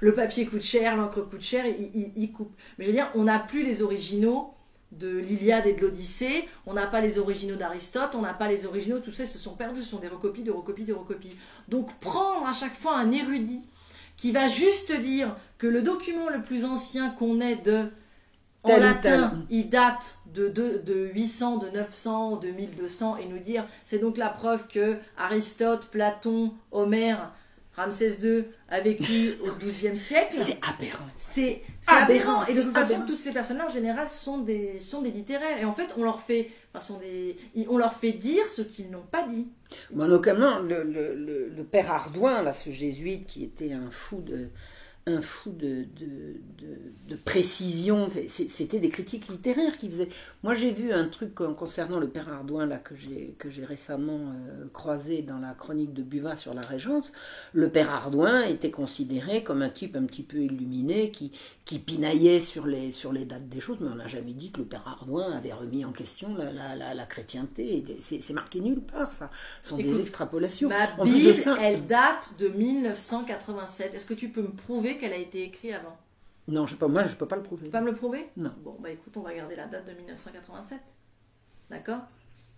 [0.00, 2.52] le papier coûte cher, l'encre coûte cher, il, il, il, coupe.
[2.76, 4.52] Mais je veux dire, on n'a plus les originaux
[4.90, 8.66] de l'Iliade et de l'Odyssée, on n'a pas les originaux d'Aristote, on n'a pas les
[8.66, 11.36] originaux, tout ça, ils se sont perdus, ce sont des recopies, de recopies, de recopies.
[11.68, 13.62] Donc prendre à chaque fois un érudit
[14.16, 17.90] qui va juste dire que le document le plus ancien qu'on ait de
[18.62, 23.64] en latin, il date de, de, de, 800, de 900, de 1200, et nous dire
[23.84, 27.32] c'est donc la preuve que Aristote, Platon, Homère,
[27.76, 30.36] Ramsès II a vécu au XIIe siècle.
[30.36, 31.04] C'est aberrant.
[31.16, 32.44] C'est aberrant.
[32.46, 35.58] Et de toute façon, toutes ces personnes-là, en général, sont des, sont des littéraires.
[35.58, 36.50] Et en fait, on leur fait,
[37.68, 39.48] on leur fait dire ce qu'ils n'ont pas dit.
[39.92, 44.48] Le, père Ardouin, là, ce jésuite qui était un fou de,
[45.08, 45.86] un fou de,
[47.08, 48.08] de, précision.
[48.28, 50.08] C'était des critiques littéraires qui faisaient.
[50.42, 55.22] Moi, j'ai vu un truc concernant le père Ardouin là que j'ai récemment euh, croisé
[55.22, 57.12] dans la chronique de Buva sur la Régence.
[57.52, 61.30] Le père Ardouin était considéré comme un type un petit peu illuminé qui
[61.64, 64.58] qui pinaillait sur les sur les dates des choses, mais on n'a jamais dit que
[64.58, 67.84] le père Ardouin avait remis en question la, la, la, chrétienté.
[67.98, 69.30] C'est marqué nulle part, ça.
[69.62, 70.68] Ce sont des extrapolations.
[70.68, 73.94] Ma Bible, elle date de 1987.
[73.94, 75.96] Est-ce que tu peux me prouver qu'elle a été écrite avant.
[76.48, 77.64] Non, je peux, moi, je ne peux pas le prouver.
[77.64, 78.28] Tu peux pas me le prouver?
[78.36, 78.52] Non.
[78.62, 80.78] Bon, bah écoute, on va garder la date de 1987.
[81.70, 82.00] D'accord?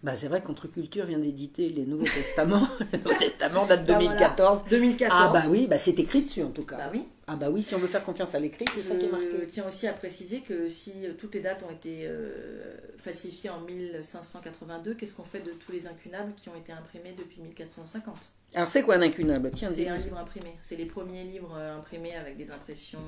[0.02, 2.69] Bah, c'est vrai que Contre-Culture vient d'éditer les Nouveaux Testaments.
[2.93, 4.65] le Nouveau Testament date de 2014.
[4.69, 5.20] 2014.
[5.20, 6.77] Ah bah oui, bah c'est écrit dessus en tout cas.
[6.77, 7.05] Bah oui.
[7.31, 9.29] Ah bah oui, si on veut faire confiance à l'écrit, c'est ça qui est marqué.
[9.43, 13.51] Je tiens aussi à préciser que si euh, toutes les dates ont été euh, falsifiées
[13.51, 18.17] en 1582, qu'est-ce qu'on fait de tous les incunables qui ont été imprimés depuis 1450
[18.55, 19.51] Alors c'est quoi un incunable?
[19.55, 20.57] C'est un livre imprimé.
[20.63, 23.03] C'est les premiers livres euh, imprimés avec des impressions.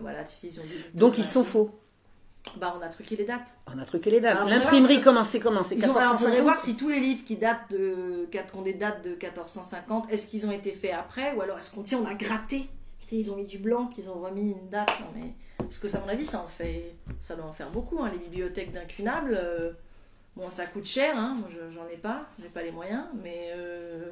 [0.00, 0.64] voilà, tu sais, ils ont
[0.94, 1.80] Donc ils sont faux
[2.56, 3.54] bah, on a truqué les dates.
[3.72, 4.48] On a truqué les dates.
[4.48, 8.28] L'imprimerie, comment c'est comment c'est Il faudrait voir si tous les livres qui datent de,
[8.54, 11.84] ont des dates de 1450, est-ce qu'ils ont été faits après ou alors est-ce qu'on
[11.98, 12.68] on a gratté?
[13.10, 14.90] Ils ont mis du blanc, qu'ils ont remis une date.
[15.00, 17.70] Non mais Parce que ça, à mon avis, ça en fait, ça doit en faire
[17.70, 18.02] beaucoup.
[18.02, 18.10] Hein.
[18.12, 19.72] Les bibliothèques d'incunables, euh,
[20.36, 21.16] bon, ça coûte cher.
[21.16, 21.38] Hein.
[21.40, 24.10] Moi, j'en ai pas, j'ai pas les moyens, mais euh,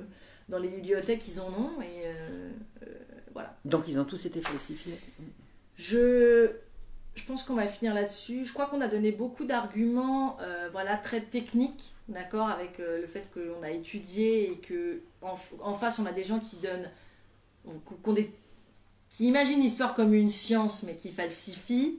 [0.48, 2.06] dans les bibliothèques, ils en ont et
[3.34, 3.54] voilà.
[3.66, 4.98] Donc, ils ont tous été falsifiés.
[5.76, 6.52] Je,
[7.16, 8.44] je pense qu'on va finir là-dessus.
[8.44, 10.36] Je crois qu'on a donné beaucoup d'arguments,
[10.72, 15.98] voilà, très techniques d'accord, avec euh, le fait qu'on a étudié et que en, face
[15.98, 16.90] on a des gens qui donnent,
[19.10, 21.98] qui imaginent l'histoire comme une science mais qui falsifient,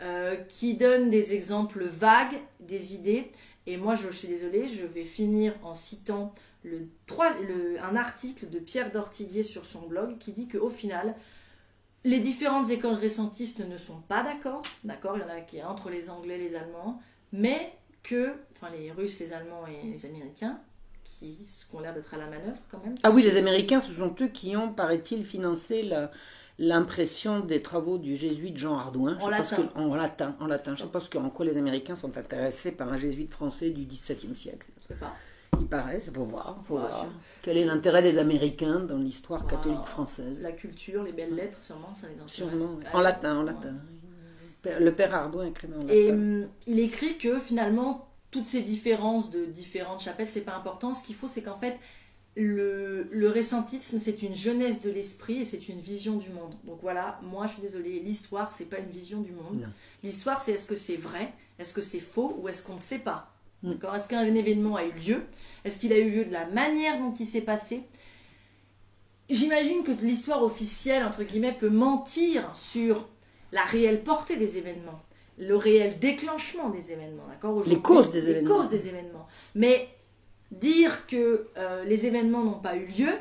[0.00, 3.30] euh, qui donnent des exemples vagues, des idées.
[3.66, 6.34] Et moi, je, suis désolée, je vais finir en citant
[6.64, 6.88] le,
[7.82, 11.14] un article de Pierre Dortiguier sur son blog qui dit qu'au final,
[12.04, 15.90] les différentes écoles récentistes ne sont pas d'accord, d'accord, il y en a qui entre
[15.90, 17.00] les Anglais et les Allemands,
[17.32, 17.72] mais
[18.02, 20.58] que, enfin les Russes, les Allemands et les Américains,
[21.04, 21.36] qui,
[21.74, 22.94] ont l'air d'être à la manœuvre quand même.
[23.02, 25.88] Ah oui, les Américains, ce sont eux qui ont, paraît-il, financé
[26.58, 29.18] l'impression des travaux du jésuite Jean Hardouin.
[29.20, 29.70] En latin.
[29.74, 30.36] en latin.
[30.40, 30.76] En latin.
[30.76, 34.66] Je pense en quoi les Américains sont intéressés par un jésuite français du XVIIe siècle.
[34.80, 35.14] Je sais pas.
[35.60, 36.62] Il paraît, il faut voir.
[36.66, 37.06] Faut voir.
[37.42, 41.94] Quel est l'intérêt des Américains dans l'histoire catholique française La culture, les belles lettres, sûrement,
[41.94, 42.32] ça les intéresse.
[42.32, 43.74] Sûrement, en latin, en latin.
[44.64, 45.92] Le père Ardouin écrit en latin.
[45.92, 50.94] Et hum, il écrit que finalement, toutes ces différences de différentes chapelles, c'est pas important.
[50.94, 51.78] Ce qu'il faut, c'est qu'en fait,
[52.36, 56.54] le, le récentisme, c'est une jeunesse de l'esprit et c'est une vision du monde.
[56.64, 59.66] Donc voilà, moi je suis désolée, l'histoire, c'est pas une vision du monde.
[60.04, 62.98] L'histoire, c'est est-ce que c'est vrai, est-ce que c'est faux ou est-ce qu'on ne sait
[62.98, 63.32] pas?
[63.62, 63.72] Mm.
[63.72, 65.22] D'accord Est-ce qu'un événement a eu lieu?
[65.64, 67.82] Est-ce qu'il a eu lieu de la manière dont il s'est passé?
[69.28, 73.08] J'imagine que l'histoire officielle, entre guillemets, peut mentir sur
[73.52, 75.00] la réelle portée des événements,
[75.38, 77.62] le réel déclenchement des événements, d'accord?
[77.66, 78.48] Les causes des événements.
[78.48, 79.26] Les causes des événements.
[79.54, 79.88] Mais
[80.50, 83.12] dire que euh, les événements n'ont pas eu lieu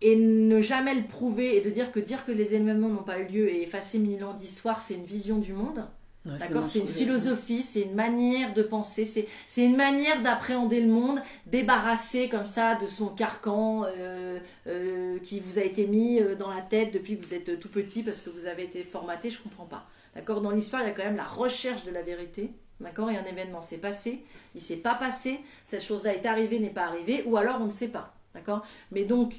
[0.00, 3.18] et ne jamais le prouver et de dire que dire que les événements n'ont pas
[3.18, 5.86] eu lieu et effacer mille ans d'histoire, c'est une vision du monde.
[6.26, 11.20] D'accord C'est une philosophie, c'est une manière de penser, c'est une manière d'appréhender le monde,
[11.46, 16.50] débarrassé comme ça de son carcan euh, euh, qui vous a été mis euh, dans
[16.50, 19.40] la tête depuis que vous êtes tout petit parce que vous avez été formaté, je
[19.40, 19.86] comprends pas.
[20.16, 22.50] D'accord Dans l'histoire, il y a quand même la recherche de la vérité.
[22.80, 24.24] D'accord Et un événement s'est passé,
[24.54, 27.70] il s'est pas passé, cette chose-là est arrivée, n'est pas arrivée, ou alors on ne
[27.70, 28.14] sait pas.
[28.34, 29.34] D'accord Mais donc,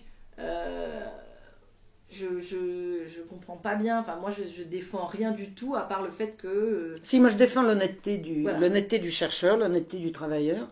[2.12, 4.00] je, je, je, comprends pas bien.
[4.00, 6.48] Enfin, moi, je, je, défends rien du tout, à part le fait que.
[6.48, 10.70] Euh, si, moi, je défends l'honnêteté du, l'honnêteté du chercheur, l'honnêteté du travailleur.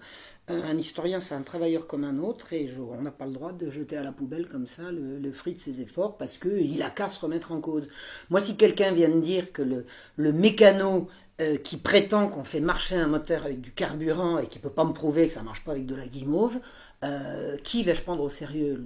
[0.51, 3.51] Euh, un historien, c'est un travailleur comme un autre, et on n'a pas le droit
[3.51, 6.81] de jeter à la poubelle comme ça le, le fruit de ses efforts, parce qu'il
[6.83, 7.87] a qu'à se remettre en cause.
[8.29, 9.85] Moi, si quelqu'un vient me dire que le,
[10.17, 11.07] le mécano
[11.41, 14.85] euh, qui prétend qu'on fait marcher un moteur avec du carburant et qui peut pas
[14.85, 16.59] me prouver que ça marche pas avec de la guimauve,
[17.03, 18.83] euh, qui vais-je prendre au sérieux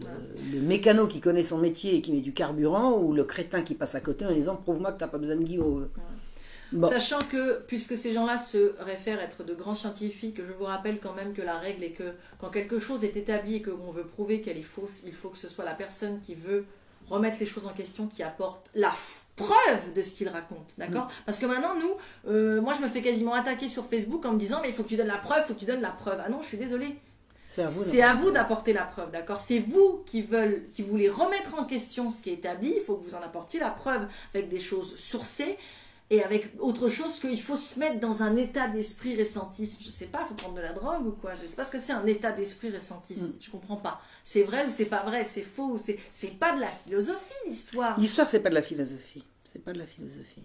[0.52, 3.76] le, mécano qui connaît son métier et qui met du carburant ou le crétin qui
[3.76, 5.90] passe à côté en disant prouve-moi que tu n'as pas besoin de guimauve
[6.90, 11.14] Sachant que, puisque ces gens-là se réfèrent être de grands scientifiques, je vous rappelle quand
[11.14, 14.41] même que la règle est que quand quelque chose est établi et qu'on veut prouver
[14.41, 16.65] qu'elle est fausse, il faut que ce soit la personne qui veut
[17.10, 18.94] remettre les choses en question qui apporte la
[19.36, 21.23] preuve de ce qu'il raconte, d'accord mm.
[21.26, 21.95] Parce que maintenant, nous,
[22.31, 24.84] euh, moi je me fais quasiment attaquer sur Facebook en me disant mais il faut
[24.84, 26.22] que tu donnes la preuve, il faut que tu donnes la preuve.
[26.23, 26.98] Ah non, je suis désolée.
[27.49, 29.41] C'est à vous d'apporter la preuve, d'accord?
[29.41, 32.73] C'est vous qui, veulent, qui voulez remettre en question ce qui est établi.
[32.76, 35.57] Il faut que vous en apportiez la preuve avec des choses sourcées
[36.11, 39.81] et avec autre chose qu'il faut se mettre dans un état d'esprit récentiste.
[39.84, 41.71] Je sais pas, il faut prendre de la drogue ou quoi Je sais pas ce
[41.71, 43.30] que c'est un état d'esprit récentiste.
[43.30, 43.38] Mm.
[43.41, 44.01] Je comprends pas.
[44.23, 47.34] C'est vrai ou c'est pas vrai C'est faux ou c'est c'est pas de la philosophie
[47.47, 47.99] l'histoire.
[47.99, 49.23] L'histoire c'est pas de la philosophie.
[49.43, 50.43] C'est pas de la philosophie.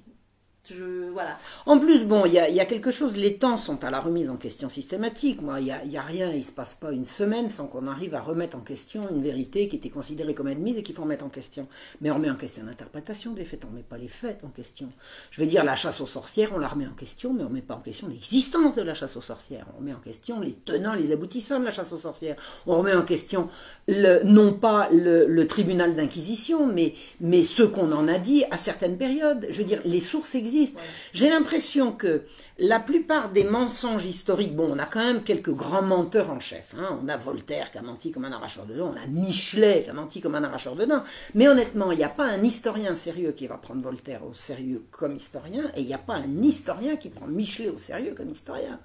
[1.12, 1.39] Voilà.
[1.66, 4.36] En plus, bon, il y a, quelque chose, les temps sont à la remise en
[4.36, 5.43] question systématique.
[5.43, 8.15] Moi, il n'y a, rien, il ne se passe pas une semaine sans qu'on arrive
[8.15, 11.24] à remettre en question une vérité qui était considérée comme admise et qu'il faut remettre
[11.24, 11.69] en question.
[12.01, 14.49] Mais on remet en question l'interprétation des faits, on ne met pas les faits en
[14.49, 14.89] question.
[15.31, 17.55] Je veux dire, la chasse aux sorcières, on la remet en question, mais on ne
[17.55, 19.66] met pas en question l'existence de la chasse aux sorcières.
[19.74, 22.36] On remet en question les tenants, les aboutissants de la chasse aux sorcières.
[22.66, 23.51] On remet en question
[23.86, 28.97] le, non pas le, tribunal d'inquisition, mais, mais ce qu'on en a dit à certaines
[28.97, 29.47] périodes.
[29.51, 30.53] Je veux dire, les sources existent
[31.12, 32.22] j'ai l'impression que
[32.59, 36.74] la plupart des mensonges historiques, bon, on a quand même quelques grands menteurs en chef.
[36.78, 37.01] Hein.
[37.02, 39.90] On a Voltaire qui a menti comme un arracheur de dents, on a Michelet qui
[39.90, 41.02] a menti comme un arracheur de dents.
[41.35, 44.85] Mais honnêtement, il n'y a pas un historien sérieux qui va prendre Voltaire au sérieux
[44.93, 48.31] comme historien, et il n'y a pas un historien qui prend Michelet au sérieux comme
[48.31, 48.78] historien.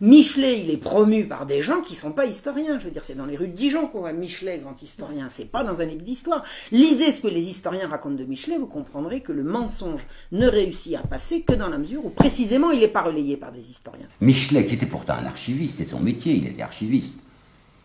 [0.00, 2.78] Michelet, il est promu par des gens qui ne sont pas historiens.
[2.78, 5.28] Je veux dire, c'est dans les rues de Dijon qu'on voit Michelet, grand historien.
[5.30, 6.44] C'est pas dans un livre d'histoire.
[6.70, 10.96] Lisez ce que les historiens racontent de Michelet, vous comprendrez que le mensonge ne réussit
[10.96, 14.06] à passer que dans la mesure où précisément il n'est pas relayé par des historiens.
[14.20, 17.18] Michelet, qui était pourtant un archiviste, c'est son métier, il était archiviste,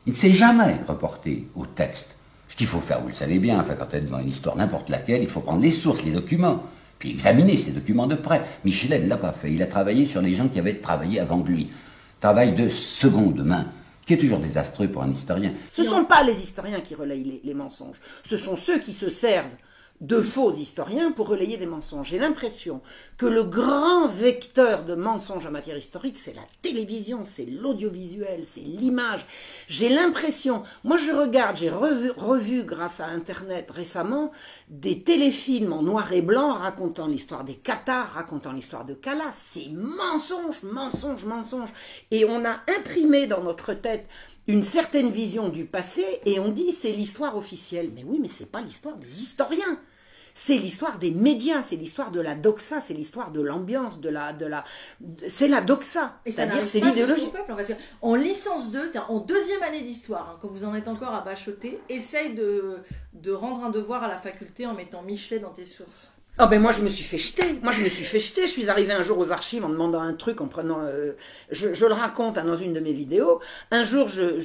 [0.06, 2.16] il ne s'est jamais reporté au texte.
[2.50, 4.58] Ce qu'il faut faire, vous le savez bien, enfin, quand on est devant une histoire
[4.58, 6.64] n'importe laquelle, il faut prendre les sources, les documents.
[7.00, 8.44] puis examiner ces documents de près.
[8.66, 9.52] Michelet ne l'a pas fait.
[9.52, 11.70] Il a travaillé sur les gens qui avaient travaillé avant lui.
[12.20, 13.68] Travail de seconde main,
[14.06, 15.54] qui est toujours désastreux pour un historien.
[15.68, 17.98] Ce ne sont pas les historiens qui relayent les mensonges,
[18.30, 19.56] ce sont ceux qui se servent
[20.02, 22.10] de faux historiens pour relayer des mensonges.
[22.10, 22.82] J'ai l'impression
[23.18, 28.62] que le grand vecteur de mensonges en matière historique, c'est la télévision, c'est l'audiovisuel, c'est
[28.62, 29.28] l'image.
[29.68, 34.32] J'ai l'impression, moi je regarde, j'ai revu, grâce à Internet récemment
[34.70, 39.34] des téléfilms en noir et blanc racontant l'histoire des Qatars, racontant l'histoire de Calas.
[39.36, 41.70] C'est mensonge, mensonge, mensonge.
[42.10, 44.08] Et on a imprimé dans notre tête
[44.48, 47.92] une certaine vision du passé et on dit c'est l'histoire officielle.
[47.94, 49.78] Mais oui, mais c'est pas l'histoire des historiens
[50.34, 54.34] c'est l'histoire des médias, c'est l'histoire de la doxa, c'est l'histoire de l'ambiance, de la,
[54.34, 54.64] de la,
[55.28, 57.30] c'est la doxa, c'est-à-dire c'est l'idéologie.
[58.02, 61.22] En licence 2, c'est-à-dire en deuxième année d'histoire, hein, quand vous en êtes encore à
[61.22, 62.78] bachoter, essaye de,
[63.14, 66.14] de rendre un devoir à la faculté en mettant Michelet dans tes sources.
[66.44, 68.52] Oh ben moi je me suis fait jeter, moi je me suis fait jeter, je
[68.52, 71.12] suis arrivé un jour aux archives en demandant un truc, en prenant, euh,
[71.52, 73.40] je, le raconte hein, dans une de mes vidéos,
[73.70, 74.40] un jour je,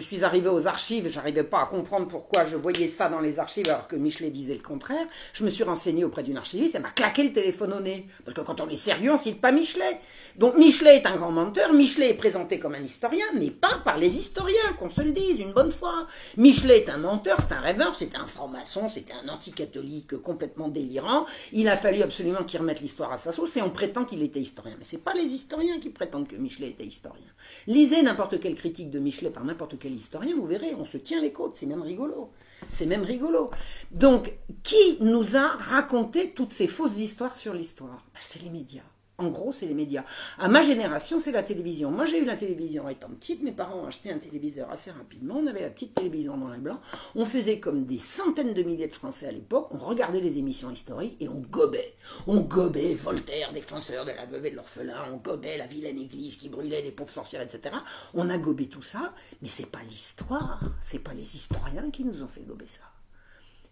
[0.00, 3.68] suis arrivé aux archives, j'arrivais pas à comprendre pourquoi je voyais ça dans les archives
[3.68, 6.90] alors que Michelet disait le contraire, je me suis renseigné auprès d'une archiviste, elle m'a
[6.90, 9.98] claqué le téléphone au nez, parce que quand on est sérieux on cite pas Michelet.
[10.36, 13.98] Donc Michelet est un grand menteur, Michelet est présenté comme un historien, mais pas par
[13.98, 16.06] les historiens, qu'on se le dise une bonne fois.
[16.36, 21.07] Michelet est un menteur, c'est un rêveur, c'est un franc-maçon, c'était un anticatholique complètement délirant,
[21.52, 24.40] il a fallu absolument qu'il remette l'histoire à sa sauce et on prétend qu'il était
[24.40, 24.74] historien.
[24.78, 27.26] Mais ce n'est pas les historiens qui prétendent que Michelet était historien.
[27.66, 31.20] Lisez n'importe quelle critique de Michelet par n'importe quel historien, vous verrez, on se tient
[31.20, 32.30] les côtes, c'est même rigolo.
[32.70, 33.50] C'est même rigolo.
[33.92, 34.32] Donc,
[34.62, 38.04] qui nous a raconté toutes ces fausses histoires sur l'histoire?
[38.12, 38.82] Ben, C'est les médias.
[39.20, 40.04] En gros, c'est les médias.
[40.38, 41.90] À ma génération, c'est la télévision.
[41.90, 43.42] Moi, j'ai eu la télévision étant petite.
[43.42, 45.38] Mes parents ont acheté un téléviseur assez rapidement.
[45.38, 46.80] On avait la petite télévision dans les blanc.
[47.16, 49.70] On faisait comme des centaines de milliers de Français à l'époque.
[49.72, 51.94] On regardait les émissions historiques et on gobait.
[52.28, 55.02] On gobait Voltaire, défenseur de la veuve et de l'orphelin.
[55.12, 57.74] On gobait la vilaine église qui brûlait les pauvres sorcières, etc.
[58.14, 59.14] On a gobé tout ça.
[59.42, 60.60] Mais c'est pas l'histoire.
[60.80, 62.82] C'est pas les historiens qui nous ont fait gober ça.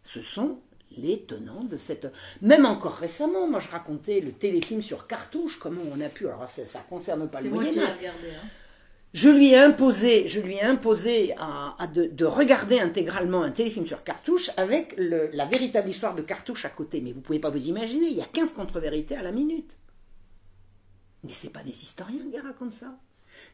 [0.02, 0.58] Ce sont
[0.96, 2.12] les tenants de cette...
[2.42, 6.26] Même encore récemment, moi je racontais le téléfilm sur cartouche, comment on a pu...
[6.26, 7.82] Alors ça ne concerne pas le Moyen.
[7.82, 8.12] Hein.
[9.16, 14.04] Je lui ai imposé, je lui ai imposé à, de, regarder intégralement un téléfilm sur
[14.04, 17.00] cartouche avec la véritable histoire de cartouche à côté.
[17.00, 19.78] Mais vous ne pouvez pas vous imaginer, il y a 15 contre-vérités à la minute.
[21.24, 22.98] Mais ce pas des historiens qui racontent ça.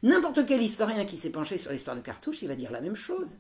[0.02, 2.96] N'importe quel historien qui s'est penché sur l'histoire de cartouche, il va dire la même
[2.96, 3.36] chose.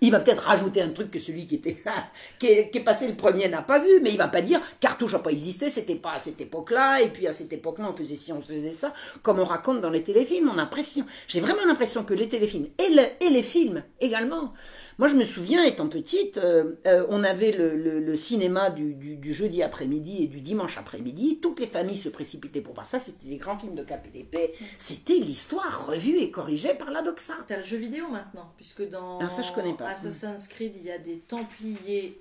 [0.00, 1.82] Il va peut-être rajouter un truc que celui qui était
[2.38, 5.18] qui est, passé le premier n'a pas vu, mais il va pas dire cartouche n'a
[5.18, 8.32] pas existé, c'était pas à cette époque-là, et puis à cette époque-là on faisait ci,
[8.32, 8.92] on faisait ça,
[9.22, 10.48] comme on raconte dans les téléfilms.
[10.48, 14.52] On a l'impression, j'ai vraiment l'impression que les téléfilms et les films également
[14.98, 20.22] moi, je me souviens, étant petite, euh, euh, on avait le, cinéma du, jeudi après-midi
[20.22, 21.38] et du dimanche après-midi.
[21.42, 22.98] Toutes les familles se précipitaient pour voir ça.
[22.98, 24.54] C'était des grands films de KPDP.
[24.78, 27.34] C'était l'histoire revue et corrigée par la Doxa.
[27.46, 29.90] T'as le jeu vidéo maintenant, puisque dans ah, ça, je connais pas.
[29.90, 32.18] Assassin's Creed, il y a des Templiers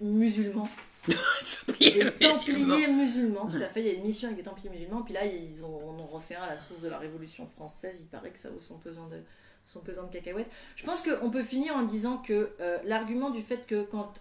[0.00, 0.68] musulmans.
[1.80, 3.80] des Templiers musulmans, tout à fait.
[3.80, 5.02] Il y a une mission avec des Templiers musulmans.
[5.02, 7.96] Puis là, ils ont, on en refait un à la source de la Révolution française.
[7.98, 9.16] Il paraît que ça vaut son pesant de
[9.66, 10.50] son pesant de cacahuètes.
[10.76, 14.12] Je pense qu'on peut finir en disant que euh, l'argument du fait que quand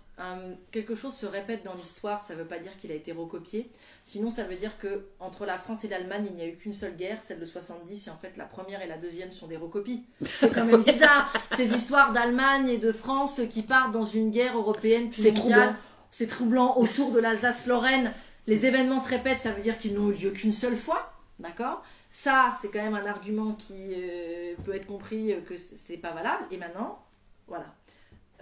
[0.72, 3.70] quelque chose se répète dans l'histoire, ça ne veut pas dire qu'il a été recopié.
[4.03, 6.74] Sinon, ça veut dire que entre la France et l'Allemagne, il n'y a eu qu'une
[6.74, 9.57] seule guerre, celle de 70, et en fait, la première et la deuxième sont des
[9.57, 10.03] recopies.
[10.24, 14.57] C'est quand même bizarre, ces histoires d'Allemagne et de France qui partent dans une guerre
[14.57, 15.76] européenne C'est troublant.
[16.11, 18.11] C'est troublant autour de l'Alsace-Lorraine.
[18.45, 21.11] Les événements se répètent, ça veut dire qu'ils n'ont eu lieu qu'une seule fois.
[21.40, 21.84] D'accord?
[22.15, 26.11] Ça, c'est quand même un argument qui euh, peut être compris euh, que c'est pas
[26.11, 26.44] valable.
[26.52, 27.03] Et maintenant,
[27.48, 27.65] voilà.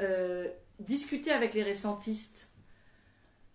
[0.02, 0.50] Euh,
[0.82, 2.50] discuter avec les récentistes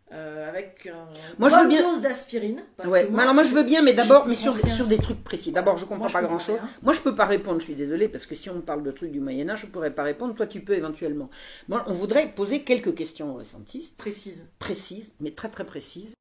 [0.08, 0.88] avec
[1.36, 1.82] moi, je veux bien...
[1.82, 2.62] dose d'aspirine.
[2.84, 3.08] Ouais.
[3.18, 5.50] alors moi je veux bien, mais d'abord, mais sur, sur des trucs précis.
[5.50, 6.60] D'abord, je comprends pas grand chose.
[6.82, 7.58] Moi, je peux pas répondre.
[7.58, 9.92] Je suis désolée parce que si on parle de trucs du Moyen Âge, je pourrais
[9.92, 10.34] pas répondre.
[10.36, 11.28] Toi, tu peux éventuellement.
[11.68, 13.96] Moi, on voudrait poser quelques questions aux récentistes.
[13.98, 14.46] Précises.
[14.60, 16.14] Précises, mais très très précises.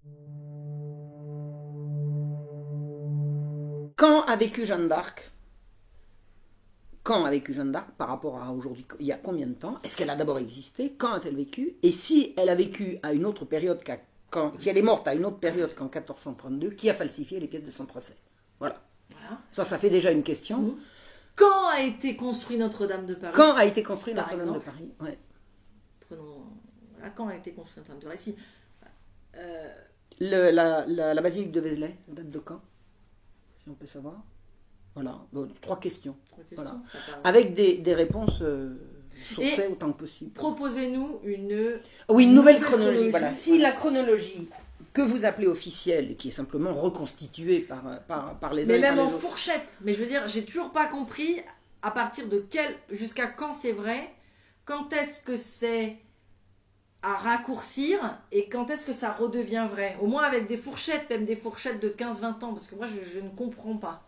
[3.95, 5.31] Quand a vécu Jeanne d'Arc?
[7.03, 9.80] Quand a vécu Jeanne d'Arc par rapport à aujourd'hui Il y a combien de temps?
[9.84, 10.93] Est-ce qu'elle a d'abord existé?
[10.97, 11.77] Quand a-t-elle vécu?
[11.84, 13.81] Et si elle a vécu à une autre période
[14.31, 17.47] quand, si elle est morte à une autre période qu'en 1432, qui a falsifié les
[17.47, 18.15] pièces de son procès?
[18.59, 18.81] Voilà.
[19.51, 20.59] Ça, ça fait déjà une question.
[20.59, 20.77] Mmh.
[21.35, 23.34] Quand a été construit Notre-Dame de Paris?
[23.34, 25.17] Quand a été construit Notre-Dame de Paris ouais.
[26.01, 26.43] Prenons.
[27.15, 28.35] quand a été construit Notre-Dame de Paris?
[29.38, 29.73] Euh,
[30.19, 32.61] la, la, basilique de Vézelay, date de quand?
[33.69, 34.23] On peut savoir.
[34.93, 35.19] Voilà,
[35.61, 36.15] trois questions.
[37.23, 38.75] Avec des, réponses euh,
[39.33, 40.31] sourçais autant que possible.
[40.31, 41.79] Proposez-nous une.
[42.07, 43.09] Oui, une nouvelle, chronologie.
[43.09, 43.31] Voilà.
[43.31, 44.47] Si la chronologie
[44.93, 48.91] que vous appelez officielle, qui est simplement reconstituée par, par, par les Mais et par
[48.91, 49.19] même les en autres.
[49.19, 49.77] fourchette.
[49.81, 51.41] Mais je veux dire, j'ai toujours pas compris
[51.81, 52.75] à partir de quel.
[52.89, 54.13] Jusqu'à quand c'est vrai
[54.63, 55.97] Quand est-ce que c'est
[57.06, 59.95] à raccourcir et quand est-ce que ça redevient vrai?
[60.02, 63.07] Au moins avec des fourchettes, même des fourchettes de 15-20 ans, parce que moi je,
[63.07, 64.02] je ne comprends pas.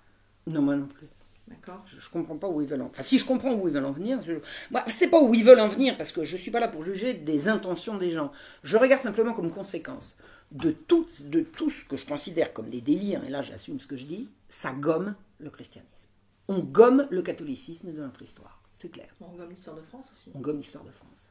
[0.48, 1.08] Non, moi non plus.
[1.48, 3.74] D'accord Je, je comprends pas où ils veulent en Enfin, si je comprends où ils
[3.74, 4.34] veulent en venir, je...
[4.72, 6.84] Moi, c'est pas où ils veulent en venir parce que je suis pas là pour
[6.84, 8.32] juger des intentions des gens.
[8.64, 10.18] Je regarde simplement comme conséquence
[10.52, 13.86] de tout, de tout ce que je considère comme des délires, et là j'assume ce
[13.86, 15.92] que je dis, ça gomme le christianisme.
[16.48, 19.10] On gomme le catholicisme de notre histoire, c'est clair.
[19.22, 20.32] On gomme l'histoire de France aussi.
[20.34, 21.27] On gomme l'histoire de France.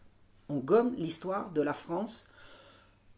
[0.48, 2.26] On gomme l'histoire de la France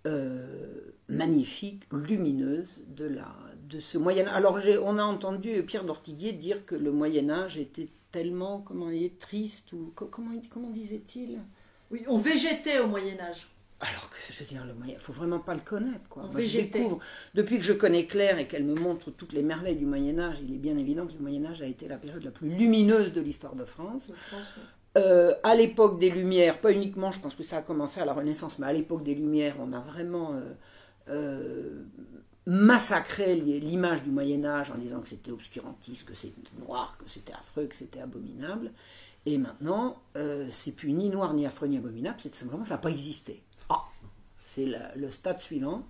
[0.06, 3.34] euh, magnifique, lumineuse de, la,
[3.68, 4.36] de ce Moyen Âge.
[4.36, 9.02] Alors on a entendu Pierre d'Ortiguier dire que le Moyen Âge était tellement, comment il
[9.02, 11.40] est, triste, ou co- comment, comment disait-il?
[11.90, 13.48] Oui, on végétait au Moyen-Âge.
[13.80, 16.22] alors que je veux dire, le Moyen, faut vraiment pas le connaître, quoi.
[16.24, 16.78] On Moi, je végétait.
[16.78, 16.98] découvre,
[17.34, 20.38] depuis que je connais Claire et qu'elle me montre toutes les merveilles du Moyen Âge,
[20.42, 23.12] il est bien évident que le Moyen Âge a été la période la plus lumineuse
[23.12, 24.08] de l'histoire de France.
[24.08, 24.62] de France, oui.
[24.98, 28.12] Euh, à l'époque des Lumières, pas uniquement, je pense que ça a commencé à la
[28.12, 30.40] Renaissance, mais à l'époque des Lumières, on a vraiment euh,
[31.08, 31.82] euh,
[32.46, 37.08] massacré li- l'image du Moyen Âge en disant que c'était obscurantiste, que c'était noir, que
[37.08, 38.72] c'était affreux, que c'était abominable.
[39.26, 40.00] Et maintenant,
[40.50, 43.42] c'est plus ni noir, ni affreux, ni abominable, c'est simplement ça n'a pas existé.
[43.68, 43.84] Ah,
[44.46, 44.66] c'est
[44.96, 45.82] le stade suivant.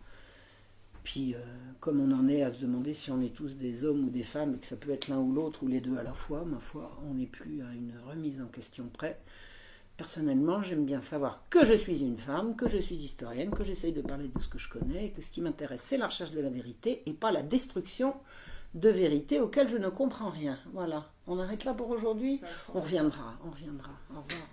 [1.09, 1.39] Puis, euh,
[1.81, 4.25] comme on en est à se demander si on est tous des hommes ou des
[4.25, 6.45] femmes, et que ça peut être l'un ou l'autre, ou les deux à la fois,
[6.45, 9.19] ma foi, on n'est plus à une remise en question près.
[9.97, 13.95] Personnellement, j'aime bien savoir que je suis une femme, que je suis historienne, que j'essaye
[13.95, 16.33] de parler de ce que je connais, et que ce qui m'intéresse, c'est la recherche
[16.33, 18.13] de la vérité, et pas la destruction
[18.75, 20.59] de vérités auxquelles je ne comprends rien.
[20.75, 22.39] Voilà, on arrête là pour aujourd'hui.
[22.75, 23.93] On reviendra, on reviendra.
[24.11, 24.47] Au revoir.